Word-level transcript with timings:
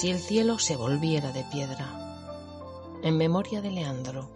si 0.00 0.08
el 0.08 0.18
cielo 0.18 0.58
se 0.58 0.76
volviera 0.76 1.30
de 1.30 1.44
piedra. 1.44 1.86
En 3.02 3.18
memoria 3.18 3.60
de 3.60 3.70
Leandro. 3.70 4.30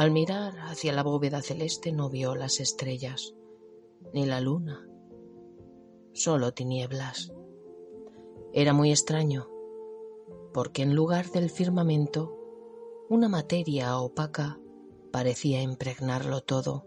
Al 0.00 0.12
mirar 0.12 0.58
hacia 0.60 0.94
la 0.94 1.02
bóveda 1.02 1.42
celeste 1.42 1.92
no 1.92 2.08
vio 2.08 2.34
las 2.34 2.58
estrellas, 2.58 3.34
ni 4.14 4.24
la 4.24 4.40
luna, 4.40 4.88
solo 6.14 6.54
tinieblas. 6.54 7.34
Era 8.54 8.72
muy 8.72 8.92
extraño, 8.92 9.50
porque 10.54 10.80
en 10.80 10.94
lugar 10.94 11.30
del 11.32 11.50
firmamento, 11.50 12.34
una 13.10 13.28
materia 13.28 13.98
opaca 13.98 14.58
parecía 15.12 15.60
impregnarlo 15.60 16.40
todo. 16.40 16.86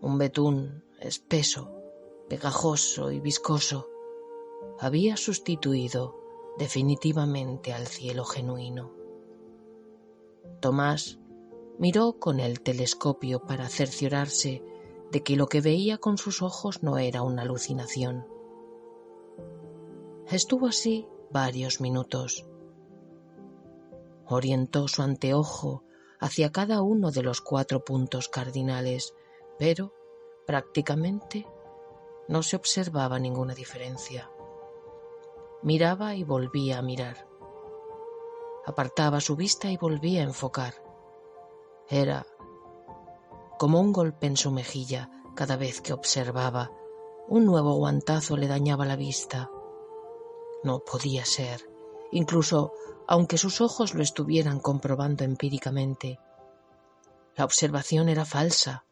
Un 0.00 0.16
betún 0.16 0.84
espeso, 1.00 1.70
pegajoso 2.30 3.12
y 3.12 3.20
viscoso 3.20 3.86
había 4.80 5.18
sustituido 5.18 6.18
definitivamente 6.56 7.74
al 7.74 7.86
cielo 7.86 8.24
genuino. 8.24 8.94
Tomás 10.60 11.17
miró 11.78 12.18
con 12.18 12.40
el 12.40 12.60
telescopio 12.60 13.40
para 13.40 13.68
cerciorarse 13.68 14.62
de 15.10 15.22
que 15.22 15.36
lo 15.36 15.46
que 15.46 15.60
veía 15.60 15.98
con 15.98 16.18
sus 16.18 16.42
ojos 16.42 16.82
no 16.82 16.98
era 16.98 17.22
una 17.22 17.42
alucinación. 17.42 18.26
Estuvo 20.30 20.66
así 20.66 21.08
varios 21.30 21.80
minutos. 21.80 22.46
Orientó 24.26 24.88
su 24.88 25.02
anteojo 25.02 25.84
hacia 26.20 26.52
cada 26.52 26.82
uno 26.82 27.10
de 27.10 27.22
los 27.22 27.40
cuatro 27.40 27.84
puntos 27.84 28.28
cardinales, 28.28 29.14
pero 29.58 29.94
prácticamente 30.46 31.46
no 32.28 32.42
se 32.42 32.56
observaba 32.56 33.18
ninguna 33.18 33.54
diferencia. 33.54 34.30
Miraba 35.62 36.14
y 36.14 36.24
volvía 36.24 36.78
a 36.78 36.82
mirar. 36.82 37.26
Apartaba 38.66 39.20
su 39.20 39.34
vista 39.34 39.70
y 39.70 39.78
volvía 39.78 40.20
a 40.20 40.24
enfocar. 40.24 40.87
Era 41.88 42.26
como 43.58 43.80
un 43.80 43.92
golpe 43.92 44.26
en 44.26 44.36
su 44.36 44.50
mejilla 44.50 45.10
cada 45.34 45.56
vez 45.56 45.80
que 45.80 45.92
observaba. 45.92 46.70
Un 47.28 47.44
nuevo 47.44 47.74
guantazo 47.74 48.36
le 48.36 48.46
dañaba 48.46 48.84
la 48.84 48.96
vista. 48.96 49.50
No 50.62 50.80
podía 50.80 51.24
ser, 51.24 51.68
incluso 52.12 52.72
aunque 53.06 53.38
sus 53.38 53.60
ojos 53.60 53.94
lo 53.94 54.02
estuvieran 54.02 54.60
comprobando 54.60 55.24
empíricamente. 55.24 56.20
La 57.36 57.44
observación 57.44 58.08
era 58.08 58.24
falsa, 58.24 58.84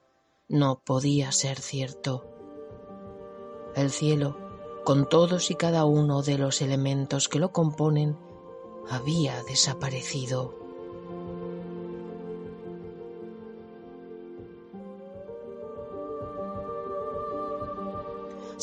no 0.49 0.81
podía 0.85 1.33
ser 1.33 1.61
cierto. 1.61 2.25
El 3.75 3.91
cielo, 3.91 4.39
con 4.85 5.09
todos 5.09 5.51
y 5.51 5.55
cada 5.55 5.85
uno 5.85 6.23
de 6.23 6.39
los 6.39 6.63
elementos 6.63 7.29
que 7.29 7.39
lo 7.39 7.53
componen, 7.53 8.17
había 8.89 9.43
desaparecido. 9.43 10.66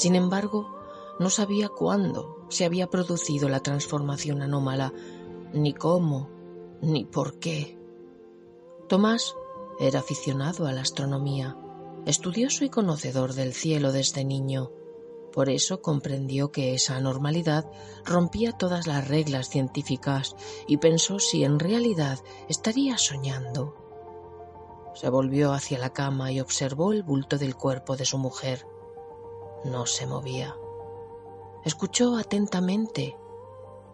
Sin 0.03 0.17
embargo, 0.17 0.67
no 1.17 1.29
sabía 1.29 1.69
cuándo 1.69 2.45
se 2.49 2.65
había 2.65 2.89
producido 2.89 3.47
la 3.47 3.61
transformación 3.61 4.41
anómala, 4.41 4.91
ni 5.53 5.73
cómo, 5.73 6.29
ni 6.81 7.05
por 7.05 7.39
qué. 7.39 7.79
Tomás 8.89 9.33
era 9.79 10.01
aficionado 10.01 10.67
a 10.67 10.73
la 10.73 10.81
astronomía, 10.81 11.55
estudioso 12.05 12.65
y 12.65 12.69
conocedor 12.69 13.33
del 13.33 13.53
cielo 13.53 13.93
desde 13.93 14.25
niño. 14.25 14.73
Por 15.31 15.47
eso 15.49 15.81
comprendió 15.81 16.51
que 16.51 16.73
esa 16.73 16.97
anormalidad 16.97 17.71
rompía 18.03 18.51
todas 18.51 18.87
las 18.87 19.07
reglas 19.07 19.47
científicas 19.47 20.35
y 20.67 20.79
pensó 20.79 21.19
si 21.19 21.45
en 21.45 21.59
realidad 21.59 22.19
estaría 22.49 22.97
soñando. 22.97 23.77
Se 24.95 25.07
volvió 25.07 25.53
hacia 25.53 25.79
la 25.79 25.93
cama 25.93 26.33
y 26.33 26.41
observó 26.41 26.91
el 26.91 27.03
bulto 27.03 27.37
del 27.37 27.55
cuerpo 27.55 27.95
de 27.95 28.03
su 28.03 28.17
mujer 28.17 28.67
no 29.63 29.85
se 29.85 30.07
movía. 30.07 30.55
Escuchó 31.63 32.17
atentamente. 32.17 33.17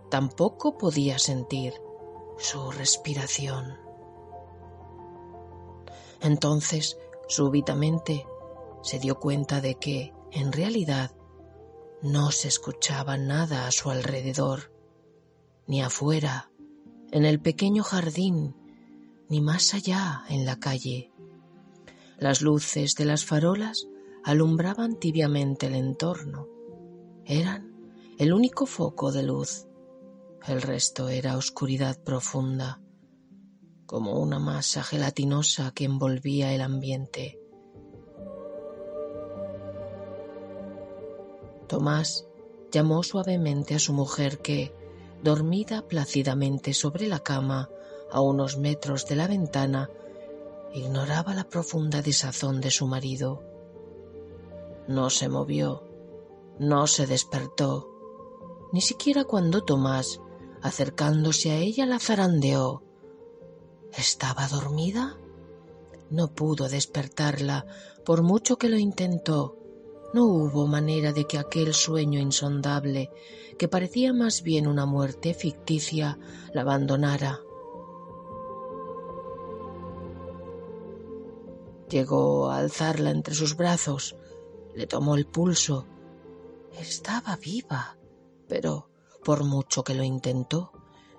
Tampoco 0.09 0.77
podía 0.77 1.19
sentir 1.19 1.73
su 2.37 2.71
respiración. 2.71 3.77
Entonces, 6.21 6.97
súbitamente, 7.27 8.25
se 8.81 8.99
dio 8.99 9.19
cuenta 9.19 9.61
de 9.61 9.75
que, 9.75 10.13
en 10.31 10.51
realidad, 10.51 11.11
no 12.01 12.31
se 12.31 12.47
escuchaba 12.47 13.17
nada 13.17 13.67
a 13.67 13.71
su 13.71 13.91
alrededor, 13.91 14.73
ni 15.67 15.81
afuera, 15.81 16.51
en 17.11 17.25
el 17.25 17.39
pequeño 17.39 17.83
jardín, 17.83 18.55
ni 19.29 19.41
más 19.41 19.73
allá 19.73 20.23
en 20.29 20.45
la 20.45 20.59
calle. 20.59 21.11
Las 22.17 22.41
luces 22.41 22.95
de 22.95 23.05
las 23.05 23.25
farolas 23.25 23.88
alumbraban 24.23 24.99
tibiamente 24.99 25.67
el 25.67 25.75
entorno. 25.75 26.47
Eran 27.25 27.69
el 28.17 28.33
único 28.33 28.65
foco 28.65 29.11
de 29.11 29.23
luz. 29.23 29.67
El 30.47 30.61
resto 30.61 31.09
era 31.09 31.37
oscuridad 31.37 32.01
profunda, 32.03 32.81
como 33.85 34.19
una 34.19 34.39
masa 34.39 34.83
gelatinosa 34.83 35.71
que 35.73 35.85
envolvía 35.85 36.53
el 36.53 36.61
ambiente. 36.61 37.39
Tomás 41.67 42.25
llamó 42.71 43.03
suavemente 43.03 43.75
a 43.75 43.79
su 43.79 43.93
mujer 43.93 44.39
que, 44.39 44.73
dormida 45.23 45.87
plácidamente 45.87 46.73
sobre 46.73 47.07
la 47.07 47.19
cama 47.19 47.69
a 48.11 48.21
unos 48.21 48.57
metros 48.57 49.05
de 49.07 49.15
la 49.15 49.27
ventana, 49.27 49.89
ignoraba 50.73 51.33
la 51.33 51.43
profunda 51.43 52.01
desazón 52.01 52.61
de 52.61 52.71
su 52.71 52.87
marido. 52.87 53.48
No 54.89 55.11
se 55.11 55.29
movió, 55.29 55.83
no 56.57 56.87
se 56.87 57.05
despertó, 57.05 57.91
ni 58.73 58.81
siquiera 58.81 59.23
cuando 59.23 59.61
Tomás, 59.63 60.19
acercándose 60.63 61.51
a 61.51 61.57
ella, 61.57 61.85
la 61.85 61.99
zarandeó, 61.99 62.81
¿Estaba 63.95 64.47
dormida? 64.47 65.15
No 66.09 66.33
pudo 66.33 66.69
despertarla, 66.69 67.67
por 68.03 68.23
mucho 68.23 68.57
que 68.57 68.67
lo 68.67 68.79
intentó. 68.79 69.57
No 70.15 70.25
hubo 70.25 70.65
manera 70.65 71.13
de 71.13 71.25
que 71.25 71.37
aquel 71.37 71.75
sueño 71.75 72.19
insondable, 72.19 73.11
que 73.59 73.67
parecía 73.67 74.11
más 74.11 74.41
bien 74.41 74.65
una 74.65 74.87
muerte 74.87 75.35
ficticia, 75.35 76.17
la 76.51 76.61
abandonara. 76.61 77.41
Llegó 81.91 82.49
a 82.49 82.57
alzarla 82.57 83.11
entre 83.11 83.35
sus 83.35 83.55
brazos, 83.55 84.15
le 84.75 84.87
tomó 84.87 85.15
el 85.15 85.25
pulso. 85.25 85.85
Estaba 86.77 87.35
viva, 87.35 87.97
pero 88.47 88.89
por 89.23 89.43
mucho 89.43 89.83
que 89.83 89.93
lo 89.93 90.03
intentó, 90.03 90.71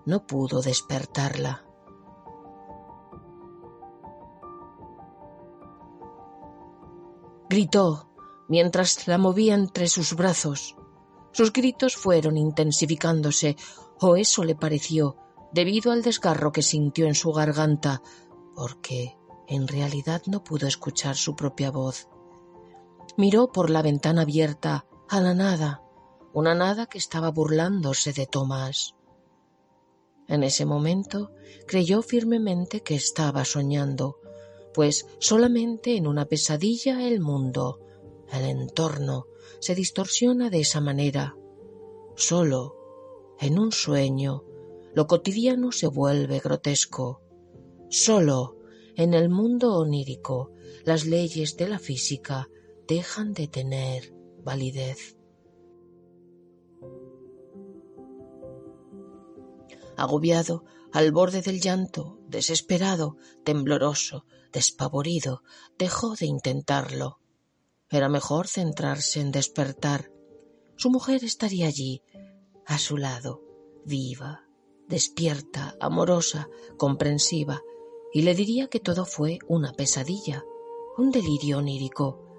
no 0.06 0.26
pudo 0.26 0.62
despertarla. 0.62 1.66
Gritó 7.48 8.10
mientras 8.48 9.06
la 9.06 9.18
movía 9.18 9.54
entre 9.54 9.86
sus 9.86 10.14
brazos. 10.14 10.76
Sus 11.32 11.52
gritos 11.52 11.96
fueron 11.96 12.36
intensificándose, 12.36 13.56
o 14.00 14.16
eso 14.16 14.44
le 14.44 14.56
pareció, 14.56 15.16
debido 15.52 15.92
al 15.92 16.02
desgarro 16.02 16.52
que 16.52 16.62
sintió 16.62 17.06
en 17.06 17.14
su 17.14 17.32
garganta, 17.32 18.02
porque 18.54 19.16
en 19.46 19.68
realidad 19.68 20.22
no 20.26 20.42
pudo 20.42 20.66
escuchar 20.66 21.16
su 21.16 21.36
propia 21.36 21.70
voz. 21.70 22.08
Miró 23.16 23.52
por 23.52 23.70
la 23.70 23.82
ventana 23.82 24.22
abierta 24.22 24.86
a 25.08 25.20
la 25.20 25.34
nada, 25.34 25.82
una 26.32 26.54
nada 26.54 26.86
que 26.86 26.98
estaba 26.98 27.30
burlándose 27.30 28.12
de 28.12 28.26
Tomás. 28.26 28.94
En 30.28 30.44
ese 30.44 30.64
momento 30.64 31.32
creyó 31.66 32.02
firmemente 32.02 32.82
que 32.82 32.94
estaba 32.94 33.44
soñando, 33.44 34.18
pues 34.72 35.06
solamente 35.18 35.96
en 35.96 36.06
una 36.06 36.26
pesadilla 36.26 37.06
el 37.08 37.20
mundo, 37.20 37.80
el 38.32 38.44
entorno, 38.44 39.26
se 39.58 39.74
distorsiona 39.74 40.48
de 40.48 40.60
esa 40.60 40.80
manera. 40.80 41.36
Solo 42.14 42.76
en 43.40 43.58
un 43.58 43.72
sueño 43.72 44.44
lo 44.94 45.06
cotidiano 45.06 45.72
se 45.72 45.86
vuelve 45.86 46.38
grotesco. 46.38 47.22
Solo 47.88 48.56
en 48.96 49.14
el 49.14 49.28
mundo 49.28 49.74
onírico 49.74 50.52
las 50.84 51.06
leyes 51.06 51.56
de 51.56 51.68
la 51.68 51.78
física 51.78 52.48
dejan 52.90 53.34
de 53.34 53.46
tener 53.46 54.12
validez. 54.42 55.16
Agobiado, 59.96 60.64
al 60.92 61.12
borde 61.12 61.40
del 61.40 61.60
llanto, 61.60 62.18
desesperado, 62.26 63.16
tembloroso, 63.44 64.26
despavorido, 64.52 65.44
dejó 65.78 66.16
de 66.16 66.26
intentarlo. 66.26 67.20
Era 67.88 68.08
mejor 68.08 68.48
centrarse 68.48 69.20
en 69.20 69.30
despertar. 69.30 70.10
Su 70.74 70.90
mujer 70.90 71.22
estaría 71.22 71.68
allí, 71.68 72.02
a 72.66 72.78
su 72.78 72.96
lado, 72.96 73.40
viva, 73.84 74.48
despierta, 74.88 75.76
amorosa, 75.78 76.48
comprensiva, 76.76 77.62
y 78.12 78.22
le 78.22 78.34
diría 78.34 78.66
que 78.66 78.80
todo 78.80 79.04
fue 79.04 79.38
una 79.46 79.74
pesadilla, 79.74 80.42
un 80.98 81.12
delirio 81.12 81.58
onírico. 81.58 82.29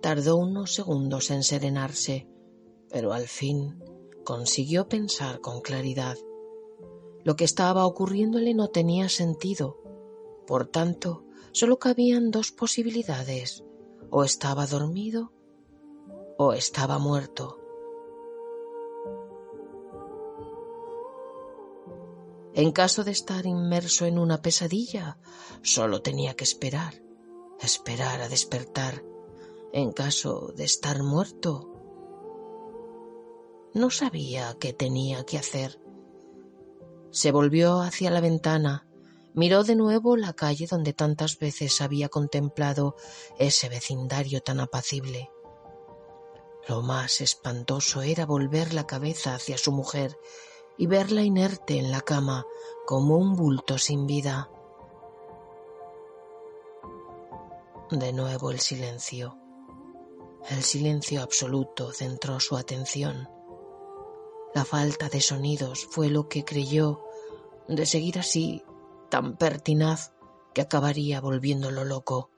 Tardó 0.00 0.36
unos 0.36 0.74
segundos 0.74 1.30
en 1.30 1.42
serenarse, 1.42 2.28
pero 2.90 3.12
al 3.12 3.26
fin 3.26 3.82
consiguió 4.24 4.88
pensar 4.88 5.40
con 5.40 5.60
claridad. 5.60 6.16
Lo 7.24 7.36
que 7.36 7.44
estaba 7.44 7.86
ocurriéndole 7.86 8.54
no 8.54 8.68
tenía 8.68 9.08
sentido. 9.08 9.76
Por 10.46 10.66
tanto, 10.66 11.24
solo 11.52 11.78
cabían 11.78 12.30
dos 12.30 12.52
posibilidades. 12.52 13.64
O 14.10 14.24
estaba 14.24 14.66
dormido 14.66 15.32
o 16.38 16.52
estaba 16.52 16.98
muerto. 16.98 17.58
En 22.54 22.72
caso 22.72 23.04
de 23.04 23.10
estar 23.10 23.46
inmerso 23.46 24.06
en 24.06 24.18
una 24.18 24.40
pesadilla, 24.40 25.18
solo 25.62 26.00
tenía 26.02 26.34
que 26.34 26.44
esperar, 26.44 27.02
esperar 27.60 28.20
a 28.20 28.28
despertar. 28.28 29.04
En 29.72 29.92
caso 29.92 30.52
de 30.56 30.64
estar 30.64 31.02
muerto, 31.02 31.68
no 33.74 33.90
sabía 33.90 34.56
qué 34.58 34.72
tenía 34.72 35.24
que 35.24 35.38
hacer. 35.38 35.80
Se 37.10 37.32
volvió 37.32 37.80
hacia 37.80 38.10
la 38.10 38.20
ventana, 38.20 38.88
miró 39.34 39.64
de 39.64 39.76
nuevo 39.76 40.16
la 40.16 40.32
calle 40.32 40.66
donde 40.66 40.94
tantas 40.94 41.38
veces 41.38 41.80
había 41.80 42.08
contemplado 42.08 42.96
ese 43.38 43.68
vecindario 43.68 44.40
tan 44.40 44.60
apacible. 44.60 45.30
Lo 46.66 46.82
más 46.82 47.20
espantoso 47.20 48.02
era 48.02 48.26
volver 48.26 48.74
la 48.74 48.86
cabeza 48.86 49.34
hacia 49.34 49.58
su 49.58 49.72
mujer 49.72 50.18
y 50.76 50.86
verla 50.86 51.22
inerte 51.22 51.78
en 51.78 51.90
la 51.90 52.00
cama 52.00 52.46
como 52.86 53.16
un 53.16 53.36
bulto 53.36 53.78
sin 53.78 54.06
vida. 54.06 54.50
De 57.90 58.12
nuevo 58.12 58.50
el 58.50 58.60
silencio. 58.60 59.47
El 60.50 60.62
silencio 60.62 61.22
absoluto 61.22 61.92
centró 61.92 62.40
su 62.40 62.56
atención. 62.56 63.28
La 64.54 64.64
falta 64.64 65.10
de 65.10 65.20
sonidos 65.20 65.86
fue 65.90 66.08
lo 66.08 66.26
que 66.28 66.42
creyó, 66.42 67.04
de 67.68 67.84
seguir 67.84 68.18
así, 68.18 68.64
tan 69.10 69.36
pertinaz 69.36 70.12
que 70.54 70.62
acabaría 70.62 71.20
volviéndolo 71.20 71.84
loco. 71.84 72.30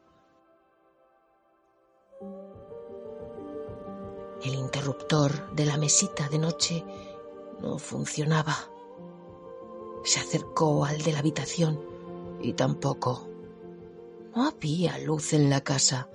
El 4.43 4.55
interruptor 4.55 5.55
de 5.55 5.67
la 5.67 5.77
mesita 5.77 6.29
de 6.29 6.39
noche 6.39 6.85
no 7.61 7.79
funcionaba. 7.79 8.57
Se 10.03 10.19
acercó 10.19 10.85
al 10.85 11.01
de 11.03 11.13
la 11.13 11.21
habitación 11.21 11.81
y 12.41 12.55
tampoco. 12.55 13.29
No 14.35 14.49
había 14.49 14.99
luz 14.99 15.33
en 15.33 15.49
la 15.49 15.61
casa. 15.61 16.09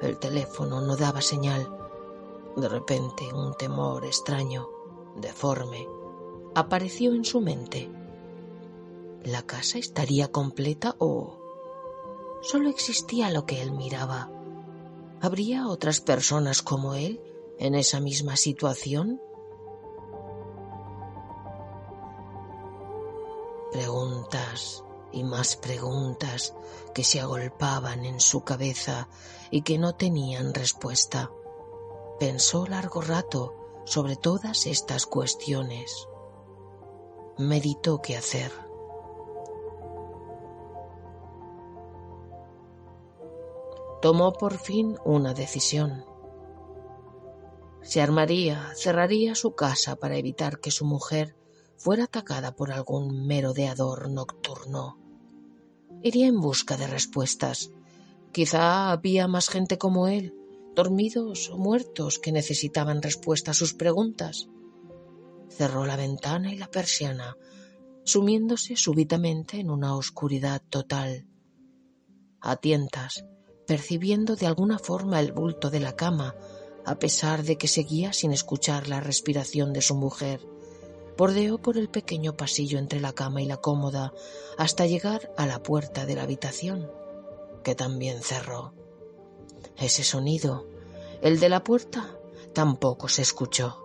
El 0.00 0.18
teléfono 0.18 0.80
no 0.80 0.96
daba 0.96 1.20
señal. 1.20 1.68
De 2.56 2.68
repente 2.68 3.32
un 3.32 3.54
temor 3.54 4.04
extraño 4.04 4.68
deforme, 5.16 5.88
apareció 6.54 7.12
en 7.14 7.24
su 7.24 7.40
mente. 7.40 7.90
¿La 9.24 9.42
casa 9.42 9.78
estaría 9.78 10.30
completa 10.30 10.94
o 10.98 11.38
solo 12.42 12.68
existía 12.68 13.30
lo 13.30 13.44
que 13.44 13.60
él 13.60 13.72
miraba? 13.72 14.30
¿Habría 15.20 15.68
otras 15.68 16.00
personas 16.00 16.62
como 16.62 16.94
él 16.94 17.20
en 17.58 17.74
esa 17.74 17.98
misma 17.98 18.36
situación? 18.36 19.20
Preguntas 23.72 24.84
y 25.12 25.24
más 25.24 25.56
preguntas 25.56 26.54
que 26.94 27.04
se 27.04 27.20
agolpaban 27.20 28.04
en 28.04 28.20
su 28.20 28.42
cabeza 28.44 29.08
y 29.50 29.62
que 29.62 29.78
no 29.78 29.94
tenían 29.94 30.54
respuesta. 30.54 31.30
Pensó 32.18 32.66
largo 32.66 33.00
rato 33.00 33.54
sobre 33.84 34.16
todas 34.16 34.66
estas 34.66 35.06
cuestiones. 35.06 36.08
Meditó 37.38 38.02
qué 38.02 38.16
hacer. 38.16 38.52
Tomó 44.02 44.32
por 44.32 44.58
fin 44.58 44.96
una 45.04 45.34
decisión. 45.34 46.04
Se 47.82 48.02
armaría, 48.02 48.72
cerraría 48.76 49.34
su 49.34 49.54
casa 49.54 49.96
para 49.96 50.16
evitar 50.16 50.60
que 50.60 50.70
su 50.70 50.84
mujer 50.84 51.34
fuera 51.78 52.04
atacada 52.04 52.54
por 52.54 52.72
algún 52.72 53.26
merodeador 53.26 54.10
nocturno. 54.10 54.98
Iría 56.02 56.26
en 56.26 56.40
busca 56.40 56.76
de 56.76 56.86
respuestas. 56.86 57.70
Quizá 58.32 58.90
había 58.90 59.26
más 59.28 59.48
gente 59.48 59.78
como 59.78 60.08
él, 60.08 60.34
dormidos 60.74 61.48
o 61.50 61.56
muertos 61.56 62.18
que 62.18 62.32
necesitaban 62.32 63.00
respuesta 63.00 63.52
a 63.52 63.54
sus 63.54 63.74
preguntas. 63.74 64.48
Cerró 65.48 65.86
la 65.86 65.96
ventana 65.96 66.52
y 66.52 66.56
la 66.56 66.70
persiana, 66.70 67.36
sumiéndose 68.04 68.76
súbitamente 68.76 69.60
en 69.60 69.70
una 69.70 69.96
oscuridad 69.96 70.62
total. 70.68 71.26
A 72.40 72.56
tientas, 72.56 73.24
percibiendo 73.66 74.36
de 74.36 74.46
alguna 74.46 74.78
forma 74.78 75.20
el 75.20 75.32
bulto 75.32 75.70
de 75.70 75.80
la 75.80 75.94
cama, 75.96 76.34
a 76.84 76.98
pesar 76.98 77.42
de 77.42 77.56
que 77.56 77.68
seguía 77.68 78.12
sin 78.12 78.32
escuchar 78.32 78.88
la 78.88 79.00
respiración 79.00 79.72
de 79.72 79.82
su 79.82 79.94
mujer, 79.94 80.40
bordeó 81.18 81.58
por 81.58 81.76
el 81.76 81.90
pequeño 81.90 82.36
pasillo 82.36 82.78
entre 82.78 83.00
la 83.00 83.12
cama 83.12 83.42
y 83.42 83.46
la 83.46 83.56
cómoda 83.56 84.14
hasta 84.56 84.86
llegar 84.86 85.32
a 85.36 85.46
la 85.46 85.64
puerta 85.64 86.06
de 86.06 86.14
la 86.14 86.22
habitación, 86.22 86.88
que 87.64 87.74
también 87.74 88.22
cerró. 88.22 88.72
Ese 89.76 90.04
sonido, 90.04 90.68
el 91.20 91.40
de 91.40 91.48
la 91.48 91.64
puerta, 91.64 92.16
tampoco 92.54 93.08
se 93.08 93.22
escuchó. 93.22 93.84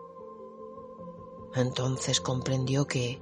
Entonces 1.56 2.22
comprendió 2.22 2.86
que 2.86 3.22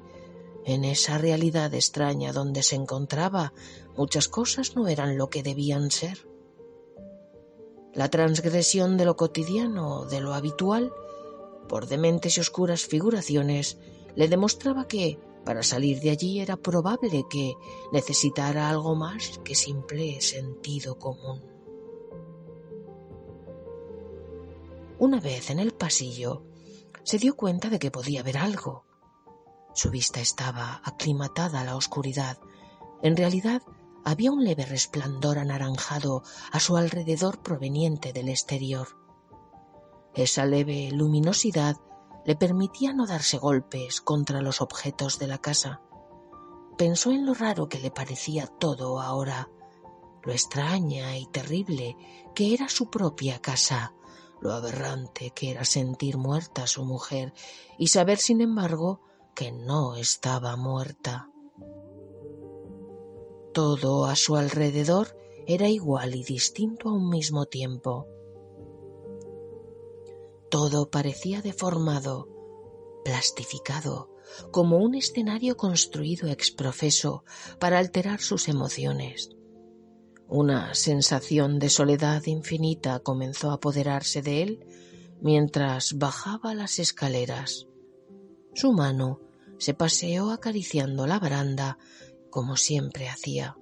En 0.63 0.85
esa 0.85 1.17
realidad 1.17 1.73
extraña 1.73 2.33
donde 2.33 2.61
se 2.61 2.75
encontraba, 2.75 3.51
muchas 3.97 4.27
cosas 4.27 4.75
no 4.75 4.87
eran 4.87 5.17
lo 5.17 5.27
que 5.31 5.41
debían 5.41 5.89
ser. 5.89 6.27
La 7.95 8.09
transgresión 8.09 8.95
de 8.95 9.05
lo 9.05 9.15
cotidiano, 9.15 10.05
de 10.05 10.21
lo 10.21 10.35
habitual, 10.35 10.93
por 11.67 11.87
dementes 11.87 12.37
y 12.37 12.41
oscuras 12.41 12.85
figuraciones, 12.85 13.79
le 14.15 14.27
demostraba 14.27 14.87
que, 14.87 15.19
para 15.45 15.63
salir 15.63 15.99
de 15.99 16.11
allí, 16.11 16.39
era 16.39 16.57
probable 16.57 17.25
que 17.29 17.55
necesitara 17.91 18.69
algo 18.69 18.95
más 18.95 19.39
que 19.43 19.55
simple 19.55 20.21
sentido 20.21 20.97
común. 20.97 21.41
Una 24.99 25.19
vez 25.19 25.49
en 25.49 25.59
el 25.59 25.73
pasillo, 25.73 26.43
se 27.03 27.17
dio 27.17 27.35
cuenta 27.35 27.69
de 27.69 27.79
que 27.79 27.89
podía 27.89 28.21
ver 28.21 28.37
algo. 28.37 28.85
Su 29.73 29.89
vista 29.89 30.19
estaba 30.19 30.81
aclimatada 30.83 31.61
a 31.61 31.65
la 31.65 31.75
oscuridad. 31.75 32.37
En 33.01 33.17
realidad, 33.17 33.63
había 34.03 34.31
un 34.31 34.43
leve 34.43 34.65
resplandor 34.65 35.39
anaranjado 35.39 36.23
a 36.51 36.59
su 36.59 36.77
alrededor 36.77 37.41
proveniente 37.41 38.13
del 38.13 38.29
exterior. 38.29 38.87
Esa 40.13 40.45
leve 40.45 40.91
luminosidad 40.91 41.77
le 42.25 42.35
permitía 42.35 42.93
no 42.93 43.07
darse 43.07 43.37
golpes 43.37 44.01
contra 44.01 44.41
los 44.41 44.61
objetos 44.61 45.19
de 45.19 45.27
la 45.27 45.39
casa. 45.39 45.81
Pensó 46.77 47.11
en 47.11 47.25
lo 47.25 47.33
raro 47.33 47.67
que 47.67 47.79
le 47.79 47.91
parecía 47.91 48.47
todo 48.47 49.01
ahora, 49.01 49.49
lo 50.23 50.31
extraña 50.31 51.17
y 51.17 51.25
terrible 51.27 51.97
que 52.35 52.53
era 52.53 52.69
su 52.69 52.89
propia 52.89 53.39
casa, 53.39 53.93
lo 54.39 54.53
aberrante 54.53 55.31
que 55.31 55.51
era 55.51 55.65
sentir 55.65 56.17
muerta 56.17 56.63
a 56.63 56.67
su 56.67 56.83
mujer 56.83 57.33
y 57.77 57.87
saber, 57.87 58.17
sin 58.17 58.41
embargo, 58.41 59.01
que 59.35 59.51
no 59.51 59.95
estaba 59.95 60.55
muerta. 60.55 61.29
Todo 63.53 64.05
a 64.05 64.15
su 64.15 64.35
alrededor 64.35 65.17
era 65.45 65.67
igual 65.67 66.15
y 66.15 66.23
distinto 66.23 66.89
a 66.89 66.93
un 66.93 67.09
mismo 67.09 67.45
tiempo. 67.45 68.07
Todo 70.51 70.91
parecía 70.91 71.41
deformado, 71.41 72.27
plastificado, 73.05 74.09
como 74.51 74.79
un 74.79 74.95
escenario 74.95 75.55
construido 75.55 76.27
ex 76.27 76.51
profeso 76.51 77.23
para 77.57 77.79
alterar 77.79 78.19
sus 78.19 78.49
emociones. 78.49 79.29
Una 80.27 80.75
sensación 80.75 81.57
de 81.57 81.69
soledad 81.69 82.25
infinita 82.25 82.99
comenzó 82.99 83.51
a 83.51 83.55
apoderarse 83.55 84.21
de 84.21 84.43
él 84.43 84.67
mientras 85.21 85.97
bajaba 85.97 86.53
las 86.53 86.79
escaleras. 86.79 87.67
Su 88.53 88.73
mano 88.73 89.21
se 89.57 89.73
paseó 89.73 90.31
acariciando 90.31 91.07
la 91.07 91.17
baranda 91.17 91.77
como 92.29 92.57
siempre 92.57 93.07
hacía. 93.07 93.55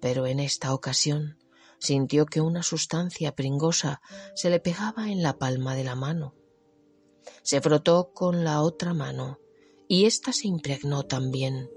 Pero 0.00 0.28
en 0.28 0.38
esta 0.38 0.74
ocasión 0.74 1.37
sintió 1.78 2.26
que 2.26 2.40
una 2.40 2.62
sustancia 2.62 3.34
pringosa 3.34 4.00
se 4.34 4.50
le 4.50 4.60
pegaba 4.60 5.10
en 5.10 5.22
la 5.22 5.38
palma 5.38 5.74
de 5.74 5.84
la 5.84 5.94
mano. 5.94 6.34
Se 7.42 7.60
frotó 7.60 8.12
con 8.12 8.44
la 8.44 8.62
otra 8.62 8.94
mano 8.94 9.38
y 9.86 10.06
ésta 10.06 10.32
se 10.32 10.48
impregnó 10.48 11.04
también. 11.04 11.70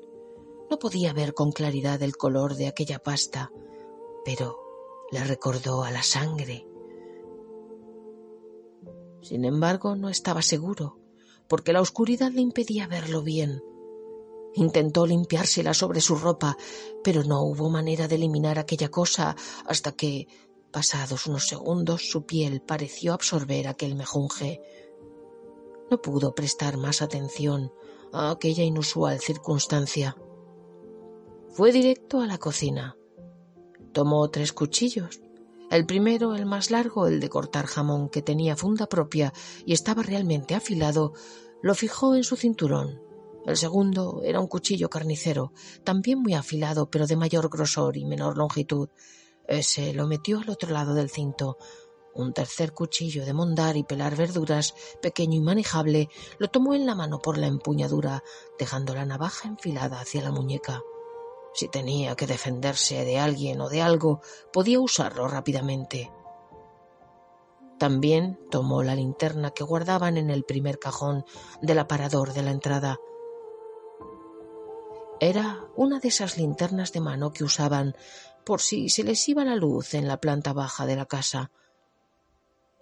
No 0.70 0.80
podía 0.80 1.14
ver 1.14 1.34
con 1.34 1.52
claridad 1.52 2.02
el 2.02 2.16
color 2.16 2.56
de 2.56 2.68
aquella 2.68 3.00
pasta, 3.00 3.52
pero 4.26 4.58
le 5.12 5.24
recordó 5.24 5.84
a 5.84 5.92
la 5.92 6.04
sangre. 6.04 6.68
Sin 9.22 9.46
embargo, 9.46 9.96
no 9.96 10.10
estaba 10.10 10.42
seguro 10.42 10.98
porque 11.52 11.74
la 11.74 11.82
oscuridad 11.82 12.32
le 12.32 12.40
impedía 12.40 12.88
verlo 12.88 13.24
bien. 13.24 13.62
Intentó 14.56 15.06
limpiársela 15.06 15.74
sobre 15.74 16.02
su 16.02 16.16
ropa, 16.16 16.58
pero 17.04 17.24
no 17.24 17.42
hubo 17.44 17.70
manera 17.70 18.08
de 18.08 18.16
eliminar 18.16 18.60
aquella 18.60 18.90
cosa 18.90 19.36
hasta 19.66 19.94
que, 19.94 20.28
pasados 20.72 21.28
unos 21.28 21.48
segundos, 21.48 22.10
su 22.10 22.26
piel 22.26 22.62
pareció 22.62 23.14
absorber 23.14 23.68
aquel 23.68 23.96
mejunje. 23.96 24.62
No 25.90 26.02
pudo 26.02 26.36
prestar 26.36 26.78
más 26.78 27.02
atención 27.02 27.72
a 28.12 28.32
aquella 28.32 28.64
inusual 28.64 29.20
circunstancia. 29.20 30.18
Fue 31.54 31.72
directo 31.72 32.22
a 32.22 32.28
la 32.28 32.38
cocina. 32.38 32.98
Tomó 33.94 34.30
tres 34.30 34.54
cuchillos. 34.54 35.22
El 35.70 35.86
primero, 35.86 36.36
el 36.36 36.46
más 36.46 36.72
largo, 36.72 37.08
el 37.08 37.22
de 37.22 37.30
cortar 37.30 37.66
jamón, 37.66 38.10
que 38.10 38.22
tenía 38.22 38.58
funda 38.58 38.88
propia 38.88 39.34
y 39.66 39.74
estaba 39.74 40.04
realmente 40.04 40.56
afilado, 40.56 41.14
lo 41.62 41.76
fijó 41.76 42.16
en 42.16 42.24
su 42.24 42.36
cinturón. 42.36 43.11
El 43.46 43.58
segundo 43.58 44.22
era 44.24 44.40
un 44.40 44.48
cuchillo 44.48 44.90
carnicero, 44.90 45.52
también 45.84 46.20
muy 46.20 46.34
afilado, 46.34 46.90
pero 46.90 47.08
de 47.08 47.16
mayor 47.16 47.50
grosor 47.50 47.98
y 47.98 48.06
menor 48.06 48.38
longitud. 48.38 48.90
Ese 49.48 49.94
lo 49.94 50.08
metió 50.08 50.40
al 50.40 50.50
otro 50.50 50.72
lado 50.72 50.94
del 50.94 51.10
cinto. 51.10 51.58
Un 52.14 52.34
tercer 52.34 52.74
cuchillo 52.74 53.26
de 53.26 53.34
mondar 53.34 53.78
y 53.78 53.84
pelar 53.84 54.16
verduras, 54.16 54.76
pequeño 55.02 55.38
y 55.38 55.42
manejable, 55.42 56.10
lo 56.38 56.50
tomó 56.50 56.76
en 56.76 56.86
la 56.86 56.94
mano 56.94 57.20
por 57.20 57.38
la 57.38 57.48
empuñadura, 57.48 58.24
dejando 58.60 58.94
la 58.94 59.06
navaja 59.06 59.48
enfilada 59.48 60.02
hacia 60.02 60.22
la 60.22 60.32
muñeca. 60.32 60.82
Si 61.54 61.68
tenía 61.68 62.16
que 62.16 62.28
defenderse 62.28 63.04
de 63.04 63.20
alguien 63.20 63.60
o 63.62 63.70
de 63.70 63.82
algo, 63.82 64.22
podía 64.54 64.80
usarlo 64.80 65.28
rápidamente. 65.28 66.12
También 67.78 68.40
tomó 68.52 68.84
la 68.84 68.96
linterna 68.96 69.52
que 69.52 69.64
guardaban 69.64 70.18
en 70.18 70.30
el 70.30 70.44
primer 70.44 70.80
cajón 70.80 71.26
del 71.62 71.80
aparador 71.80 72.34
de 72.34 72.44
la 72.44 72.52
entrada. 72.52 73.00
Era 75.22 75.68
una 75.76 76.00
de 76.00 76.10
esas 76.10 76.38
linternas 76.38 76.92
de 76.92 77.00
mano 77.00 77.32
que 77.32 77.44
usaban 77.44 77.96
por 78.44 78.60
si 78.60 78.90
se 78.90 79.04
les 79.04 79.30
iba 79.30 79.46
la 79.46 79.56
luz 79.56 79.94
en 79.94 80.08
la 80.08 80.20
planta 80.20 80.52
baja 80.52 80.86
de 80.86 80.96
la 80.96 81.06
casa. 81.06 81.52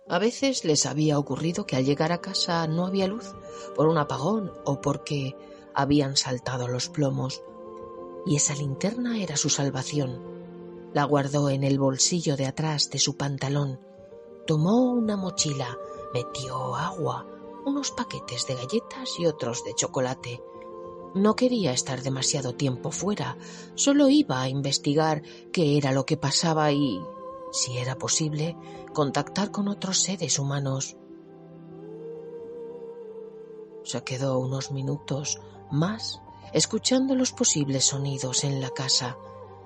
A 0.08 0.17
veces 0.17 0.65
les 0.65 0.88
había 0.88 1.19
ocurrido 1.19 1.67
que 1.67 1.75
al 1.75 1.86
llegar 1.86 2.12
a 2.12 2.22
casa 2.22 2.65
no 2.65 2.88
había 2.88 3.08
luz 3.08 3.36
por 3.75 3.88
un 3.88 3.98
apagón 3.98 4.51
o 4.65 4.81
porque 4.81 5.36
habían 5.75 6.17
saltado 6.17 6.67
los 6.67 6.89
plomos, 6.89 7.43
y 8.25 8.38
esa 8.38 8.55
linterna 8.55 9.22
era 9.22 9.38
su 9.38 9.50
salvación. 9.50 10.24
La 10.93 11.03
guardó 11.03 11.50
en 11.50 11.63
el 11.63 11.77
bolsillo 11.77 12.36
de 12.36 12.48
atrás 12.48 12.89
de 12.89 12.98
su 12.98 13.17
pantalón 13.17 13.79
Tomó 14.50 14.93
una 14.93 15.15
mochila, 15.15 15.77
metió 16.12 16.75
agua, 16.75 17.24
unos 17.67 17.91
paquetes 17.91 18.48
de 18.48 18.55
galletas 18.55 19.19
y 19.19 19.27
otros 19.27 19.63
de 19.63 19.75
chocolate. 19.75 20.41
No 21.16 21.36
quería 21.36 21.72
estar 21.72 22.04
demasiado 22.04 22.54
tiempo 22.54 22.92
fuera, 22.92 23.38
solo 23.75 24.10
iba 24.10 24.42
a 24.42 24.50
investigar 24.50 25.24
qué 25.51 25.78
era 25.78 25.92
lo 25.92 26.06
que 26.06 26.18
pasaba 26.18 26.72
y, 26.72 27.01
si 27.51 27.78
era 27.78 27.98
posible, 27.98 28.56
contactar 28.94 29.51
con 29.51 29.68
otros 29.68 30.00
seres 30.01 30.38
humanos. 30.38 30.98
Se 33.84 34.04
quedó 34.04 34.38
unos 34.38 34.72
minutos 34.72 35.39
más 35.72 36.22
escuchando 36.54 37.16
los 37.16 37.32
posibles 37.32 37.86
sonidos 37.86 38.44
en 38.44 38.62
la 38.62 38.70
casa, 38.70 39.18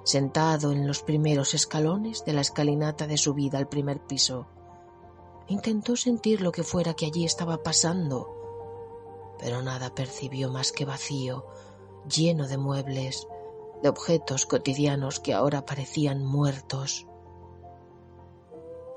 sentado 0.04 0.72
en 0.72 0.88
los 0.88 1.02
primeros 1.02 1.54
escalones 1.54 2.26
de 2.26 2.34
la 2.34 2.42
escalinata 2.42 3.08
de 3.08 3.18
subida 3.18 3.58
al 3.58 3.68
primer 3.68 4.00
piso. 4.02 4.48
Intentó 5.48 5.96
sentir 5.96 6.42
lo 6.42 6.52
que 6.52 6.64
fuera 6.64 6.94
que 6.94 7.06
allí 7.06 7.26
estaba 7.26 7.64
pasando, 7.64 8.43
pero 9.40 9.62
nada 9.62 9.94
percibió 9.94 10.50
más 10.50 10.72
que 10.72 10.86
vacío, 10.86 11.46
lleno 12.08 12.48
de 12.48 12.58
muebles, 12.58 13.28
de 13.82 13.90
objetos 13.90 14.46
cotidianos 14.46 15.20
que 15.20 15.34
ahora 15.34 15.66
parecían 15.66 16.26
muertos. 16.26 17.08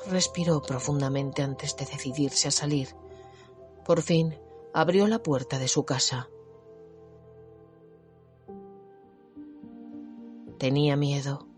Respiró 0.09 0.63
profundamente 0.63 1.43
antes 1.43 1.77
de 1.77 1.85
decidirse 1.87 2.49
a 2.49 2.53
salir. 2.53 2.95
Por 3.85 4.03
fin 4.03 4.39
abrió 4.73 5.09
la 5.09 5.23
puerta 5.23 5.59
de 5.59 5.69
su 5.69 5.85
casa. 5.85 6.29
Tenía 10.59 10.97
miedo. 10.97 11.49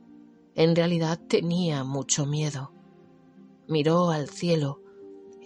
En 0.54 0.74
realidad 0.74 1.20
tenía 1.28 1.84
mucho 1.84 2.26
miedo. 2.26 2.72
Miró 3.68 4.10
al 4.10 4.28
cielo, 4.28 4.80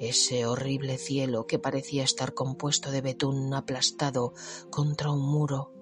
ese 0.08 0.46
horrible 0.46 0.98
cielo 0.98 1.46
que 1.46 1.58
parecía 1.58 2.02
estar 2.02 2.34
compuesto 2.34 2.90
de 2.90 3.00
betún 3.00 3.54
aplastado 3.54 4.34
contra 4.70 5.10
un 5.10 5.20
muro. 5.20 5.72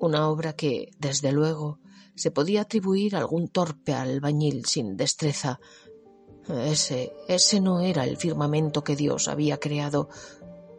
Una 0.00 0.28
obra 0.28 0.54
que, 0.54 0.90
desde 0.98 1.30
luego, 1.30 1.78
se 2.16 2.30
podía 2.32 2.62
atribuir 2.62 3.14
a 3.14 3.20
algún 3.20 3.48
torpe 3.48 3.94
albañil 3.94 4.66
sin 4.66 4.96
destreza. 4.96 5.60
Ese, 6.48 7.12
ese 7.28 7.60
no 7.60 7.80
era 7.80 8.04
el 8.04 8.16
firmamento 8.16 8.82
que 8.82 8.96
Dios 8.96 9.28
había 9.28 9.58
creado. 9.58 10.08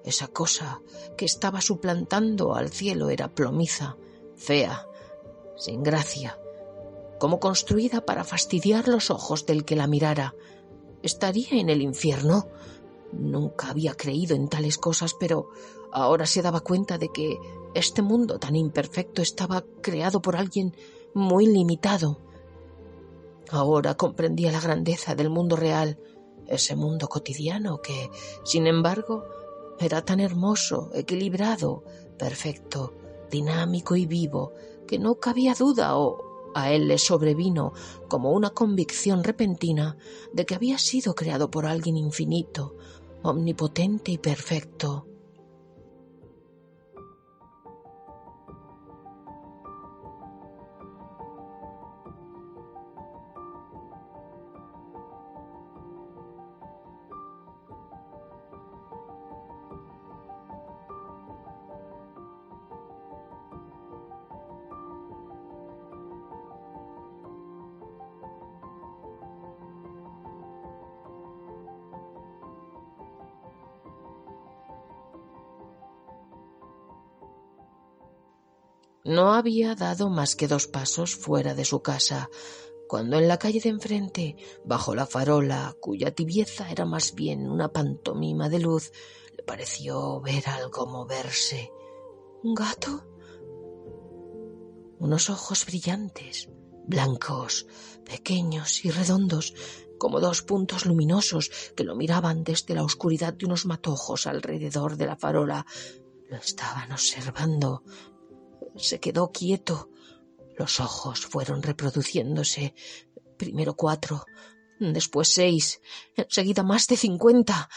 Esa 0.03 0.27
cosa 0.27 0.81
que 1.17 1.23
estaba 1.23 1.61
suplantando 1.61 2.55
al 2.55 2.69
cielo 2.69 3.09
era 3.09 3.33
plomiza, 3.33 3.95
fea, 4.35 4.85
sin 5.55 5.83
gracia, 5.83 6.37
como 7.17 7.39
construida 7.39 8.05
para 8.05 8.25
fastidiar 8.25 8.89
los 8.89 9.09
ojos 9.09 9.45
del 9.45 9.63
que 9.63 9.77
la 9.77 9.87
mirara. 9.87 10.35
¿Estaría 11.03 11.49
en 11.51 11.69
el 11.69 11.81
infierno? 11.81 12.47
Nunca 13.11 13.69
había 13.69 13.93
creído 13.93 14.35
en 14.35 14.47
tales 14.47 14.77
cosas, 14.77 15.13
pero 15.13 15.49
ahora 15.91 16.25
se 16.25 16.41
daba 16.41 16.61
cuenta 16.61 16.97
de 16.97 17.09
que 17.09 17.37
este 17.75 18.01
mundo 18.01 18.39
tan 18.39 18.55
imperfecto 18.55 19.21
estaba 19.21 19.65
creado 19.81 20.21
por 20.21 20.37
alguien 20.37 20.75
muy 21.13 21.45
limitado. 21.45 22.19
Ahora 23.51 23.95
comprendía 23.95 24.51
la 24.51 24.61
grandeza 24.61 25.13
del 25.13 25.29
mundo 25.29 25.57
real, 25.57 25.99
ese 26.47 26.75
mundo 26.77 27.09
cotidiano 27.09 27.81
que, 27.81 28.09
sin 28.45 28.65
embargo, 28.65 29.25
era 29.79 30.05
tan 30.05 30.21
hermoso, 30.21 30.89
equilibrado, 30.93 31.83
perfecto, 32.17 32.93
dinámico 33.29 33.97
y 33.97 34.05
vivo, 34.05 34.53
que 34.87 34.99
no 34.99 35.15
cabía 35.15 35.53
duda 35.53 35.97
o 35.97 36.32
a 36.53 36.71
él 36.71 36.87
le 36.87 36.97
sobrevino 36.97 37.73
como 38.07 38.31
una 38.31 38.51
convicción 38.51 39.23
repentina 39.23 39.97
de 40.33 40.45
que 40.45 40.55
había 40.55 40.77
sido 40.77 41.15
creado 41.15 41.49
por 41.49 41.65
alguien 41.65 41.97
infinito, 41.97 42.75
omnipotente 43.21 44.11
y 44.11 44.17
perfecto. 44.17 45.07
No 79.13 79.33
había 79.33 79.75
dado 79.75 80.09
más 80.09 80.35
que 80.35 80.47
dos 80.47 80.65
pasos 80.65 81.15
fuera 81.15 81.53
de 81.53 81.65
su 81.65 81.83
casa, 81.83 82.31
cuando 82.87 83.19
en 83.19 83.27
la 83.27 83.37
calle 83.37 83.59
de 83.59 83.69
enfrente, 83.69 84.37
bajo 84.65 84.95
la 84.95 85.05
farola, 85.05 85.77
cuya 85.79 86.15
tibieza 86.15 86.71
era 86.71 86.85
más 86.85 87.13
bien 87.13 87.47
una 87.47 87.71
pantomima 87.71 88.49
de 88.49 88.57
luz, 88.57 88.91
le 89.37 89.43
pareció 89.43 90.19
ver 90.19 90.49
algo 90.49 90.87
moverse. 90.87 91.71
¿Un 92.41 92.55
gato? 92.55 93.05
Unos 94.97 95.29
ojos 95.29 95.63
brillantes, 95.67 96.49
blancos, 96.87 97.67
pequeños 98.03 98.83
y 98.83 98.89
redondos, 98.89 99.53
como 99.99 100.21
dos 100.21 100.41
puntos 100.41 100.87
luminosos 100.87 101.51
que 101.75 101.83
lo 101.83 101.95
miraban 101.95 102.43
desde 102.43 102.73
la 102.73 102.83
oscuridad 102.83 103.33
de 103.35 103.45
unos 103.45 103.67
matojos 103.67 104.25
alrededor 104.25 104.97
de 104.97 105.05
la 105.05 105.17
farola. 105.17 105.67
Lo 106.31 106.37
estaban 106.37 106.91
observando 106.91 107.83
se 108.77 108.99
quedó 108.99 109.31
quieto. 109.31 109.89
Los 110.57 110.79
ojos 110.79 111.25
fueron 111.25 111.63
reproduciéndose. 111.63 112.73
Primero 113.37 113.75
cuatro, 113.75 114.25
después 114.79 115.29
seis, 115.33 115.81
enseguida 116.15 116.63
más 116.63 116.87
de 116.87 116.97
cincuenta. 116.97 117.69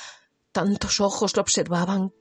Tantos 0.53 1.01
ojos 1.01 1.37
lo 1.37 1.43
observaban 1.43 2.13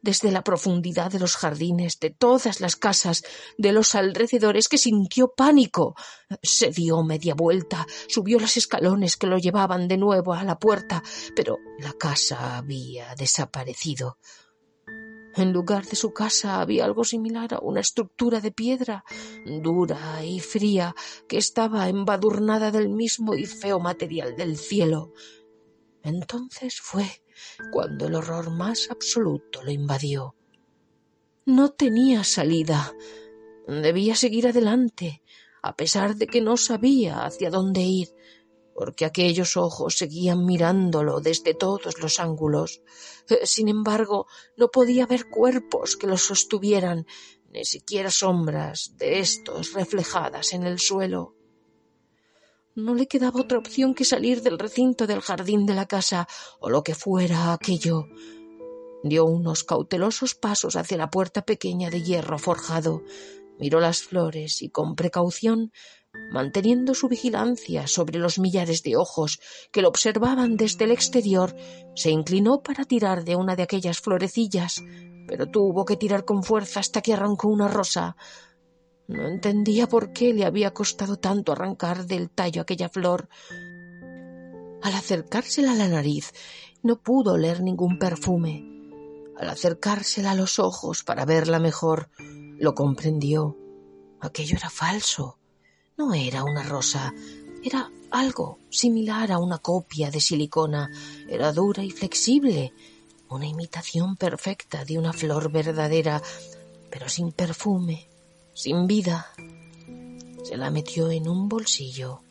desde 0.00 0.30
la 0.30 0.44
profundidad 0.44 1.10
de 1.10 1.18
los 1.18 1.36
jardines, 1.36 1.98
de 1.98 2.10
todas 2.10 2.60
las 2.60 2.76
casas, 2.76 3.24
de 3.58 3.72
los 3.72 3.94
alrededores, 3.94 4.68
que 4.68 4.78
sintió 4.78 5.32
pánico. 5.36 5.96
Se 6.42 6.70
dio 6.70 7.02
media 7.02 7.34
vuelta, 7.34 7.86
subió 8.08 8.38
los 8.38 8.56
escalones 8.56 9.16
que 9.16 9.26
lo 9.26 9.38
llevaban 9.38 9.88
de 9.88 9.96
nuevo 9.98 10.32
a 10.32 10.44
la 10.44 10.58
puerta, 10.58 11.02
pero 11.34 11.58
la 11.78 11.92
casa 11.92 12.58
había 12.58 13.14
desaparecido. 13.16 14.18
En 15.36 15.52
lugar 15.52 15.84
de 15.86 15.96
su 15.96 16.12
casa 16.12 16.60
había 16.60 16.84
algo 16.84 17.04
similar 17.04 17.54
a 17.54 17.60
una 17.60 17.80
estructura 17.80 18.40
de 18.40 18.52
piedra, 18.52 19.04
dura 19.44 20.24
y 20.24 20.38
fría, 20.38 20.94
que 21.28 21.38
estaba 21.38 21.88
embadurnada 21.88 22.70
del 22.70 22.88
mismo 22.88 23.34
y 23.34 23.44
feo 23.44 23.80
material 23.80 24.36
del 24.36 24.56
cielo. 24.56 25.12
Entonces 26.02 26.80
fue 26.80 27.06
cuando 27.72 28.06
el 28.06 28.14
horror 28.14 28.50
más 28.50 28.90
absoluto 28.90 29.62
lo 29.62 29.72
invadió. 29.72 30.36
No 31.46 31.70
tenía 31.70 32.22
salida. 32.22 32.94
Debía 33.66 34.14
seguir 34.14 34.46
adelante, 34.46 35.22
a 35.62 35.74
pesar 35.74 36.14
de 36.14 36.26
que 36.26 36.42
no 36.42 36.56
sabía 36.56 37.24
hacia 37.24 37.50
dónde 37.50 37.80
ir 37.80 38.08
porque 38.74 39.04
aquellos 39.04 39.56
ojos 39.56 39.96
seguían 39.96 40.44
mirándolo 40.44 41.20
desde 41.20 41.54
todos 41.54 42.00
los 42.00 42.18
ángulos. 42.18 42.82
Eh, 43.28 43.46
sin 43.46 43.68
embargo, 43.68 44.26
no 44.56 44.68
podía 44.68 45.06
ver 45.06 45.30
cuerpos 45.30 45.96
que 45.96 46.08
los 46.08 46.22
sostuvieran, 46.22 47.06
ni 47.50 47.64
siquiera 47.64 48.10
sombras 48.10 48.96
de 48.96 49.20
estos 49.20 49.72
reflejadas 49.72 50.52
en 50.52 50.64
el 50.64 50.80
suelo. 50.80 51.36
No 52.74 52.96
le 52.96 53.06
quedaba 53.06 53.40
otra 53.40 53.58
opción 53.58 53.94
que 53.94 54.04
salir 54.04 54.42
del 54.42 54.58
recinto 54.58 55.06
del 55.06 55.20
jardín 55.20 55.64
de 55.64 55.74
la 55.74 55.86
casa, 55.86 56.26
o 56.58 56.68
lo 56.68 56.82
que 56.82 56.96
fuera 56.96 57.52
aquello. 57.52 58.08
Dio 59.04 59.24
unos 59.24 59.62
cautelosos 59.62 60.34
pasos 60.34 60.74
hacia 60.74 60.96
la 60.96 61.10
puerta 61.10 61.42
pequeña 61.42 61.90
de 61.90 62.02
hierro 62.02 62.38
forjado, 62.38 63.04
miró 63.60 63.78
las 63.78 64.02
flores 64.02 64.60
y 64.62 64.70
con 64.70 64.96
precaución 64.96 65.70
manteniendo 66.30 66.94
su 66.94 67.08
vigilancia 67.08 67.86
sobre 67.86 68.18
los 68.18 68.38
millares 68.38 68.82
de 68.82 68.96
ojos 68.96 69.40
que 69.70 69.82
lo 69.82 69.88
observaban 69.88 70.56
desde 70.56 70.84
el 70.84 70.90
exterior, 70.90 71.54
se 71.94 72.10
inclinó 72.10 72.62
para 72.62 72.84
tirar 72.84 73.24
de 73.24 73.36
una 73.36 73.56
de 73.56 73.62
aquellas 73.62 74.00
florecillas, 74.00 74.82
pero 75.28 75.46
tuvo 75.46 75.84
que 75.84 75.96
tirar 75.96 76.24
con 76.24 76.42
fuerza 76.42 76.80
hasta 76.80 77.00
que 77.02 77.12
arrancó 77.12 77.48
una 77.48 77.68
rosa. 77.68 78.16
No 79.06 79.28
entendía 79.28 79.86
por 79.86 80.12
qué 80.12 80.32
le 80.32 80.44
había 80.44 80.72
costado 80.72 81.18
tanto 81.18 81.52
arrancar 81.52 82.06
del 82.06 82.30
tallo 82.30 82.62
aquella 82.62 82.88
flor. 82.88 83.28
Al 84.82 84.94
acercársela 84.94 85.72
a 85.72 85.76
la 85.76 85.88
nariz, 85.88 86.32
no 86.82 87.00
pudo 87.00 87.34
oler 87.34 87.62
ningún 87.62 87.98
perfume. 87.98 88.70
Al 89.36 89.48
acercársela 89.48 90.32
a 90.32 90.34
los 90.34 90.58
ojos 90.58 91.04
para 91.04 91.24
verla 91.24 91.58
mejor, 91.58 92.10
lo 92.58 92.74
comprendió. 92.74 93.56
Aquello 94.20 94.56
era 94.56 94.70
falso. 94.70 95.38
No 95.96 96.12
era 96.12 96.42
una 96.42 96.64
rosa, 96.64 97.14
era 97.62 97.88
algo 98.10 98.58
similar 98.68 99.30
a 99.30 99.38
una 99.38 99.58
copia 99.58 100.10
de 100.10 100.20
silicona. 100.20 100.90
Era 101.28 101.52
dura 101.52 101.84
y 101.84 101.90
flexible, 101.90 102.72
una 103.28 103.46
imitación 103.46 104.16
perfecta 104.16 104.84
de 104.84 104.98
una 104.98 105.12
flor 105.12 105.52
verdadera, 105.52 106.20
pero 106.90 107.08
sin 107.08 107.30
perfume, 107.30 108.08
sin 108.54 108.88
vida. 108.88 109.30
Se 110.42 110.56
la 110.56 110.70
metió 110.70 111.12
en 111.12 111.28
un 111.28 111.48
bolsillo. 111.48 112.22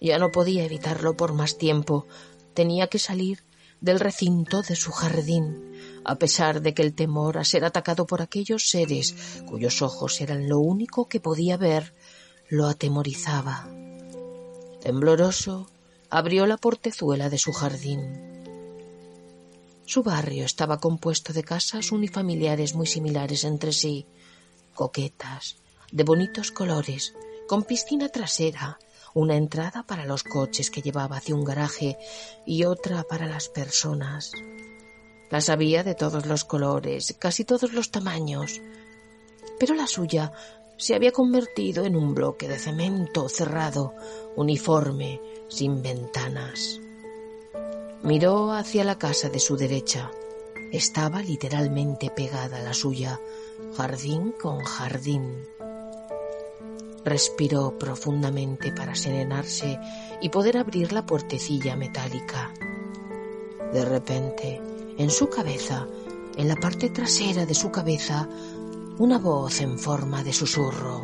Ya 0.00 0.18
no 0.18 0.30
podía 0.30 0.64
evitarlo 0.64 1.16
por 1.16 1.32
más 1.32 1.58
tiempo. 1.58 2.06
Tenía 2.54 2.86
que 2.86 3.00
salir 3.00 3.42
del 3.80 3.98
recinto 4.00 4.62
de 4.62 4.76
su 4.76 4.92
jardín, 4.92 5.72
a 6.04 6.14
pesar 6.16 6.62
de 6.62 6.72
que 6.72 6.82
el 6.82 6.94
temor 6.94 7.36
a 7.36 7.44
ser 7.44 7.64
atacado 7.64 8.06
por 8.06 8.22
aquellos 8.22 8.70
seres 8.70 9.42
cuyos 9.46 9.82
ojos 9.82 10.20
eran 10.20 10.48
lo 10.48 10.58
único 10.60 11.06
que 11.06 11.20
podía 11.20 11.56
ver, 11.56 11.94
lo 12.54 12.66
atemorizaba. 12.66 13.68
Tembloroso, 14.80 15.68
abrió 16.08 16.46
la 16.46 16.56
portezuela 16.56 17.28
de 17.28 17.38
su 17.38 17.52
jardín. 17.52 18.00
Su 19.86 20.04
barrio 20.04 20.44
estaba 20.44 20.78
compuesto 20.78 21.32
de 21.32 21.42
casas 21.42 21.90
unifamiliares 21.90 22.76
muy 22.76 22.86
similares 22.86 23.42
entre 23.42 23.72
sí, 23.72 24.06
coquetas, 24.72 25.56
de 25.90 26.04
bonitos 26.04 26.52
colores, 26.52 27.14
con 27.48 27.64
piscina 27.64 28.08
trasera, 28.08 28.78
una 29.14 29.36
entrada 29.36 29.82
para 29.82 30.06
los 30.06 30.22
coches 30.22 30.70
que 30.70 30.80
llevaba 30.80 31.16
hacia 31.16 31.34
un 31.34 31.44
garaje 31.44 31.98
y 32.46 32.64
otra 32.64 33.02
para 33.02 33.26
las 33.26 33.48
personas. 33.48 34.30
Las 35.28 35.48
había 35.48 35.82
de 35.82 35.96
todos 35.96 36.26
los 36.26 36.44
colores, 36.44 37.16
casi 37.18 37.44
todos 37.44 37.72
los 37.72 37.90
tamaños, 37.90 38.60
pero 39.58 39.74
la 39.74 39.88
suya 39.88 40.32
se 40.76 40.94
había 40.94 41.12
convertido 41.12 41.84
en 41.84 41.96
un 41.96 42.14
bloque 42.14 42.48
de 42.48 42.58
cemento 42.58 43.28
cerrado, 43.28 43.94
uniforme, 44.36 45.20
sin 45.48 45.82
ventanas. 45.82 46.80
Miró 48.02 48.52
hacia 48.52 48.84
la 48.84 48.98
casa 48.98 49.28
de 49.28 49.38
su 49.38 49.56
derecha. 49.56 50.10
Estaba 50.72 51.22
literalmente 51.22 52.10
pegada 52.10 52.58
a 52.58 52.62
la 52.62 52.74
suya, 52.74 53.20
jardín 53.76 54.32
con 54.32 54.58
jardín. 54.58 55.46
Respiró 57.04 57.78
profundamente 57.78 58.72
para 58.72 58.94
serenarse 58.94 59.78
y 60.20 60.28
poder 60.28 60.58
abrir 60.58 60.92
la 60.92 61.06
puertecilla 61.06 61.76
metálica. 61.76 62.52
De 63.72 63.84
repente, 63.84 64.60
en 64.98 65.10
su 65.10 65.28
cabeza, 65.28 65.86
en 66.36 66.48
la 66.48 66.56
parte 66.56 66.90
trasera 66.90 67.46
de 67.46 67.54
su 67.54 67.70
cabeza, 67.70 68.28
una 68.98 69.18
voz 69.18 69.60
en 69.60 69.78
forma 69.78 70.22
de 70.22 70.32
susurro. 70.32 71.02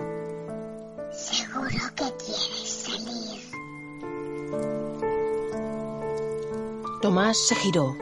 Seguro 1.12 1.68
que 1.96 2.04
quieres 2.24 2.86
salir. 2.86 3.40
Tomás 7.02 7.36
se 7.36 7.56
giró. 7.56 7.96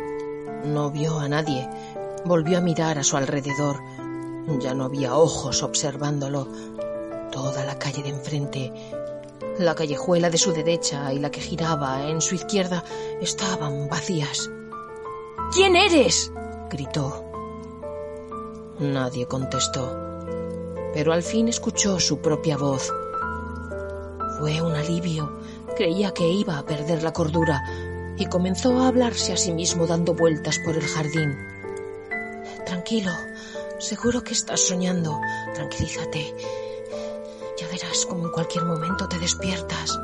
No 0.65 0.91
vio 0.91 1.19
a 1.19 1.29
nadie. 1.29 1.69
Volvió 2.25 2.59
a 2.59 2.61
mirar 2.61 2.99
a 2.99 3.05
su 3.05 3.17
alrededor. 3.17 3.81
Ya 4.61 4.75
no 4.75 4.85
había 4.85 5.17
ojos 5.17 5.63
observándolo. 5.63 6.49
Toda 7.33 7.65
la 7.65 7.79
calle 7.79 8.03
de 8.03 8.11
enfrente, 8.11 8.73
la 9.59 9.75
callejuela 9.75 10.31
de 10.31 10.39
su 10.39 10.53
derecha 10.53 11.13
y 11.13 11.19
la 11.19 11.31
que 11.31 11.41
giraba 11.41 12.09
en 12.09 12.21
su 12.21 12.35
izquierda 12.35 12.85
estaban 13.21 13.89
vacías. 13.89 14.51
¿Quién 15.55 15.77
eres? 15.77 16.33
gritó. 16.71 17.28
Nadie 18.81 19.27
contestó, 19.27 19.93
pero 20.95 21.13
al 21.13 21.25
fin 21.25 21.49
escuchó 21.49 21.99
su 21.99 22.21
propia 22.21 22.57
voz. 22.57 22.93
Fue 24.39 24.63
un 24.63 24.73
alivio. 24.73 25.37
Creía 25.77 26.13
que 26.15 26.29
iba 26.29 26.59
a 26.59 26.65
perder 26.65 27.03
la 27.03 27.13
cordura 27.13 27.61
y 28.17 28.27
comenzó 28.27 28.79
a 28.79 28.87
hablarse 28.87 29.33
a 29.33 29.37
sí 29.37 29.53
mismo 29.53 29.89
dando 29.89 30.15
vueltas 30.15 30.61
por 30.65 30.77
el 30.77 30.87
jardín. 30.87 31.37
Tranquilo, 32.67 33.11
seguro 33.79 34.23
que 34.23 34.35
estás 34.35 34.61
soñando. 34.61 35.21
Tranquilízate. 35.55 36.37
Ya 37.59 37.67
verás 37.67 38.07
como 38.07 38.27
en 38.27 38.31
cualquier 38.31 38.65
momento 38.65 39.09
te 39.09 39.19
despiertas. 39.19 39.99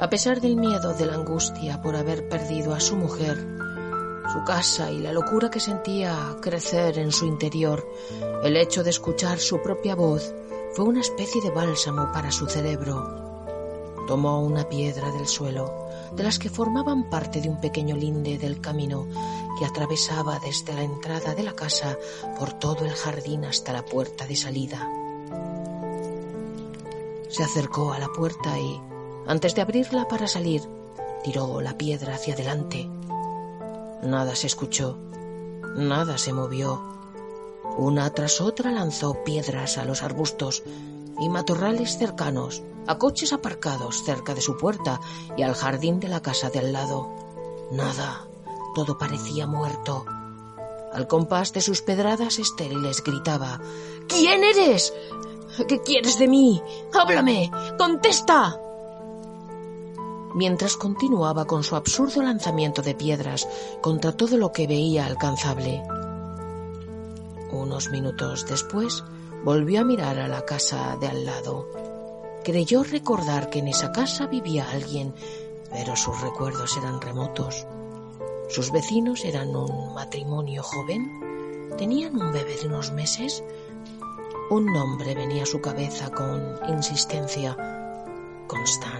A 0.00 0.08
pesar 0.08 0.40
del 0.40 0.54
miedo, 0.54 0.94
de 0.94 1.06
la 1.06 1.14
angustia 1.14 1.82
por 1.82 1.96
haber 1.96 2.28
perdido 2.28 2.72
a 2.72 2.80
su 2.80 2.94
mujer, 2.94 3.36
su 4.32 4.44
casa 4.44 4.90
y 4.92 4.98
la 5.00 5.12
locura 5.12 5.50
que 5.50 5.58
sentía 5.58 6.36
crecer 6.40 6.98
en 6.98 7.10
su 7.10 7.26
interior, 7.26 7.84
el 8.44 8.56
hecho 8.56 8.84
de 8.84 8.90
escuchar 8.90 9.40
su 9.40 9.60
propia 9.60 9.96
voz 9.96 10.32
fue 10.72 10.84
una 10.84 11.00
especie 11.00 11.42
de 11.42 11.50
bálsamo 11.50 12.12
para 12.12 12.30
su 12.30 12.46
cerebro. 12.46 13.28
Tomó 14.06 14.40
una 14.40 14.68
piedra 14.68 15.10
del 15.10 15.26
suelo, 15.26 15.88
de 16.14 16.22
las 16.22 16.38
que 16.38 16.48
formaban 16.48 17.10
parte 17.10 17.40
de 17.40 17.48
un 17.48 17.60
pequeño 17.60 17.96
linde 17.96 18.38
del 18.38 18.60
camino 18.60 19.06
que 19.58 19.66
atravesaba 19.66 20.38
desde 20.38 20.74
la 20.74 20.84
entrada 20.84 21.34
de 21.34 21.42
la 21.42 21.54
casa 21.54 21.98
por 22.38 22.52
todo 22.52 22.84
el 22.84 22.92
jardín 22.92 23.44
hasta 23.44 23.72
la 23.72 23.84
puerta 23.84 24.26
de 24.26 24.36
salida. 24.36 24.88
Se 27.28 27.42
acercó 27.42 27.92
a 27.92 27.98
la 27.98 28.08
puerta 28.08 28.58
y, 28.58 28.80
antes 29.26 29.54
de 29.54 29.62
abrirla 29.62 30.06
para 30.06 30.28
salir, 30.28 30.62
tiró 31.24 31.60
la 31.60 31.76
piedra 31.76 32.14
hacia 32.14 32.34
adelante. 32.34 32.88
Nada 34.02 34.34
se 34.34 34.46
escuchó, 34.46 34.96
nada 35.76 36.16
se 36.18 36.32
movió. 36.32 36.82
Una 37.76 38.10
tras 38.10 38.40
otra 38.40 38.70
lanzó 38.70 39.22
piedras 39.24 39.78
a 39.78 39.84
los 39.84 40.02
arbustos 40.02 40.62
y 41.20 41.28
matorrales 41.28 41.98
cercanos, 41.98 42.62
a 42.86 42.98
coches 42.98 43.32
aparcados 43.32 44.02
cerca 44.04 44.34
de 44.34 44.40
su 44.40 44.56
puerta 44.56 45.00
y 45.36 45.42
al 45.42 45.54
jardín 45.54 46.00
de 46.00 46.08
la 46.08 46.22
casa 46.22 46.50
de 46.50 46.60
al 46.60 46.72
lado. 46.72 47.08
Nada, 47.70 48.26
todo 48.74 48.98
parecía 48.98 49.46
muerto. 49.46 50.06
Al 50.92 51.06
compás 51.06 51.52
de 51.52 51.60
sus 51.60 51.82
pedradas 51.82 52.38
estériles 52.38 53.04
gritaba 53.04 53.60
¿Quién 54.08 54.42
eres? 54.42 54.92
¿Qué 55.68 55.80
quieres 55.82 56.18
de 56.18 56.26
mí? 56.26 56.62
Háblame, 56.92 57.50
contesta. 57.78 58.58
Mientras 60.34 60.76
continuaba 60.76 61.46
con 61.46 61.64
su 61.64 61.74
absurdo 61.76 62.22
lanzamiento 62.22 62.82
de 62.82 62.94
piedras 62.94 63.48
contra 63.80 64.12
todo 64.12 64.36
lo 64.36 64.52
que 64.52 64.66
veía 64.66 65.06
alcanzable. 65.06 65.82
Unos 67.52 67.90
minutos 67.90 68.46
después, 68.46 69.02
volvió 69.44 69.80
a 69.80 69.84
mirar 69.84 70.18
a 70.20 70.28
la 70.28 70.44
casa 70.44 70.96
de 71.00 71.08
al 71.08 71.24
lado. 71.24 71.68
Creyó 72.44 72.84
recordar 72.84 73.50
que 73.50 73.58
en 73.58 73.68
esa 73.68 73.90
casa 73.92 74.26
vivía 74.26 74.70
alguien, 74.70 75.14
pero 75.70 75.96
sus 75.96 76.20
recuerdos 76.20 76.76
eran 76.76 77.00
remotos. 77.00 77.66
Sus 78.48 78.70
vecinos 78.70 79.24
eran 79.24 79.54
un 79.54 79.94
matrimonio 79.94 80.62
joven, 80.62 81.70
tenían 81.76 82.20
un 82.20 82.32
bebé 82.32 82.56
de 82.56 82.68
unos 82.68 82.92
meses. 82.92 83.42
Un 84.50 84.66
nombre 84.66 85.14
venía 85.14 85.44
a 85.44 85.46
su 85.46 85.60
cabeza 85.60 86.10
con 86.10 86.58
insistencia, 86.68 87.56
Constance. 88.46 88.99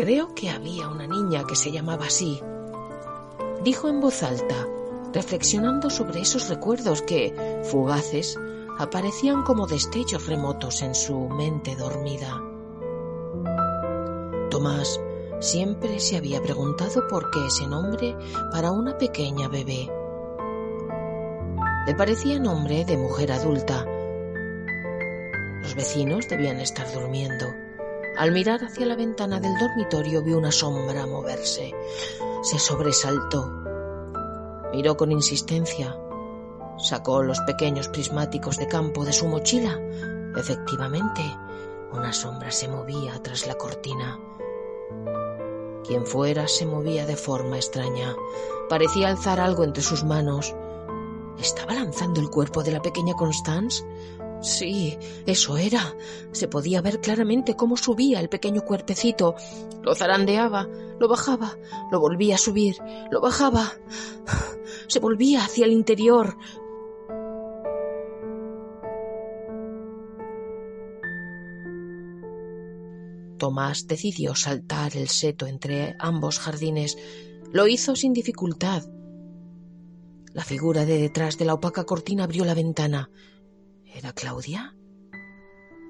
Creo 0.00 0.34
que 0.34 0.48
había 0.48 0.88
una 0.88 1.06
niña 1.06 1.44
que 1.46 1.54
se 1.54 1.70
llamaba 1.72 2.06
así, 2.06 2.40
dijo 3.62 3.86
en 3.86 4.00
voz 4.00 4.22
alta, 4.22 4.66
reflexionando 5.12 5.90
sobre 5.90 6.22
esos 6.22 6.48
recuerdos 6.48 7.02
que, 7.02 7.60
fugaces, 7.64 8.38
aparecían 8.78 9.42
como 9.42 9.66
destellos 9.66 10.26
remotos 10.26 10.80
en 10.80 10.94
su 10.94 11.28
mente 11.28 11.76
dormida. 11.76 12.42
Tomás 14.48 14.98
siempre 15.38 16.00
se 16.00 16.16
había 16.16 16.40
preguntado 16.40 17.06
por 17.06 17.30
qué 17.30 17.48
ese 17.48 17.66
nombre 17.66 18.16
para 18.52 18.70
una 18.70 18.96
pequeña 18.96 19.48
bebé. 19.48 19.90
Le 21.86 21.94
parecía 21.94 22.38
nombre 22.38 22.86
de 22.86 22.96
mujer 22.96 23.32
adulta. 23.32 23.84
Los 25.60 25.74
vecinos 25.74 26.26
debían 26.26 26.58
estar 26.58 26.90
durmiendo. 26.90 27.44
Al 28.20 28.32
mirar 28.32 28.62
hacia 28.62 28.84
la 28.84 28.96
ventana 28.96 29.40
del 29.40 29.58
dormitorio 29.58 30.22
vio 30.22 30.36
una 30.36 30.52
sombra 30.52 31.06
moverse. 31.06 31.72
Se 32.42 32.58
sobresaltó 32.58 33.50
Miró 34.74 34.94
con 34.94 35.10
insistencia. 35.10 35.96
Sacó 36.76 37.22
los 37.22 37.40
pequeños 37.46 37.88
prismáticos 37.88 38.58
de 38.58 38.68
campo 38.68 39.06
de 39.06 39.14
su 39.14 39.26
mochila. 39.26 39.80
Efectivamente, 40.36 41.22
una 41.92 42.12
sombra 42.12 42.50
se 42.50 42.68
movía 42.68 43.22
tras 43.22 43.46
la 43.46 43.54
cortina. 43.54 44.20
Quien 45.86 46.04
fuera 46.04 46.46
se 46.46 46.66
movía 46.66 47.06
de 47.06 47.16
forma 47.16 47.56
extraña. 47.56 48.14
Parecía 48.68 49.08
alzar 49.08 49.40
algo 49.40 49.64
entre 49.64 49.82
sus 49.82 50.04
manos. 50.04 50.54
¿Estaba 51.38 51.72
lanzando 51.72 52.20
el 52.20 52.28
cuerpo 52.28 52.62
de 52.62 52.72
la 52.72 52.82
pequeña 52.82 53.14
Constance? 53.14 53.82
Sí, 54.42 54.96
eso 55.26 55.58
era. 55.58 55.94
Se 56.32 56.48
podía 56.48 56.80
ver 56.80 57.00
claramente 57.00 57.56
cómo 57.56 57.76
subía 57.76 58.20
el 58.20 58.28
pequeño 58.28 58.62
cuerpecito. 58.62 59.34
Lo 59.82 59.94
zarandeaba, 59.94 60.66
lo 60.98 61.08
bajaba, 61.08 61.56
lo 61.90 62.00
volvía 62.00 62.36
a 62.36 62.38
subir, 62.38 62.76
lo 63.10 63.20
bajaba. 63.20 63.72
Se 64.86 64.98
volvía 64.98 65.44
hacia 65.44 65.66
el 65.66 65.72
interior. 65.72 66.36
Tomás 73.38 73.86
decidió 73.86 74.34
saltar 74.34 74.96
el 74.96 75.08
seto 75.08 75.46
entre 75.46 75.96
ambos 75.98 76.38
jardines. 76.38 76.98
Lo 77.52 77.66
hizo 77.66 77.96
sin 77.96 78.12
dificultad. 78.12 78.84
La 80.32 80.44
figura 80.44 80.84
de 80.84 80.98
detrás 80.98 81.38
de 81.38 81.44
la 81.44 81.54
opaca 81.54 81.84
cortina 81.84 82.24
abrió 82.24 82.44
la 82.44 82.54
ventana. 82.54 83.10
¿Era 84.00 84.14
Claudia? 84.14 84.74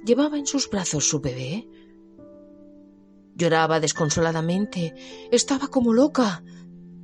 ¿Llevaba 0.05 0.37
en 0.37 0.44
sus 0.44 0.68
brazos 0.68 1.09
su 1.09 1.20
bebé? 1.20 1.68
Lloraba 3.37 3.79
desconsoladamente. 3.79 4.94
Estaba 5.31 5.68
como 5.68 5.92
loca. 5.92 6.42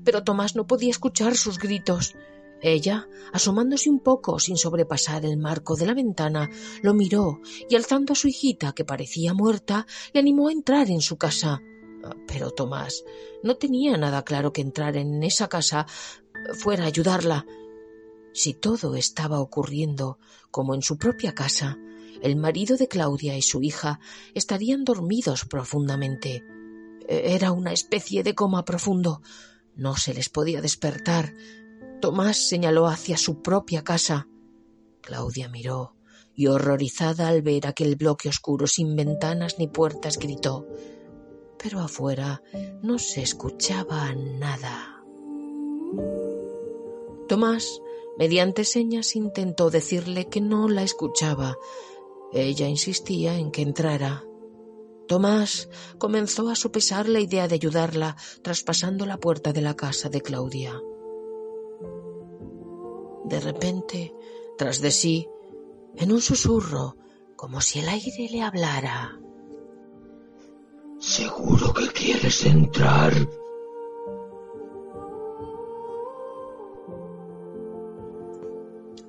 Pero 0.05 0.25
Tomás 0.25 0.57
no 0.57 0.66
podía 0.66 0.90
escuchar 0.90 1.37
sus 1.37 1.61
gritos. 1.61 2.16
Ella, 2.61 3.07
asomándose 3.33 3.88
un 3.88 4.01
poco 4.01 4.40
sin 4.40 4.57
sobrepasar 4.57 5.25
el 5.25 5.37
marco 5.37 5.77
de 5.77 5.87
la 5.87 5.95
ventana, 5.95 6.51
lo 6.83 6.92
miró 6.92 7.40
y 7.71 7.77
alzando 7.77 8.14
a 8.14 8.16
su 8.16 8.27
hijita, 8.27 8.73
que 8.73 8.85
parecía 8.85 9.33
muerta, 9.33 9.87
le 10.12 10.19
animó 10.19 10.49
a 10.49 10.53
entrar 10.53 10.90
en 10.90 11.03
su 11.03 11.16
casa. 11.16 11.62
Pero 12.27 12.51
Tomás 12.51 13.05
no 13.45 13.55
tenía 13.55 13.97
nada 13.97 14.25
claro 14.25 14.53
que 14.53 14.61
entrar 14.61 14.97
en 14.97 15.23
esa 15.23 15.49
casa 15.49 15.87
fuera 16.55 16.83
a 16.83 16.88
ayudarla. 16.88 17.47
Si 18.37 18.53
todo 18.53 18.96
estaba 18.96 19.40
ocurriendo 19.40 20.18
como 20.51 20.75
en 20.75 20.83
su 20.83 20.99
propia 20.99 21.35
casa, 21.35 21.79
el 22.20 22.37
marido 22.37 22.77
de 22.77 22.87
Claudia 22.87 23.35
y 23.35 23.40
su 23.40 23.62
hija 23.62 23.99
estarían 24.35 24.85
dormidos 24.85 25.46
profundamente. 25.46 26.44
Era 27.09 27.53
una 27.53 27.72
especie 27.72 28.22
de 28.22 28.35
coma 28.35 28.66
profundo. 28.66 29.22
No 29.75 29.96
se 29.96 30.12
les 30.12 30.29
podía 30.29 30.61
despertar. 30.61 31.33
Tomás 32.03 32.37
señaló 32.37 32.88
hacia 32.88 33.16
su 33.16 33.40
propia 33.40 33.83
casa. 33.83 34.29
Claudia 35.01 35.49
miró 35.49 35.96
y 36.35 36.49
horrorizada 36.49 37.29
al 37.29 37.40
ver 37.40 37.66
aquel 37.66 37.96
bloque 37.96 38.29
oscuro 38.29 38.66
sin 38.66 38.96
ventanas 38.96 39.59
ni 39.59 39.66
puertas 39.66 40.18
gritó. 40.18 40.68
Pero 41.59 41.81
afuera 41.81 42.42
no 42.83 42.99
se 42.99 43.22
escuchaba 43.22 44.14
nada. 44.14 45.03
Tomás 47.29 47.81
Mediante 48.18 48.64
señas 48.64 49.14
intentó 49.14 49.70
decirle 49.70 50.29
que 50.29 50.40
no 50.40 50.68
la 50.68 50.83
escuchaba. 50.83 51.57
Ella 52.33 52.68
insistía 52.68 53.37
en 53.37 53.50
que 53.50 53.62
entrara. 53.62 54.24
Tomás 55.07 55.68
comenzó 55.98 56.48
a 56.48 56.57
sopesar 56.57 57.09
la 57.09 57.20
idea 57.20 57.46
de 57.46 57.55
ayudarla 57.55 58.16
traspasando 58.42 59.07
la 59.07 59.18
puerta 59.18 59.52
de 59.52 59.61
la 59.61 59.74
casa 59.74 60.09
de 60.09 60.20
Claudia. 60.20 60.81
De 63.24 63.40
repente, 63.40 64.14
tras 64.57 64.81
de 64.81 64.90
sí, 64.90 65.29
en 65.96 66.12
un 66.12 66.20
susurro, 66.20 66.96
como 67.37 67.61
si 67.61 67.81
el 67.81 67.88
aire 67.88 68.29
le 68.31 68.42
hablara. 68.42 69.20
¿Seguro 70.98 71.72
que 71.74 71.88
quieres 71.88 72.44
entrar? 72.46 73.12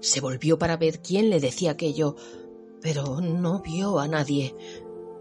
Se 0.07 0.21
volvió 0.21 0.57
para 0.57 0.77
ver 0.77 1.01
quién 1.01 1.29
le 1.29 1.41
decía 1.41 1.71
aquello, 1.71 2.15
pero 2.81 3.19
no 3.19 3.61
vio 3.61 3.99
a 3.99 4.07
nadie. 4.07 4.55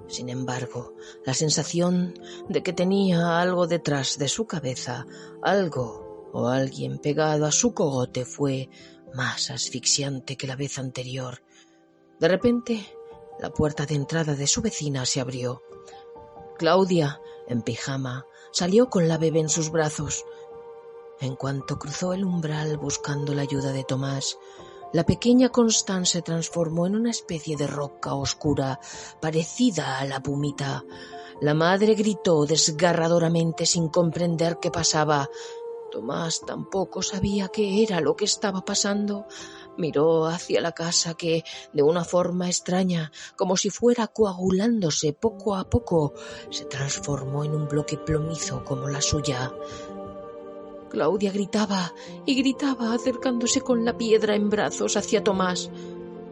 Sin 0.07 0.29
embargo, 0.29 0.95
la 1.25 1.35
sensación 1.35 2.15
de 2.49 2.63
que 2.63 2.73
tenía 2.73 3.41
algo 3.41 3.67
detrás 3.67 4.17
de 4.17 4.29
su 4.29 4.47
cabeza, 4.47 5.05
algo 5.43 6.31
o 6.33 6.47
alguien 6.47 6.99
pegado 6.99 7.47
a 7.47 7.51
su 7.51 7.75
cogote 7.75 8.25
fue 8.25 8.71
más 9.13 9.51
asfixiante 9.51 10.37
que 10.37 10.47
la 10.47 10.55
vez 10.55 10.79
anterior. 10.79 11.43
De 12.21 12.29
repente, 12.29 12.87
la 13.41 13.51
puerta 13.51 13.87
de 13.87 13.97
entrada 13.97 14.37
de 14.37 14.47
su 14.47 14.63
vecina 14.63 15.05
se 15.05 15.21
abrió. 15.21 15.63
Claudia, 16.59 17.21
en 17.49 17.63
pijama, 17.63 18.25
salió 18.53 18.89
con 18.89 19.09
la 19.09 19.19
bebé 19.19 19.41
en 19.41 19.49
sus 19.49 19.73
brazos. 19.73 20.25
En 21.21 21.35
cuanto 21.35 21.77
cruzó 21.77 22.13
el 22.13 22.25
umbral 22.25 22.77
buscando 22.77 23.35
la 23.35 23.43
ayuda 23.43 23.73
de 23.73 23.83
Tomás, 23.83 24.39
la 24.93 25.05
pequeña 25.05 25.51
Constance 25.51 26.13
se 26.13 26.23
transformó 26.23 26.87
en 26.87 26.97
una 26.97 27.11
especie 27.11 27.57
de 27.57 27.67
roca 27.67 28.15
oscura 28.15 28.81
parecida 29.21 29.99
a 29.99 30.05
la 30.05 30.23
pumita. 30.23 30.85
La 31.41 31.55
madre 31.55 31.95
gritó 31.95 32.47
desgarradoramente 32.47 33.67
sin 33.67 33.89
comprender 33.89 34.59
qué 34.61 34.71
pasaba. 34.71 35.29
Tomás 35.91 36.41
tampoco 36.47 37.03
sabía 37.03 37.49
qué 37.49 37.83
era 37.83 38.01
lo 38.01 38.17
que 38.17 38.25
estaba 38.25 38.65
pasando. 38.65 39.27
Miró 39.77 40.27
hacia 40.27 40.63
la 40.63 40.73
casa 40.73 41.15
que, 41.15 41.45
de 41.73 41.83
una 41.83 42.05
forma 42.05 42.49
extraña, 42.49 43.13
como 43.37 43.57
si 43.57 43.69
fuera 43.69 44.07
coagulándose 44.07 45.13
poco 45.13 45.57
a 45.57 45.69
poco, 45.69 46.15
se 46.51 46.65
transformó 46.65 47.45
en 47.45 47.55
un 47.55 47.69
bloque 47.69 47.99
plomizo 47.99 48.65
como 48.65 48.89
la 48.89 49.03
suya. 49.03 49.53
Claudia 50.97 51.31
gritaba 51.31 51.93
y 52.25 52.37
gritaba 52.37 52.95
acercándose 52.95 53.61
con 53.61 53.85
la 53.85 53.99
piedra 53.99 54.35
en 54.35 54.49
brazos 54.49 54.97
hacia 54.97 55.23
Tomás. 55.23 55.69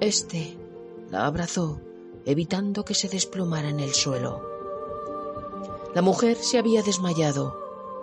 Este 0.01 0.57
la 1.11 1.27
abrazó, 1.27 1.83
evitando 2.25 2.83
que 2.83 2.95
se 2.95 3.11
desplomara 3.11 3.69
en 3.69 3.81
el 3.81 3.93
suelo. 3.93 4.41
La 5.95 6.01
mujer 6.01 6.39
se 6.39 6.57
había 6.57 6.81
desmayado 6.81 7.59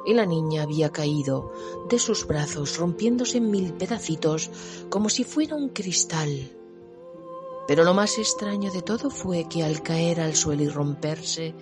y 0.06 0.13
la 0.13 0.28
niña 0.28 0.62
había 0.62 0.91
caído 0.91 1.52
de 1.89 1.97
sus 1.97 2.28
brazos 2.28 2.78
rompiéndose 2.78 3.39
en 3.39 3.50
mil 3.50 3.74
pedacitos 3.74 4.52
como 4.91 5.10
si 5.10 5.24
fuera 5.24 5.56
un 5.56 5.69
cristal. 5.69 6.52
Pero 7.67 7.84
lo 7.84 7.95
más 7.95 8.19
extraño 8.19 8.71
de 8.71 8.84
todo 8.84 9.10
fue 9.10 9.50
que 9.50 9.63
al 9.63 9.82
caer 9.82 10.21
al 10.21 10.36
suelo 10.36 10.62
y 10.62 10.69
romperse, 10.69 11.56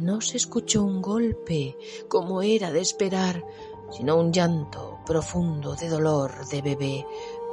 no 0.00 0.22
se 0.22 0.38
escuchó 0.38 0.82
un 0.82 1.02
golpe, 1.02 1.76
como 2.08 2.40
era 2.40 2.72
de 2.72 2.80
esperar, 2.80 3.44
sino 3.90 4.16
un 4.16 4.32
llanto 4.32 4.98
profundo 5.06 5.74
de 5.74 5.88
dolor 5.88 6.46
de 6.46 6.62
bebé 6.62 7.06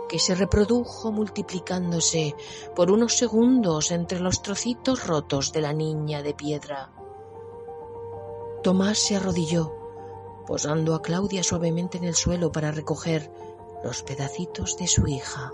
que 0.08 0.20
se 0.20 0.36
reprodujo 0.36 1.12
multiplicándose 1.12 2.36
por 2.76 2.92
unos 2.92 3.18
segundos 3.18 3.92
entre 3.92 4.20
los 4.20 4.42
trocitos 4.42 5.06
rotos 5.06 5.52
de 5.52 5.62
la 5.62 5.74
niña 5.74 6.24
de 6.24 6.34
piedra. 6.34 6.92
Tomás 8.64 8.98
se 9.00 9.16
arrodilló, 9.18 9.74
posando 10.48 10.96
a 10.96 11.02
Claudia 11.02 11.44
suavemente 11.44 11.98
en 11.98 12.06
el 12.06 12.16
suelo 12.16 12.52
para 12.52 12.72
recoger 12.72 13.32
los 13.84 14.04
pedacitos 14.04 14.78
de 14.78 14.88
su 14.88 15.08
hija. 15.08 15.54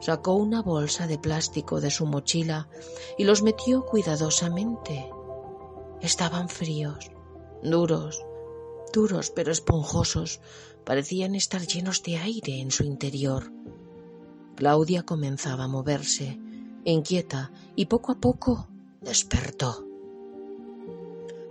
Sacó 0.00 0.34
una 0.34 0.62
bolsa 0.62 1.06
de 1.06 1.18
plástico 1.18 1.80
de 1.80 1.90
su 1.90 2.06
mochila 2.06 2.68
y 3.16 3.24
los 3.24 3.42
metió 3.42 3.84
cuidadosamente. 3.84 5.10
Estaban 6.00 6.48
fríos, 6.48 7.10
duros, 7.62 8.24
duros 8.92 9.30
pero 9.30 9.52
esponjosos, 9.52 10.40
parecían 10.84 11.34
estar 11.34 11.66
llenos 11.66 12.02
de 12.02 12.16
aire 12.16 12.60
en 12.60 12.70
su 12.70 12.84
interior. 12.84 13.52
Claudia 14.56 15.04
comenzaba 15.04 15.64
a 15.64 15.68
moverse, 15.68 16.38
inquieta, 16.84 17.52
y 17.76 17.86
poco 17.86 18.12
a 18.12 18.20
poco 18.20 18.68
despertó. 19.00 19.86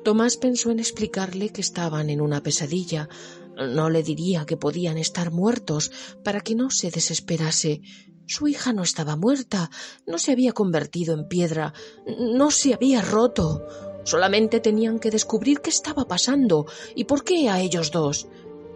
Tomás 0.04 0.38
pensó 0.38 0.72
en 0.72 0.80
explicarle 0.80 1.50
que 1.50 1.62
estaban 1.62 2.10
en 2.10 2.22
una 2.22 2.42
pesadilla. 2.42 3.10
No 3.58 3.90
le 3.90 4.04
diría 4.04 4.46
que 4.46 4.56
podían 4.56 4.98
estar 4.98 5.32
muertos 5.32 5.92
para 6.24 6.42
que 6.42 6.56
no 6.56 6.70
se 6.70 6.92
desesperase. 6.92 7.82
Su 8.26 8.48
hija 8.48 8.74
no 8.74 8.84
estaba 8.84 9.16
muerta, 9.16 9.70
no 10.06 10.18
se 10.18 10.32
había 10.32 10.54
convertido 10.54 11.14
en 11.14 11.28
piedra, 11.28 11.74
no 12.20 12.52
se 12.52 12.74
había 12.74 13.02
roto. 13.02 13.66
Solamente 14.08 14.62
tenían 14.62 15.00
que 15.00 15.12
descubrir 15.12 15.60
qué 15.60 15.70
estaba 15.70 16.08
pasando 16.08 16.66
y 16.96 17.04
por 17.04 17.26
qué 17.26 17.50
a 17.50 17.60
ellos 17.60 17.92
dos. 17.92 18.30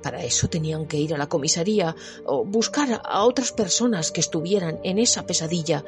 Para 0.04 0.26
eso 0.26 0.50
tenían 0.50 0.88
que 0.88 0.98
ir 0.98 1.14
a 1.14 1.18
la 1.18 1.30
comisaría 1.30 1.96
o 2.26 2.44
buscar 2.44 3.02
a 3.02 3.24
otras 3.24 3.54
personas 3.54 4.12
que 4.12 4.20
estuvieran 4.20 4.82
en 4.84 5.00
esa 5.00 5.26
pesadilla, 5.26 5.86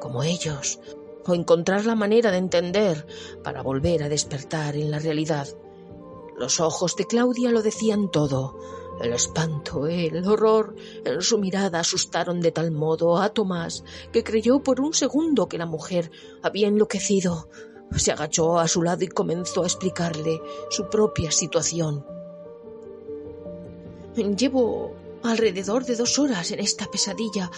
como 0.00 0.22
ellos, 0.22 0.80
o 1.26 1.34
encontrar 1.34 1.84
la 1.84 1.94
manera 1.94 2.30
de 2.30 2.38
entender 2.38 3.06
para 3.44 3.60
volver 3.60 4.02
a 4.02 4.08
despertar 4.08 4.76
en 4.76 4.90
la 4.90 4.98
realidad. 4.98 5.46
Los 6.38 6.58
ojos 6.60 6.96
de 6.96 7.06
Claudia 7.06 7.50
lo 7.50 7.60
decían 7.60 8.10
todo. 8.10 8.58
El 9.02 9.12
espanto, 9.12 9.86
el 9.88 10.26
horror 10.26 10.74
en 11.04 11.20
su 11.20 11.36
mirada 11.36 11.80
asustaron 11.80 12.40
de 12.40 12.50
tal 12.50 12.70
modo 12.70 13.18
a 13.18 13.28
Tomás 13.28 13.84
que 14.10 14.24
creyó 14.24 14.62
por 14.62 14.80
un 14.80 14.94
segundo 14.94 15.50
que 15.50 15.58
la 15.58 15.66
mujer 15.66 16.10
había 16.42 16.68
enloquecido. 16.68 17.50
Se 17.94 18.12
agachó 18.12 18.58
a 18.58 18.68
su 18.68 18.82
lado 18.82 19.04
y 19.04 19.08
comenzó 19.08 19.62
a 19.62 19.66
explicarle 19.66 20.40
su 20.70 20.88
propia 20.88 21.30
situación. 21.30 22.04
Llevo 24.16 24.94
alrededor 25.22 25.84
de 25.84 25.96
dos 25.96 26.18
horas 26.18 26.50
en 26.50 26.60
esta 26.60 26.86
pesadilla. 26.86 27.50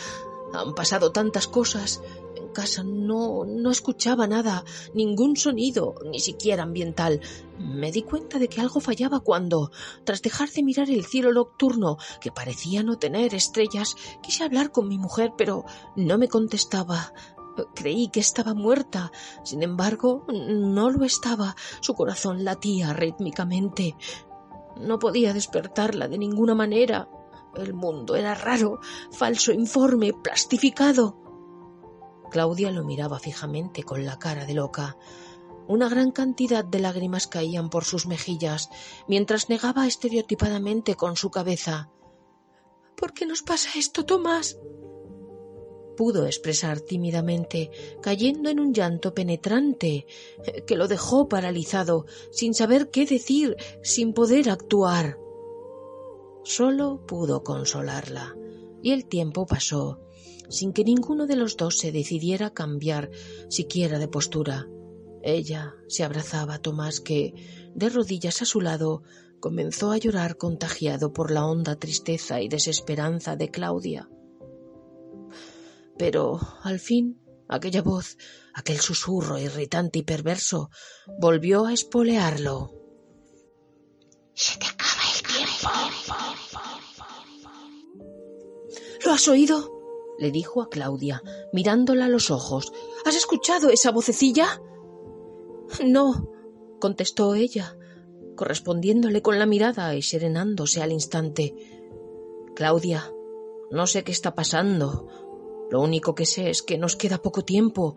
Han 0.52 0.74
pasado 0.74 1.12
tantas 1.12 1.46
cosas. 1.46 2.00
En 2.36 2.48
casa 2.48 2.82
no, 2.82 3.44
no 3.44 3.70
escuchaba 3.70 4.26
nada, 4.26 4.64
ningún 4.94 5.36
sonido, 5.36 5.94
ni 6.10 6.20
siquiera 6.20 6.62
ambiental. 6.62 7.20
Me 7.58 7.92
di 7.92 8.02
cuenta 8.02 8.38
de 8.38 8.48
que 8.48 8.60
algo 8.60 8.80
fallaba 8.80 9.20
cuando, 9.20 9.70
tras 10.04 10.22
dejar 10.22 10.50
de 10.50 10.62
mirar 10.62 10.90
el 10.90 11.04
cielo 11.04 11.32
nocturno, 11.32 11.98
que 12.20 12.32
parecía 12.32 12.82
no 12.82 12.98
tener 12.98 13.34
estrellas, 13.34 13.96
quise 14.22 14.44
hablar 14.44 14.72
con 14.72 14.88
mi 14.88 14.98
mujer, 14.98 15.32
pero 15.36 15.64
no 15.96 16.16
me 16.18 16.28
contestaba. 16.28 17.12
Creí 17.74 18.08
que 18.08 18.20
estaba 18.20 18.54
muerta. 18.54 19.12
Sin 19.44 19.62
embargo, 19.62 20.26
no 20.28 20.90
lo 20.90 21.04
estaba. 21.04 21.54
Su 21.80 21.94
corazón 21.94 22.44
latía 22.44 22.92
rítmicamente. 22.92 23.96
No 24.80 24.98
podía 24.98 25.32
despertarla 25.32 26.08
de 26.08 26.18
ninguna 26.18 26.54
manera. 26.54 27.08
El 27.54 27.74
mundo 27.74 28.14
era 28.14 28.34
raro, 28.34 28.78
falso, 29.10 29.52
informe, 29.52 30.12
plastificado. 30.12 31.16
Claudia 32.30 32.70
lo 32.70 32.84
miraba 32.84 33.18
fijamente 33.18 33.82
con 33.82 34.04
la 34.04 34.18
cara 34.18 34.44
de 34.44 34.54
loca. 34.54 34.96
Una 35.66 35.88
gran 35.88 36.12
cantidad 36.12 36.64
de 36.64 36.78
lágrimas 36.78 37.26
caían 37.26 37.68
por 37.68 37.84
sus 37.84 38.06
mejillas, 38.06 38.70
mientras 39.06 39.48
negaba 39.48 39.86
estereotipadamente 39.86 40.94
con 40.94 41.16
su 41.16 41.30
cabeza. 41.30 41.90
¿Por 42.96 43.12
qué 43.12 43.26
nos 43.26 43.42
pasa 43.42 43.70
esto, 43.76 44.04
Tomás? 44.04 44.56
Pudo 45.98 46.26
expresar 46.26 46.80
tímidamente, 46.80 47.72
cayendo 48.00 48.50
en 48.50 48.60
un 48.60 48.72
llanto 48.72 49.14
penetrante 49.14 50.06
que 50.64 50.76
lo 50.76 50.86
dejó 50.86 51.28
paralizado, 51.28 52.06
sin 52.30 52.54
saber 52.54 52.90
qué 52.90 53.04
decir, 53.04 53.56
sin 53.82 54.12
poder 54.12 54.48
actuar. 54.48 55.18
Solo 56.44 57.04
pudo 57.04 57.42
consolarla, 57.42 58.36
y 58.80 58.92
el 58.92 59.06
tiempo 59.06 59.44
pasó, 59.44 59.98
sin 60.48 60.72
que 60.72 60.84
ninguno 60.84 61.26
de 61.26 61.34
los 61.34 61.56
dos 61.56 61.78
se 61.78 61.90
decidiera 61.90 62.46
a 62.46 62.54
cambiar 62.54 63.10
siquiera 63.48 63.98
de 63.98 64.06
postura. 64.06 64.68
Ella 65.24 65.74
se 65.88 66.04
abrazaba 66.04 66.54
a 66.54 66.62
Tomás 66.62 67.00
que, 67.00 67.34
de 67.74 67.88
rodillas 67.88 68.40
a 68.40 68.44
su 68.44 68.60
lado, 68.60 69.02
comenzó 69.40 69.90
a 69.90 69.98
llorar 69.98 70.36
contagiado 70.36 71.12
por 71.12 71.32
la 71.32 71.44
honda 71.44 71.74
tristeza 71.74 72.40
y 72.40 72.48
desesperanza 72.48 73.34
de 73.34 73.50
Claudia. 73.50 74.08
Pero 75.98 76.38
al 76.62 76.78
fin 76.78 77.20
aquella 77.48 77.82
voz, 77.82 78.16
aquel 78.54 78.78
susurro 78.78 79.38
irritante 79.38 79.98
y 79.98 80.02
perverso, 80.02 80.70
volvió 81.18 81.66
a 81.66 81.72
espolearlo. 81.72 82.74
Se 84.34 84.58
te 84.58 84.66
acaba 84.66 85.02
el 85.14 85.22
tiempo. 85.22 85.68
¿Lo 89.04 89.12
has 89.12 89.26
oído? 89.28 89.74
le 90.18 90.32
dijo 90.32 90.62
a 90.62 90.68
Claudia, 90.68 91.22
mirándola 91.52 92.06
a 92.06 92.08
los 92.08 92.30
ojos. 92.30 92.72
¿Has 93.04 93.14
escuchado 93.14 93.70
esa 93.70 93.92
vocecilla? 93.92 94.60
No, 95.84 96.28
contestó 96.80 97.34
ella, 97.34 97.78
correspondiéndole 98.36 99.22
con 99.22 99.38
la 99.38 99.46
mirada 99.46 99.94
y 99.94 100.02
serenándose 100.02 100.82
al 100.82 100.90
instante. 100.90 101.54
Claudia, 102.56 103.12
no 103.70 103.86
sé 103.86 104.02
qué 104.02 104.10
está 104.10 104.34
pasando, 104.34 105.27
lo 105.70 105.80
único 105.80 106.14
que 106.14 106.26
sé 106.26 106.50
es 106.50 106.62
que 106.62 106.78
nos 106.78 106.96
queda 106.96 107.18
poco 107.18 107.44
tiempo. 107.44 107.96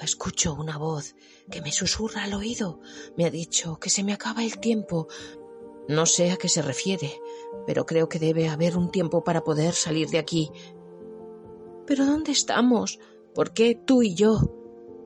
Escucho 0.00 0.54
una 0.54 0.78
voz 0.78 1.14
que 1.50 1.60
me 1.60 1.70
susurra 1.70 2.24
al 2.24 2.34
oído. 2.34 2.80
Me 3.16 3.24
ha 3.26 3.30
dicho 3.30 3.78
que 3.78 3.90
se 3.90 4.02
me 4.02 4.12
acaba 4.12 4.42
el 4.42 4.58
tiempo. 4.58 5.08
No 5.88 6.06
sé 6.06 6.30
a 6.30 6.36
qué 6.36 6.48
se 6.48 6.62
refiere, 6.62 7.20
pero 7.66 7.86
creo 7.86 8.08
que 8.08 8.18
debe 8.18 8.48
haber 8.48 8.76
un 8.76 8.90
tiempo 8.90 9.22
para 9.24 9.44
poder 9.44 9.74
salir 9.74 10.08
de 10.08 10.18
aquí. 10.18 10.50
¿Pero 11.86 12.06
dónde 12.06 12.32
estamos? 12.32 12.98
¿Por 13.34 13.52
qué 13.52 13.74
tú 13.74 14.02
y 14.02 14.14
yo? 14.14 14.40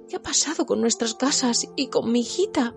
¿Qué 0.09 0.17
ha 0.17 0.23
pasado 0.23 0.67
con 0.67 0.81
nuestras 0.81 1.15
casas 1.15 1.69
y 1.77 1.89
con 1.89 2.13
mi 2.13 2.21
hijita? 2.21 2.77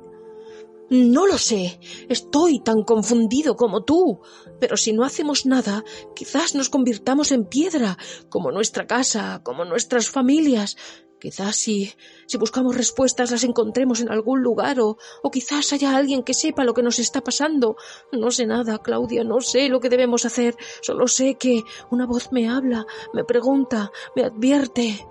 No 0.89 1.28
lo 1.28 1.38
sé. 1.38 1.80
Estoy 2.10 2.60
tan 2.60 2.84
confundido 2.84 3.56
como 3.56 3.84
tú. 3.84 4.21
Pero 4.60 4.75
si 4.75 4.91
no 4.91 5.04
hacemos 5.04 5.45
nada, 5.45 5.84
quizás 6.15 6.56
nos 6.56 6.69
convirtamos 6.69 7.32
en 7.32 7.45
piedra, 7.45 7.97
como 8.30 8.52
nuestra 8.52 8.88
casa, 8.88 9.41
como 9.43 9.65
nuestras 9.65 10.10
familias. 10.10 10.78
Quizás 11.19 11.58
si, 11.58 11.91
si 12.28 12.38
buscamos 12.38 12.78
respuestas 12.78 13.32
las 13.32 13.43
encontremos 13.43 13.99
en 13.99 14.10
algún 14.10 14.41
lugar 14.41 14.80
o, 14.80 14.97
o 15.21 15.32
quizás 15.32 15.73
haya 15.73 15.95
alguien 15.95 16.23
que 16.23 16.34
sepa 16.34 16.63
lo 16.63 16.73
que 16.73 16.82
nos 16.82 16.97
está 16.97 17.21
pasando. 17.21 17.75
No 18.12 18.32
sé 18.32 18.45
nada, 18.45 18.80
Claudia, 18.80 19.23
no 19.23 19.41
sé 19.41 19.67
lo 19.67 19.82
que 19.82 19.89
debemos 19.89 20.25
hacer. 20.25 20.56
Solo 20.82 21.08
sé 21.08 21.36
que 21.36 21.63
una 21.91 22.06
voz 22.06 22.32
me 22.32 22.49
habla, 22.49 22.86
me 23.13 23.25
pregunta, 23.25 23.91
me 24.15 24.23
advierte. 24.23 25.06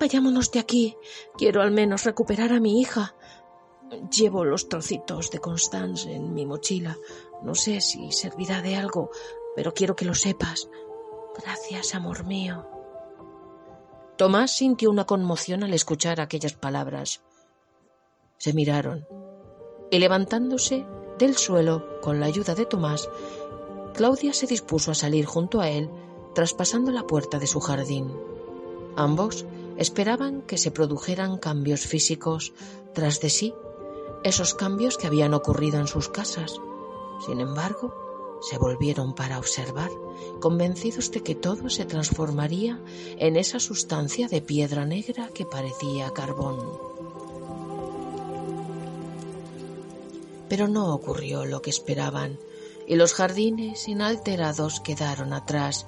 Vayámonos 0.00 0.50
de 0.50 0.58
aquí. 0.58 0.96
Quiero 1.38 1.62
al 1.62 1.70
menos 1.70 2.04
recuperar 2.04 2.52
a 2.52 2.60
mi 2.60 2.80
hija. 2.80 3.14
Llevo 4.10 4.44
los 4.44 4.68
trocitos 4.68 5.30
de 5.30 5.38
Constance 5.38 6.12
en 6.12 6.34
mi 6.34 6.46
mochila. 6.46 6.96
No 7.42 7.54
sé 7.54 7.80
si 7.80 8.12
servirá 8.12 8.62
de 8.62 8.76
algo, 8.76 9.10
pero 9.54 9.72
quiero 9.74 9.96
que 9.96 10.04
lo 10.04 10.14
sepas. 10.14 10.68
Gracias, 11.40 11.94
amor 11.94 12.24
mío. 12.24 12.66
Tomás 14.16 14.56
sintió 14.56 14.90
una 14.90 15.04
conmoción 15.04 15.62
al 15.62 15.74
escuchar 15.74 16.20
aquellas 16.20 16.54
palabras. 16.54 17.22
Se 18.38 18.52
miraron 18.52 19.06
y 19.90 19.98
levantándose 19.98 20.84
del 21.18 21.36
suelo 21.36 22.00
con 22.00 22.20
la 22.20 22.26
ayuda 22.26 22.54
de 22.54 22.66
Tomás, 22.66 23.08
Claudia 23.94 24.32
se 24.32 24.46
dispuso 24.46 24.90
a 24.90 24.94
salir 24.94 25.24
junto 25.24 25.60
a 25.60 25.70
él, 25.70 25.88
traspasando 26.34 26.92
la 26.92 27.06
puerta 27.06 27.38
de 27.38 27.46
su 27.46 27.60
jardín. 27.60 28.12
Ambos 28.96 29.46
esperaban 29.78 30.42
que 30.42 30.58
se 30.58 30.70
produjeran 30.70 31.38
cambios 31.38 31.80
físicos 31.86 32.52
tras 32.92 33.20
de 33.20 33.30
sí 33.30 33.54
esos 34.22 34.54
cambios 34.54 34.96
que 34.98 35.06
habían 35.06 35.34
ocurrido 35.34 35.78
en 35.78 35.86
sus 35.86 36.08
casas. 36.08 36.60
Sin 37.24 37.40
embargo, 37.40 37.94
se 38.40 38.58
volvieron 38.58 39.14
para 39.14 39.38
observar, 39.38 39.90
convencidos 40.40 41.10
de 41.10 41.22
que 41.22 41.34
todo 41.34 41.70
se 41.70 41.84
transformaría 41.84 42.80
en 43.18 43.36
esa 43.36 43.60
sustancia 43.60 44.28
de 44.28 44.42
piedra 44.42 44.84
negra 44.84 45.28
que 45.34 45.46
parecía 45.46 46.10
carbón. 46.10 46.58
Pero 50.48 50.68
no 50.68 50.94
ocurrió 50.94 51.44
lo 51.44 51.62
que 51.62 51.70
esperaban, 51.70 52.38
y 52.86 52.94
los 52.94 53.14
jardines 53.14 53.88
inalterados 53.88 54.80
quedaron 54.80 55.32
atrás, 55.32 55.86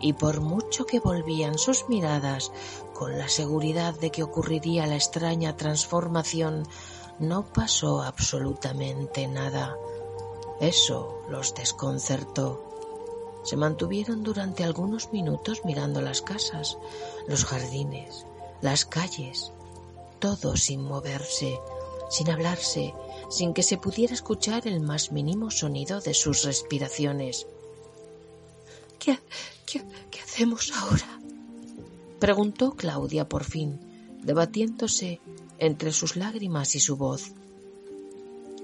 y 0.00 0.14
por 0.14 0.40
mucho 0.40 0.86
que 0.86 0.98
volvían 0.98 1.58
sus 1.58 1.88
miradas 1.88 2.50
con 2.94 3.18
la 3.18 3.28
seguridad 3.28 3.98
de 3.98 4.10
que 4.10 4.22
ocurriría 4.22 4.86
la 4.86 4.96
extraña 4.96 5.56
transformación, 5.56 6.64
no 7.20 7.44
pasó 7.44 8.02
absolutamente 8.02 9.28
nada. 9.28 9.76
Eso 10.60 11.22
los 11.28 11.54
desconcertó. 11.54 12.66
Se 13.44 13.56
mantuvieron 13.56 14.22
durante 14.22 14.64
algunos 14.64 15.12
minutos 15.12 15.62
mirando 15.64 16.00
las 16.00 16.22
casas, 16.22 16.78
los 17.28 17.44
jardines, 17.44 18.26
las 18.62 18.84
calles, 18.84 19.52
todo 20.18 20.56
sin 20.56 20.82
moverse, 20.82 21.58
sin 22.08 22.30
hablarse, 22.30 22.94
sin 23.28 23.54
que 23.54 23.62
se 23.62 23.76
pudiera 23.76 24.14
escuchar 24.14 24.66
el 24.66 24.80
más 24.80 25.12
mínimo 25.12 25.50
sonido 25.50 26.00
de 26.00 26.14
sus 26.14 26.44
respiraciones. 26.44 27.46
¿Qué, 28.98 29.18
qué, 29.66 29.84
qué 30.10 30.20
hacemos 30.20 30.72
ahora? 30.74 31.20
preguntó 32.18 32.72
Claudia 32.72 33.28
por 33.28 33.44
fin, 33.44 33.80
debatiéndose 34.22 35.20
entre 35.58 35.92
sus 35.92 36.16
lágrimas 36.16 36.74
y 36.74 36.80
su 36.80 36.96
voz. 36.96 37.32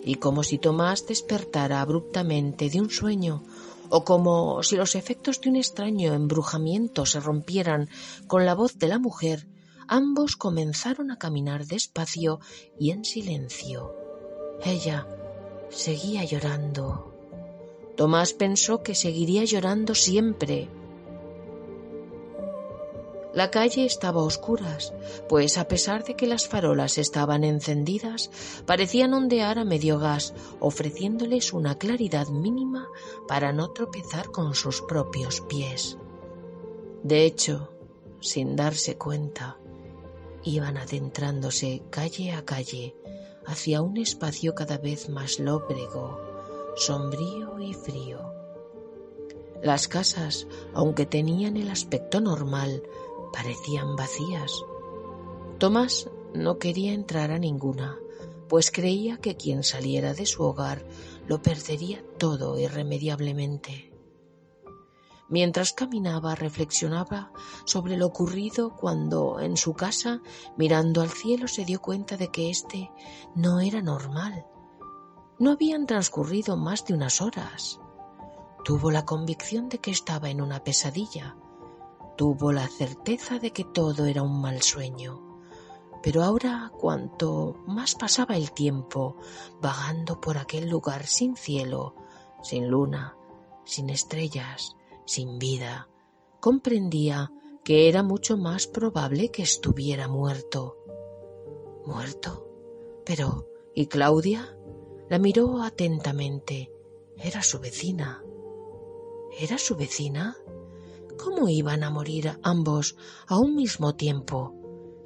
Y 0.04 0.16
como 0.16 0.42
si 0.42 0.58
Tomás 0.58 1.06
despertara 1.06 1.80
abruptamente 1.80 2.70
de 2.70 2.80
un 2.80 2.90
sueño, 2.90 3.42
o 3.88 4.04
como 4.04 4.62
si 4.62 4.76
los 4.76 4.94
efectos 4.94 5.40
de 5.40 5.50
un 5.50 5.56
extraño 5.56 6.14
embrujamiento 6.14 7.06
se 7.06 7.20
rompieran 7.20 7.88
con 8.26 8.44
la 8.46 8.54
voz 8.54 8.78
de 8.78 8.88
la 8.88 8.98
mujer, 8.98 9.46
ambos 9.88 10.36
comenzaron 10.36 11.10
a 11.10 11.18
caminar 11.18 11.66
despacio 11.66 12.40
y 12.78 12.90
en 12.90 13.04
silencio. 13.04 13.94
Ella 14.64 15.06
seguía 15.70 16.24
llorando. 16.24 17.12
Tomás 17.96 18.32
pensó 18.32 18.82
que 18.82 18.94
seguiría 18.94 19.44
llorando 19.44 19.94
siempre, 19.94 20.68
la 23.36 23.50
calle 23.50 23.84
estaba 23.84 24.22
a 24.22 24.24
oscuras, 24.24 24.94
pues 25.28 25.58
a 25.58 25.68
pesar 25.68 26.04
de 26.04 26.16
que 26.16 26.26
las 26.26 26.48
farolas 26.48 26.96
estaban 26.96 27.44
encendidas, 27.44 28.30
parecían 28.64 29.12
ondear 29.12 29.58
a 29.58 29.64
medio 29.66 29.98
gas, 29.98 30.32
ofreciéndoles 30.58 31.52
una 31.52 31.76
claridad 31.76 32.28
mínima 32.28 32.88
para 33.28 33.52
no 33.52 33.72
tropezar 33.72 34.30
con 34.30 34.54
sus 34.54 34.80
propios 34.80 35.42
pies. 35.42 35.98
De 37.02 37.26
hecho, 37.26 37.74
sin 38.20 38.56
darse 38.56 38.96
cuenta, 38.96 39.58
iban 40.42 40.78
adentrándose 40.78 41.82
calle 41.90 42.32
a 42.32 42.42
calle 42.42 42.96
hacia 43.44 43.82
un 43.82 43.98
espacio 43.98 44.54
cada 44.54 44.78
vez 44.78 45.10
más 45.10 45.38
lóbrego, 45.40 46.18
sombrío 46.76 47.58
y 47.60 47.74
frío. 47.74 48.32
Las 49.62 49.88
casas, 49.88 50.46
aunque 50.72 51.04
tenían 51.04 51.56
el 51.56 51.70
aspecto 51.70 52.20
normal, 52.20 52.82
parecían 53.36 53.96
vacías. 53.96 54.64
Tomás 55.58 56.08
no 56.32 56.58
quería 56.58 56.94
entrar 56.94 57.30
a 57.30 57.38
ninguna, 57.38 57.98
pues 58.48 58.70
creía 58.70 59.18
que 59.18 59.36
quien 59.36 59.62
saliera 59.62 60.14
de 60.14 60.24
su 60.24 60.42
hogar 60.42 60.86
lo 61.28 61.42
perdería 61.42 62.02
todo 62.18 62.58
irremediablemente. 62.58 63.92
Mientras 65.28 65.74
caminaba 65.74 66.34
reflexionaba 66.34 67.30
sobre 67.66 67.98
lo 67.98 68.06
ocurrido 68.06 68.74
cuando 68.74 69.38
en 69.40 69.58
su 69.58 69.74
casa, 69.74 70.22
mirando 70.56 71.02
al 71.02 71.10
cielo, 71.10 71.46
se 71.46 71.66
dio 71.66 71.82
cuenta 71.82 72.16
de 72.16 72.28
que 72.28 72.48
éste 72.48 72.90
no 73.34 73.60
era 73.60 73.82
normal. 73.82 74.46
No 75.38 75.50
habían 75.50 75.84
transcurrido 75.84 76.56
más 76.56 76.86
de 76.86 76.94
unas 76.94 77.20
horas. 77.20 77.80
Tuvo 78.64 78.90
la 78.90 79.04
convicción 79.04 79.68
de 79.68 79.78
que 79.78 79.90
estaba 79.90 80.30
en 80.30 80.40
una 80.40 80.64
pesadilla, 80.64 81.36
Tuvo 82.16 82.52
la 82.52 82.66
certeza 82.68 83.38
de 83.38 83.52
que 83.52 83.64
todo 83.64 84.06
era 84.06 84.22
un 84.22 84.40
mal 84.40 84.62
sueño. 84.62 85.22
Pero 86.02 86.22
ahora, 86.22 86.72
cuanto 86.78 87.56
más 87.66 87.94
pasaba 87.94 88.36
el 88.36 88.52
tiempo 88.52 89.16
vagando 89.60 90.20
por 90.20 90.38
aquel 90.38 90.68
lugar 90.68 91.06
sin 91.06 91.36
cielo, 91.36 91.94
sin 92.42 92.68
luna, 92.68 93.16
sin 93.64 93.90
estrellas, 93.90 94.76
sin 95.04 95.38
vida, 95.38 95.88
comprendía 96.40 97.32
que 97.64 97.88
era 97.88 98.02
mucho 98.02 98.36
más 98.36 98.68
probable 98.68 99.30
que 99.30 99.42
estuviera 99.42 100.06
muerto. 100.06 100.76
¿Muerto? 101.84 102.48
Pero, 103.04 103.48
¿y 103.74 103.86
Claudia? 103.86 104.56
La 105.08 105.18
miró 105.18 105.62
atentamente. 105.62 106.72
Era 107.16 107.42
su 107.42 107.58
vecina. 107.58 108.22
¿Era 109.38 109.58
su 109.58 109.74
vecina? 109.76 110.36
¿Cómo 111.18 111.48
iban 111.48 111.82
a 111.82 111.90
morir 111.90 112.38
ambos 112.42 112.96
a 113.26 113.38
un 113.38 113.54
mismo 113.54 113.94
tiempo? 113.94 114.54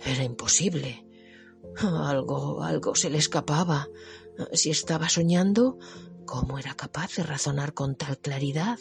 Era 0.04 0.24
imposible. 0.24 1.06
Algo, 1.76 2.62
algo 2.62 2.94
se 2.94 3.10
le 3.10 3.18
escapaba. 3.18 3.88
Si 4.52 4.70
estaba 4.70 5.08
soñando, 5.08 5.78
¿cómo 6.26 6.58
era 6.58 6.74
capaz 6.74 7.16
de 7.16 7.22
razonar 7.22 7.74
con 7.74 7.96
tal 7.96 8.18
claridad? 8.18 8.78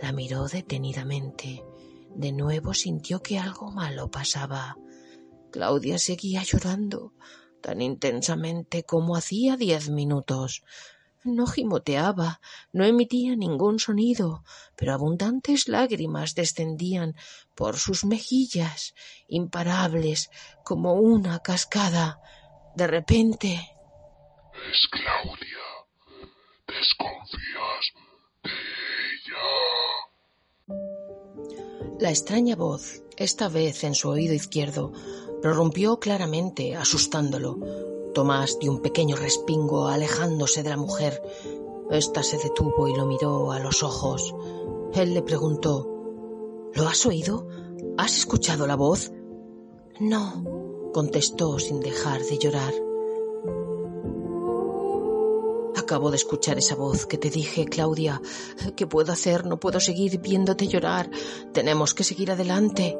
La 0.00 0.12
miró 0.12 0.46
detenidamente. 0.48 1.64
De 2.14 2.32
nuevo 2.32 2.74
sintió 2.74 3.22
que 3.22 3.38
algo 3.38 3.70
malo 3.70 4.10
pasaba. 4.10 4.76
Claudia 5.50 5.98
seguía 5.98 6.42
llorando, 6.42 7.14
tan 7.60 7.80
intensamente 7.80 8.84
como 8.84 9.16
hacía 9.16 9.56
diez 9.56 9.88
minutos. 9.88 10.62
No 11.24 11.46
gimoteaba, 11.46 12.40
no 12.72 12.84
emitía 12.84 13.34
ningún 13.34 13.78
sonido, 13.80 14.44
pero 14.76 14.94
abundantes 14.94 15.68
lágrimas 15.68 16.34
descendían 16.34 17.16
por 17.54 17.76
sus 17.76 18.04
mejillas, 18.04 18.94
imparables 19.26 20.30
como 20.64 20.94
una 20.94 21.40
cascada. 21.40 22.20
De 22.76 22.86
repente. 22.86 23.54
Es 24.70 24.88
Claudia. 24.88 25.58
Desconfías 26.68 27.92
de 28.44 28.50
ella. 29.10 29.46
La 31.98 32.10
extraña 32.10 32.54
voz, 32.54 33.02
esta 33.16 33.48
vez 33.48 33.82
en 33.82 33.96
su 33.96 34.08
oído 34.08 34.34
izquierdo, 34.34 34.92
prorrumpió 35.42 35.98
claramente, 35.98 36.76
asustándolo. 36.76 37.97
Tomás 38.18 38.58
dio 38.58 38.72
un 38.72 38.80
pequeño 38.80 39.14
respingo 39.14 39.86
alejándose 39.86 40.64
de 40.64 40.70
la 40.70 40.76
mujer. 40.76 41.22
Esta 41.88 42.24
se 42.24 42.36
detuvo 42.36 42.88
y 42.88 42.96
lo 42.96 43.06
miró 43.06 43.52
a 43.52 43.60
los 43.60 43.84
ojos. 43.84 44.34
Él 44.92 45.14
le 45.14 45.22
preguntó 45.22 45.86
¿Lo 46.74 46.88
has 46.88 47.06
oído? 47.06 47.46
¿Has 47.96 48.18
escuchado 48.18 48.66
la 48.66 48.74
voz? 48.74 49.12
No, 50.00 50.90
contestó 50.92 51.60
sin 51.60 51.78
dejar 51.78 52.20
de 52.24 52.38
llorar. 52.38 52.74
Acabo 55.76 56.10
de 56.10 56.16
escuchar 56.16 56.58
esa 56.58 56.74
voz 56.74 57.06
que 57.06 57.18
te 57.18 57.30
dije, 57.30 57.66
Claudia. 57.66 58.20
¿Qué 58.74 58.88
puedo 58.88 59.12
hacer? 59.12 59.46
No 59.46 59.60
puedo 59.60 59.78
seguir 59.78 60.18
viéndote 60.20 60.66
llorar. 60.66 61.08
Tenemos 61.52 61.94
que 61.94 62.02
seguir 62.02 62.32
adelante. 62.32 62.98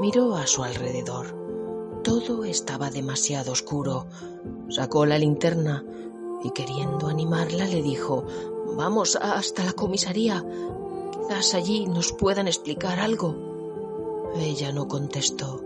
Miró 0.00 0.36
a 0.36 0.46
su 0.46 0.62
alrededor. 0.62 2.00
Todo 2.04 2.44
estaba 2.44 2.90
demasiado 2.90 3.52
oscuro. 3.52 4.06
Sacó 4.68 5.06
la 5.06 5.18
linterna 5.18 5.84
y 6.42 6.50
queriendo 6.50 7.08
animarla 7.08 7.66
le 7.66 7.82
dijo, 7.82 8.24
Vamos 8.76 9.16
hasta 9.16 9.64
la 9.64 9.72
comisaría. 9.72 10.44
Quizás 11.12 11.54
allí 11.54 11.86
nos 11.86 12.12
puedan 12.12 12.46
explicar 12.46 13.00
algo. 13.00 13.34
Ella 14.36 14.72
no 14.72 14.86
contestó, 14.86 15.64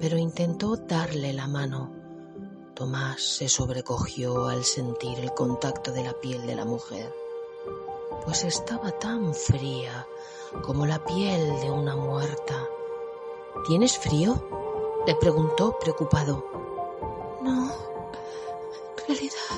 pero 0.00 0.16
intentó 0.18 0.76
darle 0.76 1.32
la 1.32 1.46
mano. 1.46 1.92
Tomás 2.74 3.22
se 3.22 3.48
sobrecogió 3.48 4.48
al 4.48 4.64
sentir 4.64 5.18
el 5.18 5.32
contacto 5.32 5.92
de 5.92 6.02
la 6.02 6.14
piel 6.14 6.46
de 6.46 6.54
la 6.54 6.64
mujer, 6.64 7.14
pues 8.24 8.42
estaba 8.44 8.90
tan 8.90 9.34
fría 9.34 10.06
como 10.62 10.86
la 10.86 11.04
piel 11.04 11.60
de 11.60 11.70
una 11.70 11.94
muerta. 11.94 12.66
¿Tienes 13.66 13.98
frío? 13.98 14.42
le 15.06 15.14
preguntó 15.14 15.78
preocupado. 15.78 16.44
No, 17.42 17.70
en 17.70 19.06
realidad, 19.08 19.56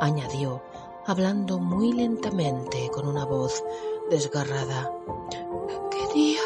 añadió, 0.00 0.62
hablando 1.06 1.58
muy 1.58 1.92
lentamente 1.92 2.90
con 2.92 3.08
una 3.08 3.24
voz 3.24 3.64
desgarrada. 4.10 4.92
Quería 5.90 6.42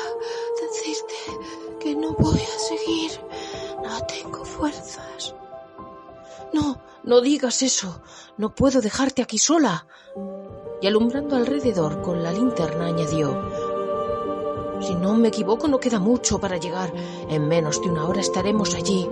decirte 0.61 1.15
que 1.79 1.95
no 1.95 2.13
voy 2.13 2.41
a 2.41 2.59
seguir. 2.59 3.11
No 3.83 4.01
tengo 4.07 4.45
fuerzas. 4.45 5.35
No, 6.53 6.81
no 7.03 7.21
digas 7.21 7.63
eso. 7.63 8.01
No 8.37 8.55
puedo 8.55 8.81
dejarte 8.81 9.23
aquí 9.23 9.39
sola. 9.39 9.87
Y 10.81 10.87
alumbrando 10.87 11.37
alrededor 11.37 12.01
con 12.03 12.23
la 12.23 12.33
linterna 12.33 12.87
añadió, 12.87 13.60
si 14.81 14.95
no 14.95 15.15
me 15.15 15.29
equivoco, 15.29 15.69
no 15.69 15.79
queda 15.79 15.99
mucho 15.99 16.39
para 16.39 16.57
llegar. 16.57 16.93
En 17.29 17.49
menos 17.49 17.81
de 17.83 17.91
una 17.91 18.07
hora 18.07 18.21
estaremos 18.21 18.75
allí. 18.75 19.09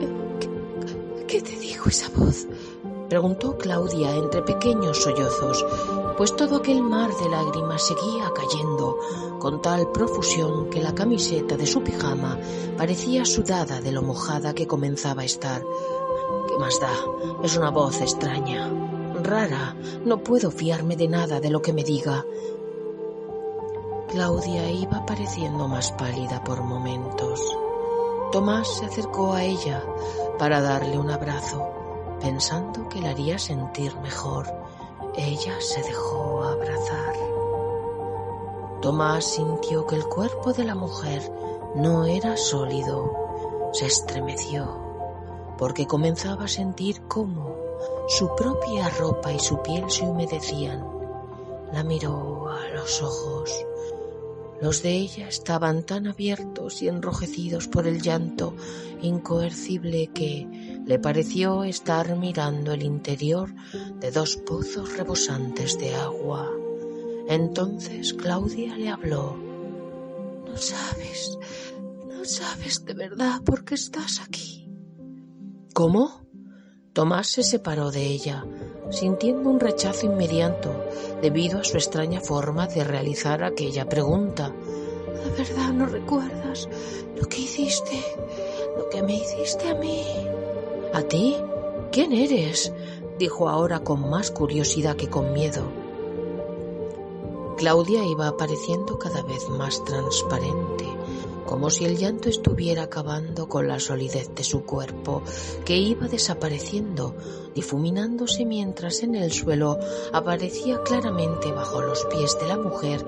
¿Qué, 0.00 1.26
qué 1.26 1.42
te 1.42 1.58
dijo 1.58 1.88
esa 1.88 2.08
voz? 2.16 2.46
Preguntó 3.08 3.56
Claudia 3.56 4.14
entre 4.14 4.42
pequeños 4.42 5.02
sollozos, 5.02 5.64
pues 6.18 6.36
todo 6.36 6.56
aquel 6.56 6.82
mar 6.82 7.10
de 7.16 7.30
lágrimas 7.30 7.86
seguía 7.86 8.30
cayendo 8.34 8.98
con 9.38 9.62
tal 9.62 9.90
profusión 9.92 10.68
que 10.68 10.82
la 10.82 10.94
camiseta 10.94 11.56
de 11.56 11.66
su 11.66 11.82
pijama 11.82 12.38
parecía 12.76 13.24
sudada 13.24 13.80
de 13.80 13.92
lo 13.92 14.02
mojada 14.02 14.54
que 14.54 14.66
comenzaba 14.66 15.22
a 15.22 15.24
estar. 15.24 15.64
¿Qué 16.48 16.58
más 16.58 16.78
da? 16.80 16.92
Es 17.42 17.56
una 17.56 17.70
voz 17.70 18.00
extraña, 18.02 18.70
rara. 19.22 19.74
No 20.04 20.22
puedo 20.22 20.50
fiarme 20.50 20.96
de 20.96 21.08
nada 21.08 21.40
de 21.40 21.50
lo 21.50 21.62
que 21.62 21.72
me 21.72 21.84
diga. 21.84 22.26
Claudia 24.08 24.70
iba 24.70 25.04
pareciendo 25.04 25.68
más 25.68 25.92
pálida 25.92 26.42
por 26.42 26.62
momentos. 26.62 27.40
Tomás 28.32 28.66
se 28.66 28.86
acercó 28.86 29.34
a 29.34 29.44
ella 29.44 29.84
para 30.38 30.62
darle 30.62 30.98
un 30.98 31.10
abrazo, 31.10 31.68
pensando 32.18 32.88
que 32.88 33.02
la 33.02 33.10
haría 33.10 33.38
sentir 33.38 33.94
mejor. 33.98 34.46
Ella 35.14 35.60
se 35.60 35.82
dejó 35.82 36.42
abrazar. 36.42 37.14
Tomás 38.80 39.26
sintió 39.26 39.86
que 39.86 39.96
el 39.96 40.06
cuerpo 40.06 40.54
de 40.54 40.64
la 40.64 40.74
mujer 40.74 41.30
no 41.74 42.06
era 42.06 42.38
sólido. 42.38 43.12
Se 43.74 43.84
estremeció, 43.84 45.54
porque 45.58 45.86
comenzaba 45.86 46.44
a 46.44 46.48
sentir 46.48 47.02
cómo 47.08 47.54
su 48.08 48.34
propia 48.34 48.88
ropa 48.88 49.34
y 49.34 49.38
su 49.38 49.60
piel 49.60 49.90
se 49.90 50.04
humedecían. 50.04 50.82
La 51.72 51.84
miró 51.84 52.48
a 52.48 52.68
los 52.74 53.02
ojos. 53.02 53.66
Los 54.60 54.82
de 54.82 54.92
ella 54.94 55.28
estaban 55.28 55.84
tan 55.84 56.08
abiertos 56.08 56.82
y 56.82 56.88
enrojecidos 56.88 57.68
por 57.68 57.86
el 57.86 58.02
llanto 58.02 58.56
incoercible 59.02 60.08
que 60.08 60.82
le 60.84 60.98
pareció 60.98 61.62
estar 61.64 62.16
mirando 62.16 62.72
el 62.72 62.82
interior 62.82 63.54
de 64.00 64.10
dos 64.10 64.36
pozos 64.36 64.96
rebosantes 64.96 65.78
de 65.78 65.94
agua. 65.94 66.50
Entonces 67.28 68.14
Claudia 68.14 68.76
le 68.76 68.88
habló. 68.88 69.36
No 70.46 70.56
sabes, 70.56 71.38
no 72.08 72.24
sabes 72.24 72.84
de 72.84 72.94
verdad 72.94 73.42
por 73.44 73.64
qué 73.64 73.74
estás 73.74 74.20
aquí. 74.20 74.68
¿Cómo? 75.74 76.27
Tomás 76.98 77.28
se 77.28 77.44
separó 77.44 77.92
de 77.92 78.02
ella, 78.02 78.44
sintiendo 78.90 79.50
un 79.50 79.60
rechazo 79.60 80.06
inmediato 80.06 80.74
debido 81.22 81.60
a 81.60 81.64
su 81.64 81.76
extraña 81.76 82.20
forma 82.20 82.66
de 82.66 82.82
realizar 82.82 83.44
aquella 83.44 83.88
pregunta. 83.88 84.52
¿De 85.22 85.30
verdad 85.30 85.72
no 85.72 85.86
recuerdas 85.86 86.68
lo 87.16 87.28
que 87.28 87.42
hiciste, 87.42 88.02
lo 88.76 88.88
que 88.88 89.04
me 89.04 89.14
hiciste 89.14 89.68
a 89.68 89.76
mí? 89.76 90.02
¿A 90.92 91.02
ti? 91.02 91.36
¿Quién 91.92 92.12
eres? 92.12 92.72
dijo 93.16 93.48
ahora 93.48 93.78
con 93.78 94.10
más 94.10 94.32
curiosidad 94.32 94.96
que 94.96 95.08
con 95.08 95.32
miedo. 95.32 95.62
Claudia 97.58 98.02
iba 98.02 98.26
apareciendo 98.26 98.98
cada 98.98 99.22
vez 99.22 99.48
más 99.50 99.84
transparente, 99.84 100.87
como 101.48 101.70
si 101.70 101.86
el 101.86 101.96
llanto 101.96 102.28
estuviera 102.28 102.82
acabando 102.82 103.48
con 103.48 103.68
la 103.68 103.80
solidez 103.80 104.34
de 104.34 104.44
su 104.44 104.64
cuerpo, 104.64 105.22
que 105.64 105.78
iba 105.78 106.06
desapareciendo, 106.06 107.16
difuminándose 107.54 108.44
mientras 108.44 109.02
en 109.02 109.14
el 109.14 109.32
suelo 109.32 109.78
aparecía 110.12 110.82
claramente 110.82 111.50
bajo 111.50 111.80
los 111.80 112.04
pies 112.04 112.36
de 112.38 112.48
la 112.48 112.58
mujer 112.58 113.02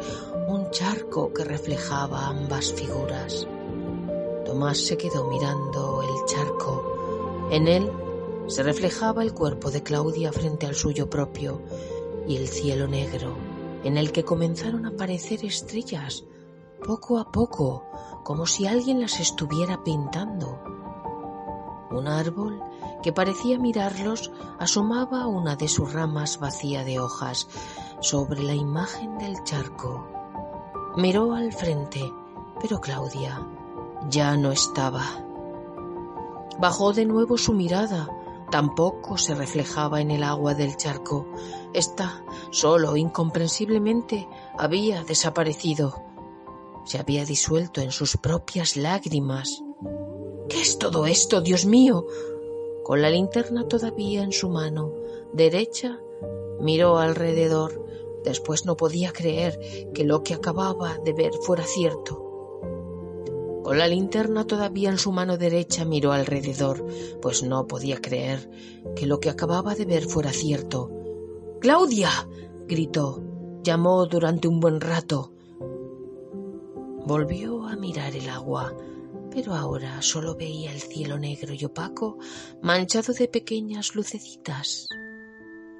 un 0.49 0.71
charco 0.71 1.35
que 1.35 1.45
reflejaba 1.45 2.29
ambas 2.29 2.73
figuras. 2.73 3.47
Tomás 4.47 4.79
se 4.79 4.97
quedó 4.97 5.29
mirando 5.29 6.03
el 6.03 6.25
charco. 6.25 7.49
En 7.51 7.69
él 7.69 7.93
se 8.47 8.63
reflejaba 8.63 9.23
el 9.23 9.35
cuerpo 9.35 9.71
de 9.71 9.83
Claudia 9.83 10.33
frente 10.33 10.65
al 10.65 10.75
suyo 10.75 11.11
propio 11.11 11.61
y 12.27 12.37
el 12.37 12.49
cielo 12.49 12.89
negro, 12.89 13.37
en 13.85 13.99
el 13.99 14.13
que 14.13 14.25
comenzaron 14.25 14.87
a 14.87 14.91
aparecer 14.91 15.45
estrellas, 15.45 16.25
poco 16.81 17.19
a 17.19 17.31
poco, 17.31 17.85
como 18.23 18.47
si 18.47 18.67
alguien 18.67 19.01
las 19.01 19.21
estuviera 19.21 19.83
pintando. 19.85 20.61
Un 21.91 22.07
árbol 22.07 22.63
que 23.03 23.13
parecía 23.13 23.59
mirarlos 23.59 24.31
asomaba 24.59 25.27
una 25.27 25.57
de 25.57 25.69
sus 25.69 25.93
ramas 25.93 26.39
vacía 26.39 26.85
de 26.85 27.01
hojas 27.01 27.49
sobre 28.01 28.43
la 28.43 28.55
imagen 28.55 29.19
del 29.19 29.43
charco. 29.45 30.07
Miró 30.97 31.35
al 31.35 31.53
frente, 31.53 32.13
pero 32.61 32.81
Claudia 32.81 33.47
ya 34.09 34.37
no 34.37 34.53
estaba. 34.53 35.05
Bajó 36.59 36.93
de 36.93 37.07
nuevo 37.07 37.39
su 37.39 37.53
mirada. 37.53 38.09
Tampoco 38.51 39.17
se 39.17 39.35
reflejaba 39.35 40.01
en 40.01 40.11
el 40.11 40.25
agua 40.25 40.55
del 40.55 40.77
charco. 40.77 41.27
Esta, 41.73 42.25
solo, 42.51 42.97
incomprensiblemente, 42.97 44.29
había 44.59 45.05
desaparecido. 45.05 46.10
Se 46.85 46.99
había 46.99 47.25
disuelto 47.25 47.81
en 47.81 47.91
sus 47.91 48.17
propias 48.17 48.77
lágrimas. 48.77 49.63
¿Qué 50.49 50.61
es 50.61 50.79
todo 50.79 51.07
esto, 51.07 51.41
Dios 51.41 51.67
mío? 51.67 52.07
Con 52.85 53.03
la 53.03 53.11
linterna 53.11 53.69
todavía 53.69 54.23
en 54.23 54.33
su 54.33 54.49
mano 54.49 54.93
derecha, 55.33 56.01
miró 56.61 56.99
alrededor. 56.99 57.87
Después 58.25 58.67
no 58.67 58.77
podía 58.77 59.13
creer 59.13 59.59
que 59.95 60.05
lo 60.05 60.23
que 60.23 60.35
acababa 60.35 60.99
de 60.99 61.13
ver 61.13 61.33
fuera 61.43 61.65
cierto. 61.65 62.27
Con 63.63 63.79
la 63.79 63.87
linterna 63.87 64.47
todavía 64.47 64.91
en 64.91 64.99
su 64.99 65.13
mano 65.13 65.37
derecha 65.37 65.85
miró 65.85 66.13
alrededor, 66.13 66.85
pues 67.23 67.43
no 67.43 67.67
podía 67.67 68.01
creer 68.01 68.51
que 68.97 69.07
lo 69.07 69.21
que 69.21 69.31
acababa 69.31 69.75
de 69.75 69.85
ver 69.85 70.07
fuera 70.07 70.33
cierto. 70.33 70.91
¡Claudia! 71.61 72.11
gritó. 72.67 73.23
Llamó 73.63 74.07
durante 74.07 74.49
un 74.49 74.61
buen 74.61 74.81
rato. 74.81 75.33
Volvió 77.11 77.67
a 77.67 77.75
mirar 77.75 78.15
el 78.15 78.29
agua, 78.29 78.73
pero 79.33 79.57
ahora 79.57 80.01
solo 80.01 80.37
veía 80.37 80.71
el 80.71 80.81
cielo 80.81 81.19
negro 81.19 81.53
y 81.53 81.65
opaco, 81.65 82.19
manchado 82.63 83.13
de 83.13 83.27
pequeñas 83.27 83.97
lucecitas. 83.97 84.87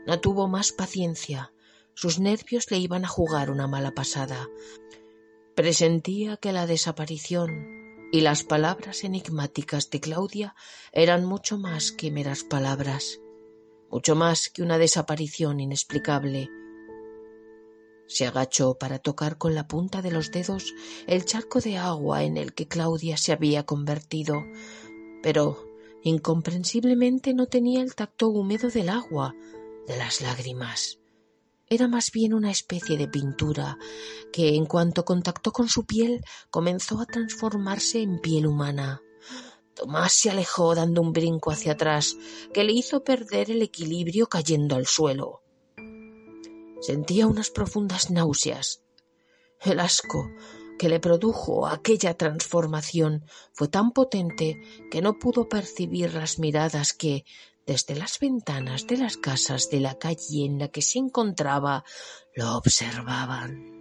No 0.09 0.19
tuvo 0.19 0.49
más 0.49 0.73
paciencia. 0.73 1.53
Sus 1.95 2.19
nervios 2.19 2.69
le 2.73 2.79
iban 2.79 3.05
a 3.05 3.09
jugar 3.09 3.53
una 3.53 3.69
mala 3.69 3.93
pasada. 3.93 4.49
Presentía 5.55 6.37
que 6.37 6.53
la 6.53 6.67
desaparición 6.67 8.09
y 8.11 8.23
las 8.23 8.43
palabras 8.43 9.05
enigmáticas 9.05 9.89
de 9.89 10.01
Claudia 10.01 10.57
eran 10.91 11.25
mucho 11.25 11.59
más 11.59 11.93
que 11.93 12.11
meras 12.11 12.43
palabras, 12.43 13.21
mucho 13.89 14.17
más 14.17 14.49
que 14.49 14.65
una 14.65 14.79
desaparición 14.79 15.61
inexplicable. 15.61 16.51
Se 18.11 18.27
agachó 18.27 18.75
para 18.75 18.99
tocar 18.99 19.39
con 19.39 19.55
la 19.55 19.69
punta 19.69 20.03
de 20.03 20.11
los 20.11 20.33
dedos 20.33 20.75
el 21.07 21.25
charco 21.25 21.61
de 21.61 21.77
agua 21.77 22.25
en 22.25 22.37
el 22.39 22.55
que 22.55 22.67
Claudia 22.67 23.17
se 23.17 23.31
había 23.31 23.65
convertido, 23.65 24.45
pero 25.23 25.65
incomprensiblemente 26.03 27.35
no 27.35 27.47
tenía 27.47 27.83
el 27.83 27.95
tacto 27.95 28.29
húmedo 28.29 28.69
del 28.69 28.89
agua, 28.89 29.37
de 29.87 29.97
las 29.97 30.23
lágrimas. 30.23 30.99
Era 31.69 31.87
más 31.87 32.11
bien 32.11 32.35
una 32.35 32.51
especie 32.51 32.99
de 32.99 33.07
pintura 33.07 33.79
que, 34.33 34.57
en 34.57 34.67
cuanto 34.67 35.05
contactó 35.05 35.53
con 35.53 35.69
su 35.69 35.87
piel, 35.87 36.21
comenzó 36.51 37.01
a 37.01 37.07
transformarse 37.07 38.03
en 38.03 38.19
piel 38.19 38.49
humana. 38.49 39.01
Tomás 39.75 40.15
se 40.15 40.31
alejó 40.31 40.75
dando 40.75 41.01
un 41.01 41.13
brinco 41.13 41.53
hacia 41.53 41.75
atrás 41.75 42.17
que 42.53 42.65
le 42.65 42.73
hizo 42.73 43.05
perder 43.05 43.53
el 43.53 43.63
equilibrio 43.63 44.27
cayendo 44.27 44.75
al 44.75 44.87
suelo. 44.87 45.45
Sentía 46.81 47.27
unas 47.27 47.51
profundas 47.51 48.11
náuseas. 48.11 48.83
El 49.61 49.81
asco 49.81 50.31
que 50.79 50.89
le 50.89 50.99
produjo 50.99 51.67
aquella 51.67 52.15
transformación 52.15 53.25
fue 53.53 53.69
tan 53.69 53.93
potente 53.93 54.63
que 54.91 55.03
no 55.03 55.19
pudo 55.19 55.49
percibir 55.49 56.15
las 56.15 56.39
miradas 56.39 56.95
que, 56.95 57.25
desde 57.67 57.95
las 57.95 58.19
ventanas 58.19 58.87
de 58.87 58.97
las 58.97 59.19
casas 59.19 59.69
de 59.69 59.81
la 59.81 59.99
calle 59.99 60.47
en 60.47 60.59
la 60.59 60.69
que 60.69 60.81
se 60.81 60.99
encontraba, 60.99 61.85
lo 62.35 62.57
observaban. 62.57 63.80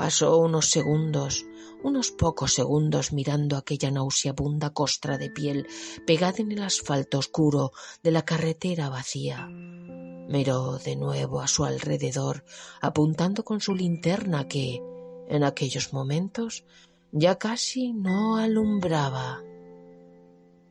Pasó 0.00 0.38
unos 0.38 0.70
segundos, 0.70 1.44
unos 1.82 2.10
pocos 2.10 2.54
segundos 2.54 3.12
mirando 3.12 3.58
aquella 3.58 3.90
nauseabunda 3.90 4.70
costra 4.70 5.18
de 5.18 5.28
piel 5.28 5.66
pegada 6.06 6.38
en 6.38 6.52
el 6.52 6.62
asfalto 6.62 7.18
oscuro 7.18 7.72
de 8.02 8.10
la 8.10 8.24
carretera 8.24 8.88
vacía. 8.88 9.46
Miró 9.46 10.78
de 10.78 10.96
nuevo 10.96 11.42
a 11.42 11.48
su 11.48 11.66
alrededor, 11.66 12.46
apuntando 12.80 13.44
con 13.44 13.60
su 13.60 13.74
linterna 13.74 14.48
que, 14.48 14.82
en 15.28 15.44
aquellos 15.44 15.92
momentos, 15.92 16.64
ya 17.12 17.36
casi 17.36 17.92
no 17.92 18.38
alumbraba. 18.38 19.42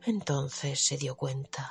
Entonces 0.04 0.84
se 0.84 0.96
dio 0.96 1.14
cuenta. 1.14 1.70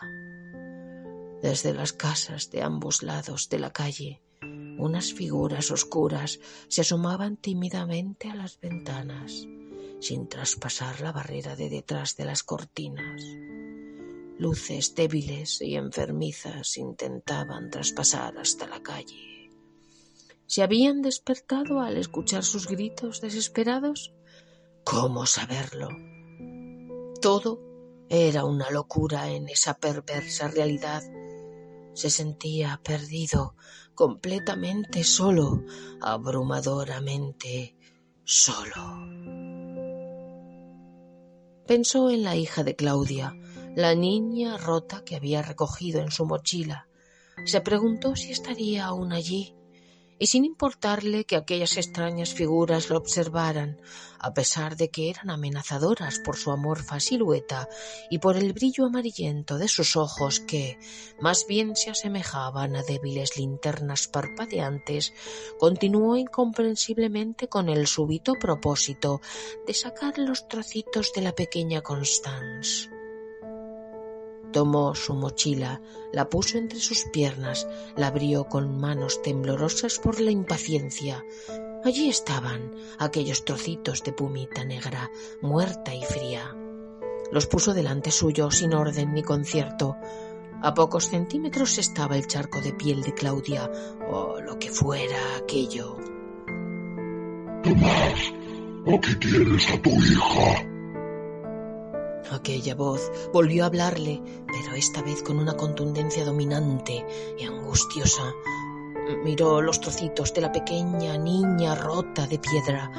Desde 1.41 1.74
las 1.74 1.91
casas 1.91 2.51
de 2.51 2.64
ambos 2.64 3.03
lados 3.03 3.49
de 3.49 3.60
la 3.60 3.74
calle, 3.74 4.22
unas 4.80 5.14
figuras 5.14 5.72
oscuras 5.72 6.40
se 6.68 6.82
asomaban 6.82 7.38
tímidamente 7.38 8.30
a 8.30 8.36
las 8.36 8.60
ventanas, 8.60 9.46
sin 10.00 10.28
traspasar 10.28 11.02
la 11.02 11.12
barrera 11.12 11.56
de 11.56 11.70
detrás 11.70 12.16
de 12.16 12.26
las 12.26 12.44
cortinas. 12.44 13.22
Luces 14.38 14.96
débiles 14.96 15.62
y 15.62 15.76
enfermizas 15.76 16.78
intentaban 16.78 17.70
traspasar 17.70 18.38
hasta 18.38 18.68
la 18.68 18.82
calle. 18.82 19.52
¿Se 20.46 20.64
habían 20.64 21.02
despertado 21.02 21.82
al 21.82 21.98
escuchar 21.98 22.44
sus 22.44 22.68
gritos 22.68 23.22
desesperados? 23.22 24.14
¿Cómo 24.86 25.26
saberlo? 25.26 25.90
Todo 27.22 27.60
era 28.10 28.46
una 28.46 28.72
locura 28.72 29.30
en 29.30 29.50
esa 29.50 29.78
perversa 29.78 30.48
realidad. 30.48 31.04
Se 31.94 32.10
sentía 32.10 32.80
perdido, 32.84 33.56
completamente 34.00 35.04
solo, 35.04 35.66
abrumadoramente 36.00 37.76
solo. 38.24 38.82
Pensó 41.68 42.10
en 42.10 42.24
la 42.24 42.38
hija 42.38 42.64
de 42.64 42.78
Claudia, 42.78 43.36
la 43.76 43.95
niña 43.95 44.56
rota 44.56 45.04
que 45.04 45.18
había 45.18 45.41
recogido 45.41 46.00
en 46.00 46.12
su 46.12 46.26
mochila. 46.26 46.88
Se 47.43 47.60
preguntó 47.60 48.16
si 48.16 48.32
estaría 48.32 48.86
aún 48.86 49.12
allí, 49.12 49.54
y 50.20 50.28
sin 50.28 50.45
importarle 50.45 51.26
que 51.26 51.38
aquellas 51.38 51.78
extrañas 51.78 52.34
figuras 52.34 52.89
lo 52.89 52.97
observaran, 52.97 53.82
a 54.20 54.34
pesar 54.34 54.76
de 54.76 54.89
que 54.89 55.09
eran 55.09 55.30
amenazadoras 55.30 56.20
por 56.20 56.36
su 56.36 56.51
amorfa 56.51 56.99
silueta 56.99 57.70
y 58.09 58.20
por 58.20 58.36
el 58.36 58.51
brillo 58.51 58.86
amarillento 58.86 59.57
de 59.57 59.70
sus 59.70 59.95
ojos 59.95 60.41
que, 60.41 60.78
más 61.22 61.47
bien 61.47 61.76
se 61.78 61.89
asemejaban 61.89 62.76
a 62.76 62.84
débiles 62.84 63.38
linternas 63.38 64.07
parpadeantes, 64.07 65.13
continuó 65.57 66.17
incomprensiblemente 66.17 67.47
con 67.47 67.70
el 67.70 67.88
súbito 67.88 68.34
propósito 68.34 69.22
de 69.65 69.74
sacar 69.74 70.17
los 70.17 70.47
trocitos 70.49 71.13
de 71.13 71.22
la 71.22 71.34
pequeña 71.34 71.82
Constance. 71.82 72.99
Tomó 74.52 74.95
su 74.95 75.14
mochila, 75.14 75.82
la 76.12 76.30
puso 76.30 76.58
entre 76.58 76.80
sus 76.80 77.06
piernas, 77.14 77.68
la 77.95 78.08
abrió 78.08 78.45
con 78.45 78.80
manos 78.80 79.22
temblorosas 79.22 80.00
por 80.00 80.20
la 80.20 80.32
impaciencia. 80.32 81.24
Allí 81.86 82.10
estaban 82.10 82.74
aquellos 82.97 83.45
trocitos 83.45 84.04
de 84.04 84.12
pumita 84.12 84.66
negra, 84.66 85.12
muerta 85.41 85.93
y 85.93 86.04
fría. 86.04 86.56
Los 87.32 87.45
puso 87.45 87.74
delante 87.74 88.10
suyo 88.12 88.50
sin 88.50 88.74
orden 88.74 89.14
ni 89.14 89.22
concierto. 89.22 89.95
A 90.62 90.74
pocos 90.74 91.10
centímetros 91.10 91.78
estaba 91.78 92.18
el 92.18 92.28
charco 92.28 92.60
de 92.60 92.74
piel 92.74 93.04
de 93.04 93.14
Claudia, 93.14 93.72
o 94.12 94.41
lo 94.41 94.58
que 94.58 94.72
fuera 94.72 95.38
aquello. 95.38 95.95
Tomás, 97.64 98.34
¿a 98.88 99.00
qué 99.00 99.20
quieres 99.20 99.70
a 99.70 99.82
tu 99.82 99.89
hija? 99.91 100.79
Aquella 102.32 102.76
voz 102.76 103.11
volvió 103.34 103.63
a 103.63 103.67
hablarle, 103.67 104.22
pero 104.47 104.76
esta 104.76 105.01
vez 105.01 105.24
con 105.24 105.39
una 105.39 105.55
contundencia 105.55 106.26
dominante 106.26 107.05
y 107.38 107.43
angustiosa. 107.43 108.34
Miró 109.24 109.61
los 109.61 109.82
trocitos 109.82 110.34
de 110.34 110.41
la 110.41 110.51
pequeña 110.51 111.17
niña 111.17 111.76
rota 111.76 112.28
de 112.28 112.39
piedra. 112.39 112.91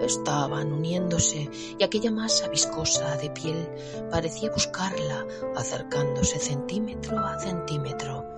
Estaban 0.00 0.72
uniéndose 0.72 1.48
y 1.78 1.84
aquella 1.84 2.10
masa 2.10 2.48
viscosa 2.48 3.16
de 3.16 3.30
piel 3.30 3.68
parecía 4.10 4.50
buscarla, 4.50 5.26
acercándose 5.54 6.40
centímetro 6.40 7.18
a 7.18 7.38
centímetro 7.38 8.31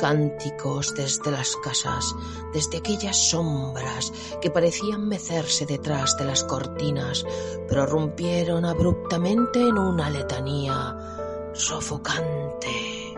cánticos 0.00 0.94
desde 0.94 1.30
las 1.30 1.56
casas, 1.56 2.14
desde 2.52 2.78
aquellas 2.78 3.16
sombras 3.30 4.12
que 4.40 4.50
parecían 4.50 5.08
mecerse 5.08 5.66
detrás 5.66 6.16
de 6.16 6.24
las 6.24 6.44
cortinas, 6.44 7.24
prorrumpieron 7.68 8.64
abruptamente 8.64 9.60
en 9.60 9.78
una 9.78 10.10
letanía 10.10 10.96
sofocante. 11.52 13.10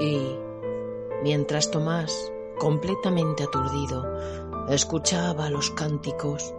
Y, 0.00 0.18
mientras 1.22 1.70
Tomás, 1.70 2.32
completamente 2.58 3.42
aturdido, 3.42 4.06
escuchaba 4.70 5.50
los 5.50 5.70
cánticos, 5.72 6.54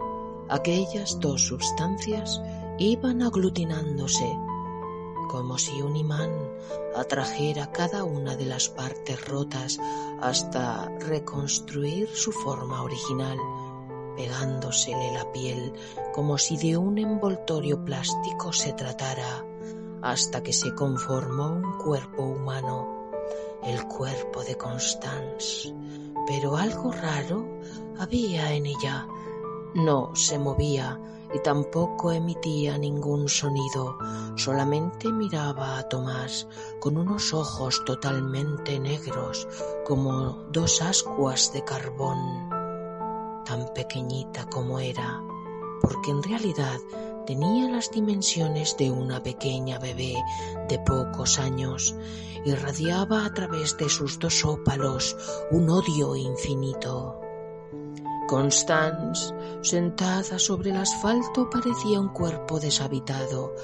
aquellas 0.48 1.18
dos 1.18 1.42
sustancias 1.42 2.40
iban 2.78 3.22
aglutinándose, 3.22 4.32
como 5.28 5.58
si 5.58 5.82
un 5.82 5.96
imán 5.96 6.30
atrajera 6.94 7.72
cada 7.72 8.04
una 8.04 8.36
de 8.36 8.46
las 8.46 8.68
partes 8.68 9.26
rotas 9.26 9.80
hasta 10.20 10.88
reconstruir 11.00 12.08
su 12.14 12.30
forma 12.30 12.82
original, 12.82 13.38
pegándosele 14.16 15.12
la 15.12 15.32
piel 15.32 15.72
como 16.12 16.38
si 16.38 16.56
de 16.56 16.76
un 16.76 16.98
envoltorio 16.98 17.84
plástico 17.84 18.52
se 18.52 18.72
tratara, 18.72 19.44
hasta 20.02 20.42
que 20.42 20.52
se 20.52 20.74
conformó 20.74 21.48
un 21.48 21.78
cuerpo 21.78 22.22
humano, 22.22 23.10
el 23.62 23.86
cuerpo 23.86 24.42
de 24.42 24.56
Constance. 24.56 25.74
Pero 26.26 26.56
algo 26.56 26.92
raro 26.92 27.46
había 27.98 28.52
en 28.52 28.66
ella. 28.66 29.06
No 29.74 30.14
se 30.14 30.38
movía 30.38 31.00
y 31.34 31.38
tampoco 31.40 32.12
emitía 32.12 32.76
ningún 32.76 33.28
sonido, 33.28 33.96
solamente 34.36 35.10
miraba 35.10 35.78
a 35.78 35.88
Tomás 35.88 36.46
con 36.78 36.98
unos 36.98 37.32
ojos 37.32 37.82
totalmente 37.86 38.78
negros 38.78 39.48
como 39.86 40.44
dos 40.50 40.82
ascuas 40.82 41.52
de 41.54 41.64
carbón, 41.64 42.50
tan 43.46 43.72
pequeñita 43.72 44.44
como 44.46 44.78
era, 44.78 45.22
porque 45.82 46.10
en 46.12 46.22
realidad 46.22 46.78
tenía 47.26 47.68
las 47.68 47.90
dimensiones 47.90 48.76
de 48.76 48.90
una 48.90 49.22
pequeña 49.22 49.78
bebé 49.78 50.14
de 50.68 50.78
pocos 50.78 51.38
años, 51.38 51.94
irradiaba 52.44 53.26
a 53.26 53.34
través 53.34 53.76
de 53.76 53.88
sus 53.88 54.18
dos 54.18 54.44
ópalos 54.44 55.16
un 55.50 55.68
odio 55.68 56.16
infinito. 56.16 57.18
Constance, 58.28 59.34
sentada 59.60 60.38
sobre 60.38 60.70
el 60.70 60.76
asfalto, 60.76 61.50
parecía 61.50 62.00
un 62.00 62.08
cuerpo 62.08 62.60
deshabitado, 62.60 63.54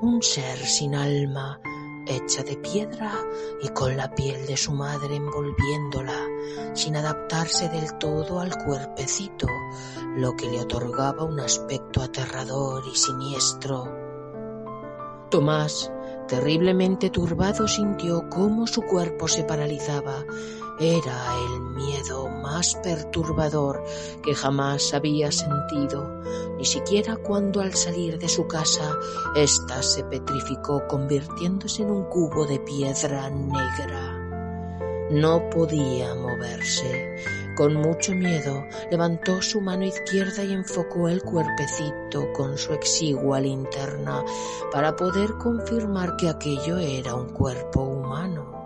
un 0.00 0.22
ser 0.22 0.58
sin 0.58 0.94
alma, 0.94 1.60
hecha 2.06 2.42
de 2.42 2.56
piedra 2.56 3.12
y 3.62 3.68
con 3.68 3.96
la 3.96 4.14
piel 4.14 4.46
de 4.46 4.56
su 4.56 4.72
madre 4.72 5.16
envolviéndola, 5.16 6.26
sin 6.74 6.96
adaptarse 6.96 7.68
del 7.68 7.98
todo 7.98 8.40
al 8.40 8.56
cuerpecito, 8.64 9.46
lo 10.16 10.36
que 10.36 10.50
le 10.50 10.60
otorgaba 10.60 11.24
un 11.24 11.40
aspecto 11.40 12.02
aterrador 12.02 12.82
y 12.92 12.96
siniestro. 12.96 14.06
Tomás, 15.30 15.90
terriblemente 16.28 17.10
turbado, 17.10 17.66
sintió 17.66 18.28
cómo 18.30 18.66
su 18.66 18.82
cuerpo 18.82 19.26
se 19.26 19.42
paralizaba. 19.42 20.24
Era 20.78 21.34
el 21.48 21.60
miedo 21.74 22.28
más 22.28 22.74
perturbador 22.76 23.82
que 24.22 24.34
jamás 24.34 24.94
había 24.94 25.32
sentido, 25.32 26.22
ni 26.58 26.64
siquiera 26.64 27.16
cuando 27.16 27.60
al 27.60 27.74
salir 27.74 28.18
de 28.18 28.28
su 28.28 28.46
casa 28.46 28.94
ésta 29.34 29.82
se 29.82 30.04
petrificó 30.04 30.86
convirtiéndose 30.86 31.82
en 31.82 31.90
un 31.90 32.04
cubo 32.04 32.46
de 32.46 32.60
piedra 32.60 33.30
negra. 33.30 34.25
No 35.10 35.48
podía 35.50 36.16
moverse. 36.16 37.14
Con 37.56 37.74
mucho 37.74 38.12
miedo 38.12 38.66
levantó 38.90 39.40
su 39.40 39.60
mano 39.60 39.84
izquierda 39.84 40.42
y 40.42 40.52
enfocó 40.52 41.08
el 41.08 41.22
cuerpecito 41.22 42.32
con 42.32 42.58
su 42.58 42.72
exigua 42.72 43.40
linterna 43.40 44.24
para 44.72 44.96
poder 44.96 45.34
confirmar 45.34 46.16
que 46.16 46.28
aquello 46.28 46.76
era 46.78 47.14
un 47.14 47.28
cuerpo 47.28 47.82
humano. 47.82 48.56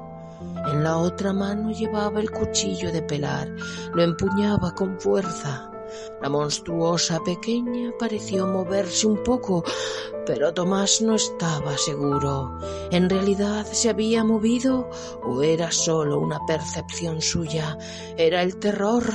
En 0.72 0.82
la 0.82 0.96
otra 0.96 1.34
mano 1.34 1.72
llevaba 1.72 2.20
el 2.20 2.30
cuchillo 2.30 2.90
de 2.90 3.02
pelar, 3.02 3.48
lo 3.92 4.02
empuñaba 4.02 4.74
con 4.74 4.98
fuerza. 4.98 5.70
La 6.22 6.30
monstruosa 6.30 7.20
pequeña 7.22 7.92
pareció 7.98 8.46
moverse 8.46 9.06
un 9.06 9.22
poco, 9.22 9.62
pero 10.32 10.54
Tomás 10.54 11.02
no 11.02 11.16
estaba 11.16 11.76
seguro. 11.76 12.56
¿En 12.92 13.10
realidad 13.10 13.66
se 13.66 13.90
había 13.90 14.22
movido 14.22 14.88
o 15.24 15.42
era 15.42 15.72
solo 15.72 16.20
una 16.20 16.38
percepción 16.46 17.20
suya? 17.20 17.76
Era 18.16 18.40
el 18.44 18.56
terror 18.58 19.12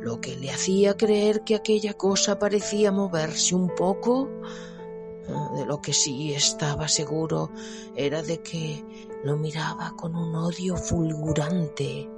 lo 0.00 0.20
que 0.20 0.34
le 0.34 0.50
hacía 0.50 0.96
creer 0.96 1.44
que 1.44 1.54
aquella 1.54 1.94
cosa 1.94 2.40
parecía 2.40 2.90
moverse 2.90 3.54
un 3.54 3.76
poco. 3.76 4.28
De 5.54 5.64
lo 5.64 5.80
que 5.80 5.92
sí 5.92 6.34
estaba 6.34 6.88
seguro 6.88 7.52
era 7.94 8.24
de 8.24 8.42
que 8.42 8.84
lo 9.22 9.36
miraba 9.36 9.94
con 9.96 10.16
un 10.16 10.34
odio 10.34 10.76
fulgurante. 10.76 12.10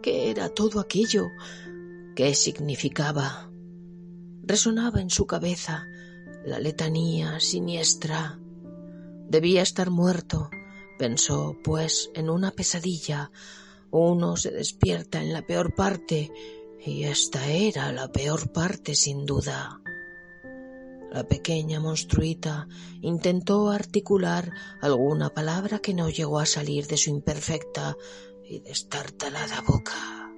¿Qué 0.00 0.30
era 0.30 0.48
todo 0.48 0.80
aquello? 0.80 1.26
¿Qué 2.16 2.34
significaba? 2.34 3.50
Resonaba 4.42 5.02
en 5.02 5.10
su 5.10 5.26
cabeza 5.26 5.86
la 6.44 6.58
letanía 6.58 7.40
siniestra. 7.40 8.38
Debía 9.28 9.62
estar 9.62 9.90
muerto, 9.90 10.50
pensó, 10.98 11.56
pues 11.64 12.10
en 12.14 12.30
una 12.30 12.50
pesadilla 12.50 13.30
uno 13.90 14.36
se 14.36 14.50
despierta 14.50 15.22
en 15.22 15.32
la 15.32 15.42
peor 15.42 15.74
parte, 15.74 16.32
y 16.84 17.04
esta 17.04 17.46
era 17.46 17.92
la 17.92 18.10
peor 18.10 18.52
parte 18.52 18.94
sin 18.94 19.24
duda. 19.24 19.80
La 21.12 21.22
pequeña 21.22 21.78
monstruita 21.78 22.66
intentó 23.00 23.70
articular 23.70 24.52
alguna 24.82 25.30
palabra 25.30 25.78
que 25.78 25.94
no 25.94 26.10
llegó 26.10 26.40
a 26.40 26.46
salir 26.46 26.88
de 26.88 26.96
su 26.96 27.10
imperfecta 27.10 27.96
y 28.44 28.58
destartalada 28.58 29.60
boca. 29.60 30.32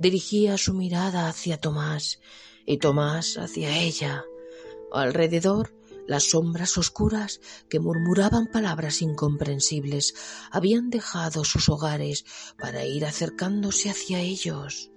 Dirigía 0.00 0.58
su 0.58 0.74
mirada 0.74 1.28
hacia 1.28 1.58
Tomás 1.58 2.20
y 2.66 2.78
Tomás 2.78 3.38
hacia 3.38 3.78
ella. 3.78 4.24
Alrededor, 4.92 5.74
las 6.06 6.30
sombras 6.30 6.78
oscuras 6.78 7.40
que 7.68 7.80
murmuraban 7.80 8.46
palabras 8.46 9.02
incomprensibles 9.02 10.14
habían 10.50 10.88
dejado 10.88 11.44
sus 11.44 11.68
hogares 11.68 12.24
para 12.58 12.86
ir 12.86 13.04
acercándose 13.04 13.90
hacia 13.90 14.20
ellos. 14.20 14.90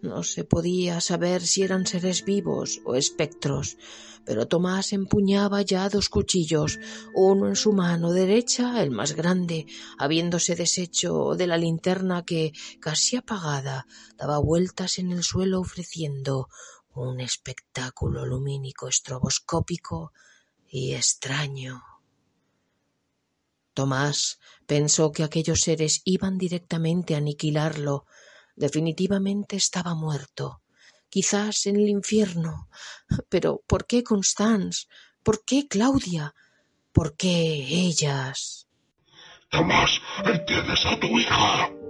No 0.00 0.22
se 0.22 0.44
podía 0.44 1.00
saber 1.00 1.42
si 1.42 1.62
eran 1.62 1.86
seres 1.86 2.24
vivos 2.24 2.80
o 2.84 2.94
espectros, 2.94 3.76
pero 4.24 4.46
Tomás 4.46 4.92
empuñaba 4.92 5.62
ya 5.62 5.88
dos 5.88 6.08
cuchillos, 6.08 6.78
uno 7.14 7.48
en 7.48 7.56
su 7.56 7.72
mano 7.72 8.12
derecha, 8.12 8.82
el 8.82 8.90
más 8.90 9.14
grande, 9.14 9.66
habiéndose 9.98 10.54
deshecho 10.54 11.34
de 11.36 11.46
la 11.48 11.56
linterna 11.56 12.24
que, 12.24 12.52
casi 12.80 13.16
apagada, 13.16 13.86
daba 14.16 14.38
vueltas 14.38 14.98
en 14.98 15.10
el 15.10 15.24
suelo 15.24 15.60
ofreciendo 15.60 16.48
un 16.94 17.20
espectáculo 17.20 18.26
lumínico 18.26 18.88
estroboscópico 18.88 20.12
y 20.68 20.94
extraño. 20.94 21.82
Tomás 23.74 24.38
pensó 24.66 25.12
que 25.12 25.22
aquellos 25.22 25.60
seres 25.60 26.02
iban 26.04 26.36
directamente 26.38 27.14
a 27.14 27.18
aniquilarlo, 27.18 28.06
Definitivamente 28.54 29.56
estaba 29.56 29.94
muerto. 29.94 30.62
Quizás 31.08 31.66
en 31.66 31.76
el 31.76 31.88
infierno. 31.88 32.68
Pero 33.28 33.62
¿por 33.66 33.86
qué 33.86 34.02
Constance? 34.02 34.86
¿Por 35.22 35.44
qué 35.44 35.68
Claudia? 35.68 36.34
¿Por 36.92 37.16
qué 37.16 37.30
ellas? 37.30 38.68
Tomás, 39.50 40.00
entiendes 40.24 40.86
a 40.86 40.98
tu 40.98 41.06
hija. 41.18 41.81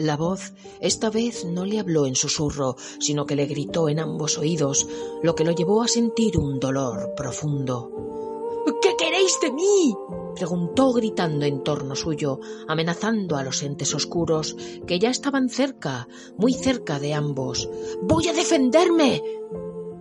La 0.00 0.16
voz 0.16 0.54
esta 0.80 1.10
vez 1.10 1.44
no 1.44 1.66
le 1.66 1.78
habló 1.78 2.06
en 2.06 2.14
susurro, 2.14 2.76
sino 3.00 3.26
que 3.26 3.36
le 3.36 3.44
gritó 3.44 3.86
en 3.90 3.98
ambos 3.98 4.38
oídos, 4.38 4.88
lo 5.22 5.34
que 5.34 5.44
lo 5.44 5.50
llevó 5.50 5.82
a 5.82 5.88
sentir 5.88 6.38
un 6.38 6.58
dolor 6.58 7.12
profundo. 7.14 8.64
¿Qué 8.80 8.96
queréis 8.96 9.38
de 9.42 9.52
mí? 9.52 9.94
preguntó 10.34 10.94
gritando 10.94 11.44
en 11.44 11.62
torno 11.62 11.94
suyo, 11.94 12.40
amenazando 12.66 13.36
a 13.36 13.44
los 13.44 13.62
entes 13.62 13.94
oscuros 13.94 14.56
que 14.86 14.98
ya 14.98 15.10
estaban 15.10 15.50
cerca, 15.50 16.08
muy 16.38 16.54
cerca 16.54 16.98
de 16.98 17.12
ambos. 17.12 17.68
¡Voy 18.00 18.26
a 18.28 18.32
defenderme! 18.32 19.22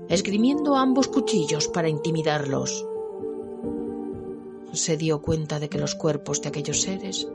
esgrimiendo 0.07 0.77
ambos 0.77 1.09
cuchillos 1.09 1.67
para 1.67 1.89
intimidarlos. 1.89 2.87
Se 4.71 4.95
dio 4.95 5.21
cuenta 5.21 5.59
de 5.59 5.67
que 5.67 5.77
los 5.77 5.95
cuerpos 5.95 6.41
de 6.41 6.47
aquellos 6.47 6.83
seres 6.83 7.27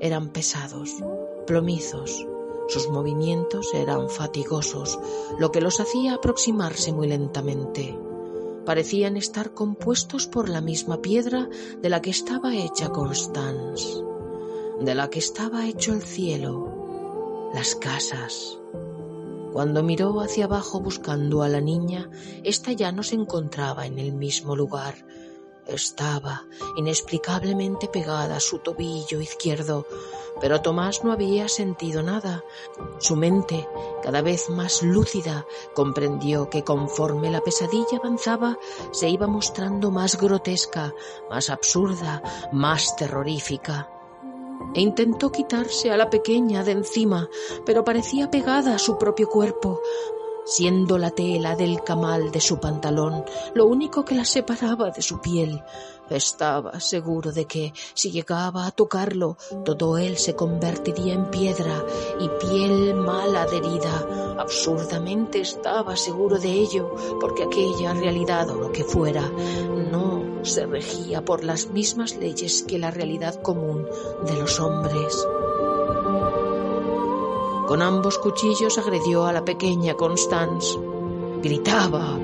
eran 0.00 0.28
pesados, 0.28 0.96
plomizos. 1.46 2.26
Sus 2.68 2.88
movimientos 2.88 3.74
eran 3.74 4.08
fatigosos, 4.08 4.98
lo 5.38 5.50
que 5.50 5.60
los 5.60 5.80
hacía 5.80 6.14
aproximarse 6.14 6.92
muy 6.92 7.08
lentamente 7.08 7.98
parecían 8.64 9.16
estar 9.16 9.52
compuestos 9.52 10.26
por 10.26 10.48
la 10.48 10.60
misma 10.60 11.02
piedra 11.02 11.48
de 11.80 11.88
la 11.88 12.00
que 12.00 12.10
estaba 12.10 12.54
hecha 12.54 12.90
Constance, 12.90 14.02
de 14.80 14.94
la 14.94 15.10
que 15.10 15.18
estaba 15.18 15.66
hecho 15.66 15.92
el 15.92 16.02
cielo, 16.02 17.50
las 17.54 17.74
casas. 17.74 18.60
Cuando 19.52 19.82
miró 19.82 20.20
hacia 20.20 20.44
abajo 20.44 20.80
buscando 20.80 21.42
a 21.42 21.48
la 21.48 21.60
niña, 21.60 22.08
ésta 22.44 22.72
ya 22.72 22.92
no 22.92 23.02
se 23.02 23.16
encontraba 23.16 23.86
en 23.86 23.98
el 23.98 24.12
mismo 24.12 24.54
lugar. 24.54 24.94
Estaba 25.70 26.46
inexplicablemente 26.76 27.86
pegada 27.86 28.36
a 28.36 28.40
su 28.40 28.58
tobillo 28.58 29.20
izquierdo, 29.20 29.86
pero 30.40 30.62
Tomás 30.62 31.04
no 31.04 31.12
había 31.12 31.48
sentido 31.48 32.02
nada. 32.02 32.42
Su 32.98 33.14
mente, 33.14 33.68
cada 34.02 34.20
vez 34.20 34.50
más 34.50 34.82
lúcida, 34.82 35.46
comprendió 35.74 36.50
que 36.50 36.64
conforme 36.64 37.30
la 37.30 37.40
pesadilla 37.40 37.98
avanzaba, 37.98 38.58
se 38.90 39.08
iba 39.08 39.26
mostrando 39.26 39.90
más 39.90 40.18
grotesca, 40.18 40.92
más 41.28 41.50
absurda, 41.50 42.22
más 42.52 42.96
terrorífica. 42.96 43.90
E 44.74 44.80
intentó 44.80 45.30
quitarse 45.30 45.90
a 45.90 45.96
la 45.96 46.10
pequeña 46.10 46.64
de 46.64 46.72
encima, 46.72 47.28
pero 47.64 47.84
parecía 47.84 48.30
pegada 48.30 48.74
a 48.74 48.78
su 48.78 48.98
propio 48.98 49.28
cuerpo, 49.28 49.80
siendo 50.44 50.98
la 50.98 51.10
tela 51.10 51.56
del 51.56 51.82
camal 51.82 52.30
de 52.30 52.40
su 52.40 52.58
pantalón 52.58 53.24
lo 53.54 53.66
único 53.66 54.04
que 54.04 54.14
la 54.14 54.24
separaba 54.24 54.90
de 54.90 55.02
su 55.02 55.20
piel. 55.20 55.62
Estaba 56.08 56.80
seguro 56.80 57.30
de 57.30 57.44
que, 57.44 57.72
si 57.94 58.10
llegaba 58.10 58.66
a 58.66 58.72
tocarlo, 58.72 59.36
todo 59.64 59.96
él 59.96 60.16
se 60.16 60.34
convertiría 60.34 61.14
en 61.14 61.30
piedra 61.30 61.84
y 62.18 62.28
piel 62.44 62.94
mal 62.94 63.36
adherida. 63.36 64.36
Absurdamente 64.36 65.40
estaba 65.40 65.96
seguro 65.96 66.38
de 66.40 66.50
ello, 66.50 66.96
porque 67.20 67.44
aquella 67.44 67.94
realidad 67.94 68.50
o 68.50 68.56
lo 68.56 68.72
que 68.72 68.82
fuera 68.82 69.22
no 69.28 70.44
se 70.44 70.66
regía 70.66 71.24
por 71.24 71.44
las 71.44 71.68
mismas 71.68 72.16
leyes 72.16 72.64
que 72.64 72.78
la 72.78 72.90
realidad 72.90 73.40
común 73.40 73.86
de 74.26 74.34
los 74.34 74.58
hombres. 74.58 75.26
Con 77.70 77.82
ambos 77.82 78.18
cuchillos 78.18 78.78
agredió 78.78 79.26
a 79.26 79.32
la 79.32 79.44
pequeña 79.44 79.94
Constance. 79.94 80.76
Gritaba, 81.42 82.18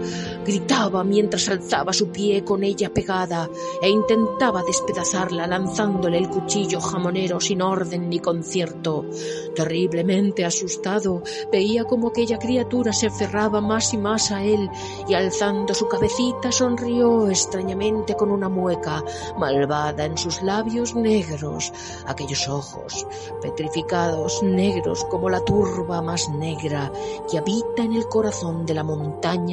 gritaba 0.45 1.03
mientras 1.03 1.49
alzaba 1.49 1.95
su 1.95 2.11
pie 2.11 2.45
con 2.45 2.63
ella 2.63 2.93
pegada 2.93 3.49
e 3.81 3.89
intentaba 3.89 4.63
despedazarla 4.63 5.47
lanzándole 5.47 6.19
el 6.19 6.29
cuchillo 6.29 6.83
jamonero 6.83 7.41
sin 7.41 7.63
orden 7.63 8.11
ni 8.11 8.19
concierto. 8.19 9.07
Terriblemente 9.55 10.45
asustado, 10.45 11.23
veía 11.51 11.85
como 11.85 12.09
aquella 12.09 12.39
criatura 12.39 12.93
se 12.93 13.07
aferraba 13.07 13.63
más 13.63 13.95
y 13.95 13.97
más 13.97 14.31
a 14.31 14.45
él 14.45 14.69
y 15.09 15.15
alzando 15.15 15.73
su 15.73 15.89
cabecita 15.89 16.53
sonrió 16.53 17.31
extrañamente 17.31 18.15
con 18.17 18.31
una 18.31 18.51
mueca 18.51 19.03
malvada 19.39 20.05
en 20.05 20.19
sus 20.19 20.43
labios 20.43 20.95
negros, 20.95 21.73
aquellos 22.07 22.49
ojos 22.49 23.07
petrificados 23.41 24.43
negros 24.43 25.07
como 25.07 25.31
la 25.31 25.41
turba 25.41 26.03
más 26.03 26.29
negra 26.29 26.93
que 27.31 27.39
habita 27.39 27.83
en 27.83 27.95
el 27.95 28.07
corazón 28.09 28.67
de 28.67 28.75
la 28.75 28.83
montaña 28.83 29.06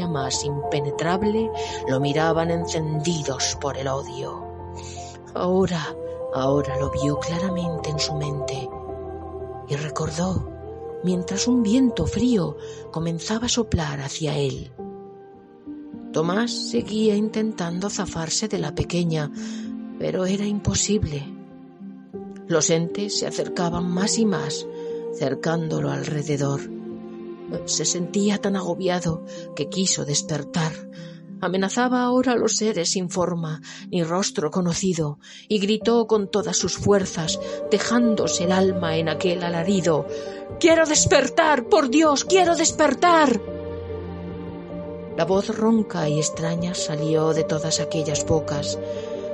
más 0.07 0.43
impenetrable, 0.43 1.49
lo 1.87 1.99
miraban 1.99 2.51
encendidos 2.51 3.57
por 3.59 3.77
el 3.77 3.87
odio. 3.87 4.43
Ahora, 5.33 5.95
ahora 6.33 6.77
lo 6.77 6.91
vio 6.91 7.19
claramente 7.19 7.89
en 7.89 7.99
su 7.99 8.13
mente 8.15 8.69
y 9.67 9.75
recordó 9.75 10.49
mientras 11.03 11.47
un 11.47 11.63
viento 11.63 12.05
frío 12.05 12.57
comenzaba 12.91 13.47
a 13.47 13.49
soplar 13.49 14.01
hacia 14.01 14.37
él. 14.37 14.71
Tomás 16.11 16.51
seguía 16.51 17.15
intentando 17.15 17.89
zafarse 17.89 18.47
de 18.47 18.59
la 18.59 18.75
pequeña, 18.75 19.31
pero 19.97 20.25
era 20.25 20.45
imposible. 20.45 21.25
Los 22.47 22.69
entes 22.69 23.17
se 23.17 23.25
acercaban 23.25 23.91
más 23.91 24.19
y 24.19 24.25
más, 24.25 24.67
cercándolo 25.17 25.89
alrededor. 25.89 26.61
Se 27.65 27.85
sentía 27.85 28.37
tan 28.39 28.55
agobiado 28.55 29.25
que 29.55 29.69
quiso 29.69 30.05
despertar. 30.05 30.73
Amenazaba 31.41 32.03
ahora 32.03 32.31
a 32.31 32.37
los 32.37 32.55
seres 32.55 32.91
sin 32.91 33.09
forma 33.09 33.61
ni 33.91 34.01
rostro 34.03 34.49
conocido 34.49 35.19
y 35.49 35.59
gritó 35.59 36.07
con 36.07 36.31
todas 36.31 36.55
sus 36.55 36.77
fuerzas, 36.77 37.37
dejándose 37.69 38.45
el 38.45 38.53
alma 38.53 38.95
en 38.95 39.09
aquel 39.09 39.43
alarido. 39.43 40.07
Quiero 40.59 40.85
despertar, 40.85 41.67
por 41.67 41.89
Dios, 41.89 42.23
quiero 42.23 42.55
despertar. 42.55 43.41
La 45.17 45.25
voz 45.25 45.49
ronca 45.49 46.07
y 46.07 46.17
extraña 46.17 46.73
salió 46.73 47.33
de 47.33 47.43
todas 47.43 47.81
aquellas 47.81 48.25
bocas, 48.25 48.79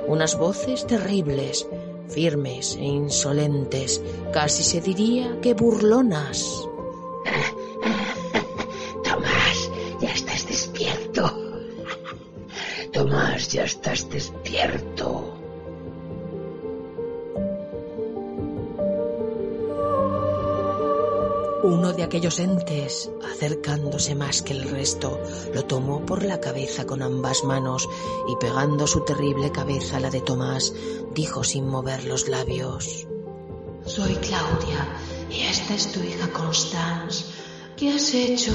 unas 0.08 0.36
voces 0.36 0.86
terribles, 0.86 1.68
firmes 2.08 2.74
e 2.74 2.84
insolentes, 2.84 4.02
casi 4.32 4.64
se 4.64 4.80
diría 4.80 5.40
que 5.40 5.54
burlonas. 5.54 6.68
Estás 13.80 14.10
despierto. 14.10 15.36
Uno 21.62 21.92
de 21.94 22.02
aquellos 22.02 22.38
entes, 22.40 23.10
acercándose 23.32 24.14
más 24.14 24.42
que 24.42 24.52
el 24.52 24.68
resto, 24.68 25.18
lo 25.54 25.64
tomó 25.64 26.04
por 26.04 26.24
la 26.24 26.40
cabeza 26.40 26.84
con 26.84 27.00
ambas 27.00 27.42
manos 27.44 27.88
y 28.28 28.36
pegando 28.36 28.86
su 28.86 29.00
terrible 29.00 29.50
cabeza 29.50 29.96
a 29.96 30.00
la 30.00 30.10
de 30.10 30.20
Tomás, 30.20 30.74
dijo 31.14 31.42
sin 31.42 31.66
mover 31.66 32.04
los 32.04 32.28
labios. 32.28 33.06
Soy 33.86 34.14
Claudia 34.16 34.88
y 35.30 35.40
esta 35.40 35.74
es 35.74 35.90
tu 35.92 36.00
hija 36.00 36.30
Constance. 36.32 37.24
¿Qué 37.78 37.94
has 37.94 38.12
hecho? 38.12 38.52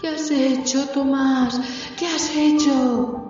¿Qué 0.00 0.08
has 0.08 0.30
hecho, 0.30 0.86
Tomás? 0.88 1.60
¿Qué 1.98 2.06
has 2.06 2.30
hecho? 2.34 3.21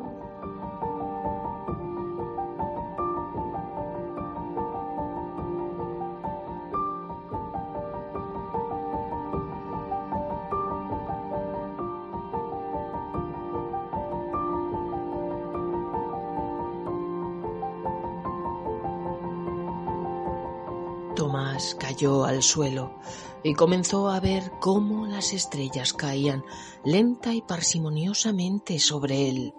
Al 22.24 22.42
suelo 22.42 22.98
y 23.44 23.54
comenzó 23.54 24.08
a 24.08 24.20
ver 24.20 24.52
cómo 24.60 25.06
las 25.06 25.32
estrellas 25.32 25.92
caían 25.92 26.44
lenta 26.84 27.34
y 27.34 27.42
parsimoniosamente 27.42 28.78
sobre 28.78 29.28
él. 29.28 29.54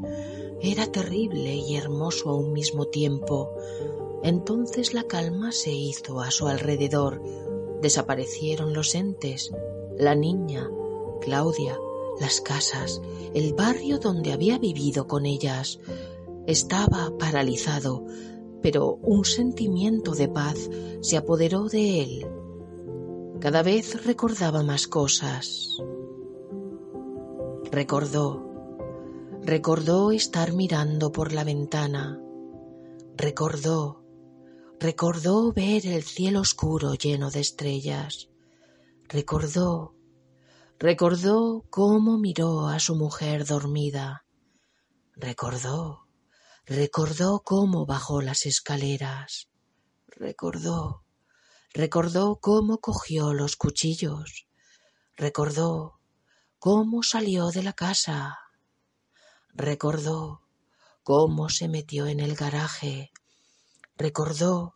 Era 0.62 0.88
terrible 0.88 1.56
y 1.56 1.76
hermoso 1.76 2.30
a 2.30 2.36
un 2.36 2.54
mismo 2.54 2.86
tiempo. 2.86 3.52
Entonces 4.24 4.94
la 4.94 5.04
calma 5.04 5.52
se 5.52 5.72
hizo 5.72 6.22
a 6.22 6.32
su 6.32 6.48
alrededor. 6.48 7.22
Desaparecieron 7.82 8.74
los 8.74 8.96
entes, 8.96 9.52
la 9.98 10.16
niña, 10.16 10.70
Claudia, 11.22 11.78
las 12.20 12.42
casas, 12.42 13.02
el 13.34 13.54
barrio 13.54 14.00
donde 14.00 14.32
había 14.32 14.58
vivido 14.58 15.08
con 15.08 15.26
ellas. 15.26 15.80
Estaba 16.48 17.18
paralizado, 17.18 18.06
pero 18.64 18.96
un 19.04 19.26
sentimiento 19.26 20.16
de 20.16 20.30
paz 20.30 20.70
se 21.02 21.18
apoderó 21.18 21.68
de 21.68 22.02
él. 22.02 22.28
Cada 23.42 23.62
vez 23.62 24.06
recordaba 24.06 24.64
más 24.64 24.88
cosas. 24.88 25.78
Recordó, 27.70 28.50
recordó 29.42 30.12
estar 30.12 30.54
mirando 30.54 31.12
por 31.12 31.34
la 31.34 31.44
ventana. 31.44 32.22
Recordó, 33.18 34.02
recordó 34.80 35.52
ver 35.52 35.86
el 35.86 36.04
cielo 36.04 36.40
oscuro 36.40 36.94
lleno 36.94 37.32
de 37.32 37.42
estrellas. 37.42 38.30
Recordó, 39.10 39.94
recordó 40.80 41.66
cómo 41.70 42.18
miró 42.18 42.70
a 42.70 42.80
su 42.80 42.96
mujer 42.96 43.46
dormida. 43.46 44.26
Recordó, 45.18 46.03
Recordó 46.66 47.42
cómo 47.44 47.86
bajó 47.86 48.22
las 48.22 48.46
escaleras. 48.46 49.50
Recordó. 50.08 51.04
Recordó 51.74 52.40
cómo 52.40 52.78
cogió 52.78 53.34
los 53.34 53.58
cuchillos. 53.58 54.48
Recordó 55.18 56.00
cómo 56.60 57.04
salió 57.04 57.50
de 57.50 57.64
la 57.64 57.74
casa. 57.74 58.38
Recordó 59.50 60.48
cómo 61.04 61.50
se 61.50 61.68
metió 61.68 62.08
en 62.08 62.22
el 62.22 62.34
garaje. 62.34 63.12
Recordó 63.98 64.76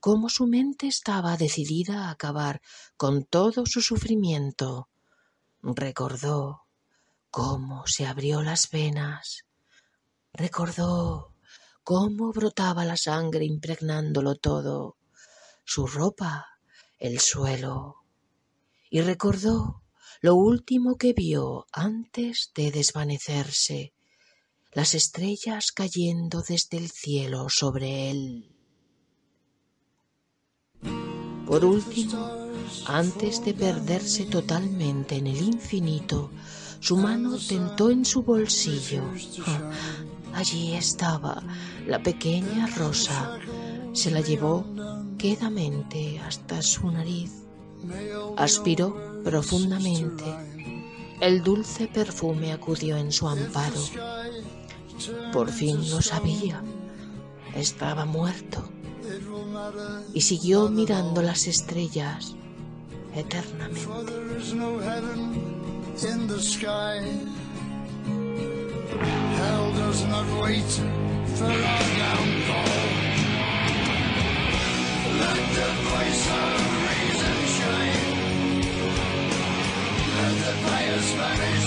cómo 0.00 0.30
su 0.30 0.48
mente 0.48 0.88
estaba 0.88 1.36
decidida 1.36 2.08
a 2.08 2.10
acabar 2.10 2.60
con 2.96 3.24
todo 3.24 3.66
su 3.66 3.82
sufrimiento. 3.82 4.88
Recordó 5.62 6.64
cómo 7.30 7.86
se 7.86 8.04
abrió 8.04 8.42
las 8.42 8.68
venas 8.70 9.44
Recordó 10.32 11.34
cómo 11.82 12.32
brotaba 12.32 12.84
la 12.84 12.96
sangre 12.96 13.44
impregnándolo 13.44 14.36
todo, 14.36 14.96
su 15.64 15.86
ropa, 15.86 16.46
el 16.98 17.20
suelo, 17.20 17.96
y 18.90 19.00
recordó 19.00 19.82
lo 20.20 20.34
último 20.34 20.96
que 20.96 21.12
vio 21.12 21.66
antes 21.72 22.52
de 22.54 22.70
desvanecerse, 22.70 23.94
las 24.72 24.94
estrellas 24.94 25.72
cayendo 25.72 26.42
desde 26.42 26.76
el 26.76 26.90
cielo 26.90 27.48
sobre 27.48 28.10
él. 28.10 28.54
Por 31.46 31.64
último, 31.64 32.48
antes 32.86 33.44
de 33.44 33.54
perderse 33.54 34.26
totalmente 34.26 35.16
en 35.16 35.26
el 35.26 35.42
infinito, 35.42 36.30
su 36.78 36.96
mano 36.96 37.36
tentó 37.38 37.90
en 37.90 38.04
su 38.04 38.22
bolsillo. 38.22 39.02
Allí 40.34 40.74
estaba 40.74 41.42
la 41.86 42.02
pequeña 42.02 42.66
rosa. 42.76 43.38
Se 43.92 44.10
la 44.10 44.20
llevó 44.20 44.64
quedamente 45.18 46.18
hasta 46.20 46.62
su 46.62 46.90
nariz. 46.90 47.32
Aspiró 48.36 49.22
profundamente. 49.24 50.24
El 51.20 51.42
dulce 51.42 51.86
perfume 51.88 52.52
acudió 52.52 52.96
en 52.96 53.12
su 53.12 53.28
amparo. 53.28 53.80
Por 55.32 55.50
fin 55.50 55.90
lo 55.90 56.00
sabía. 56.00 56.62
Estaba 57.54 58.04
muerto. 58.04 58.62
Y 60.14 60.20
siguió 60.20 60.68
mirando 60.68 61.20
las 61.22 61.46
estrellas 61.46 62.34
eternamente. 63.14 63.80
Hell 69.02 69.72
does 69.72 70.04
not 70.06 70.26
wait 70.42 70.70
for 71.36 71.44
our 71.44 71.84
downfall. 72.00 72.80
Let 75.22 75.40
the 75.56 75.68
voice 75.88 76.24
of 76.40 76.52
reason 76.86 77.38
shine. 77.56 78.60
Let 80.16 80.34
the 80.44 80.52
fires 80.64 81.10
vanish 81.12 81.59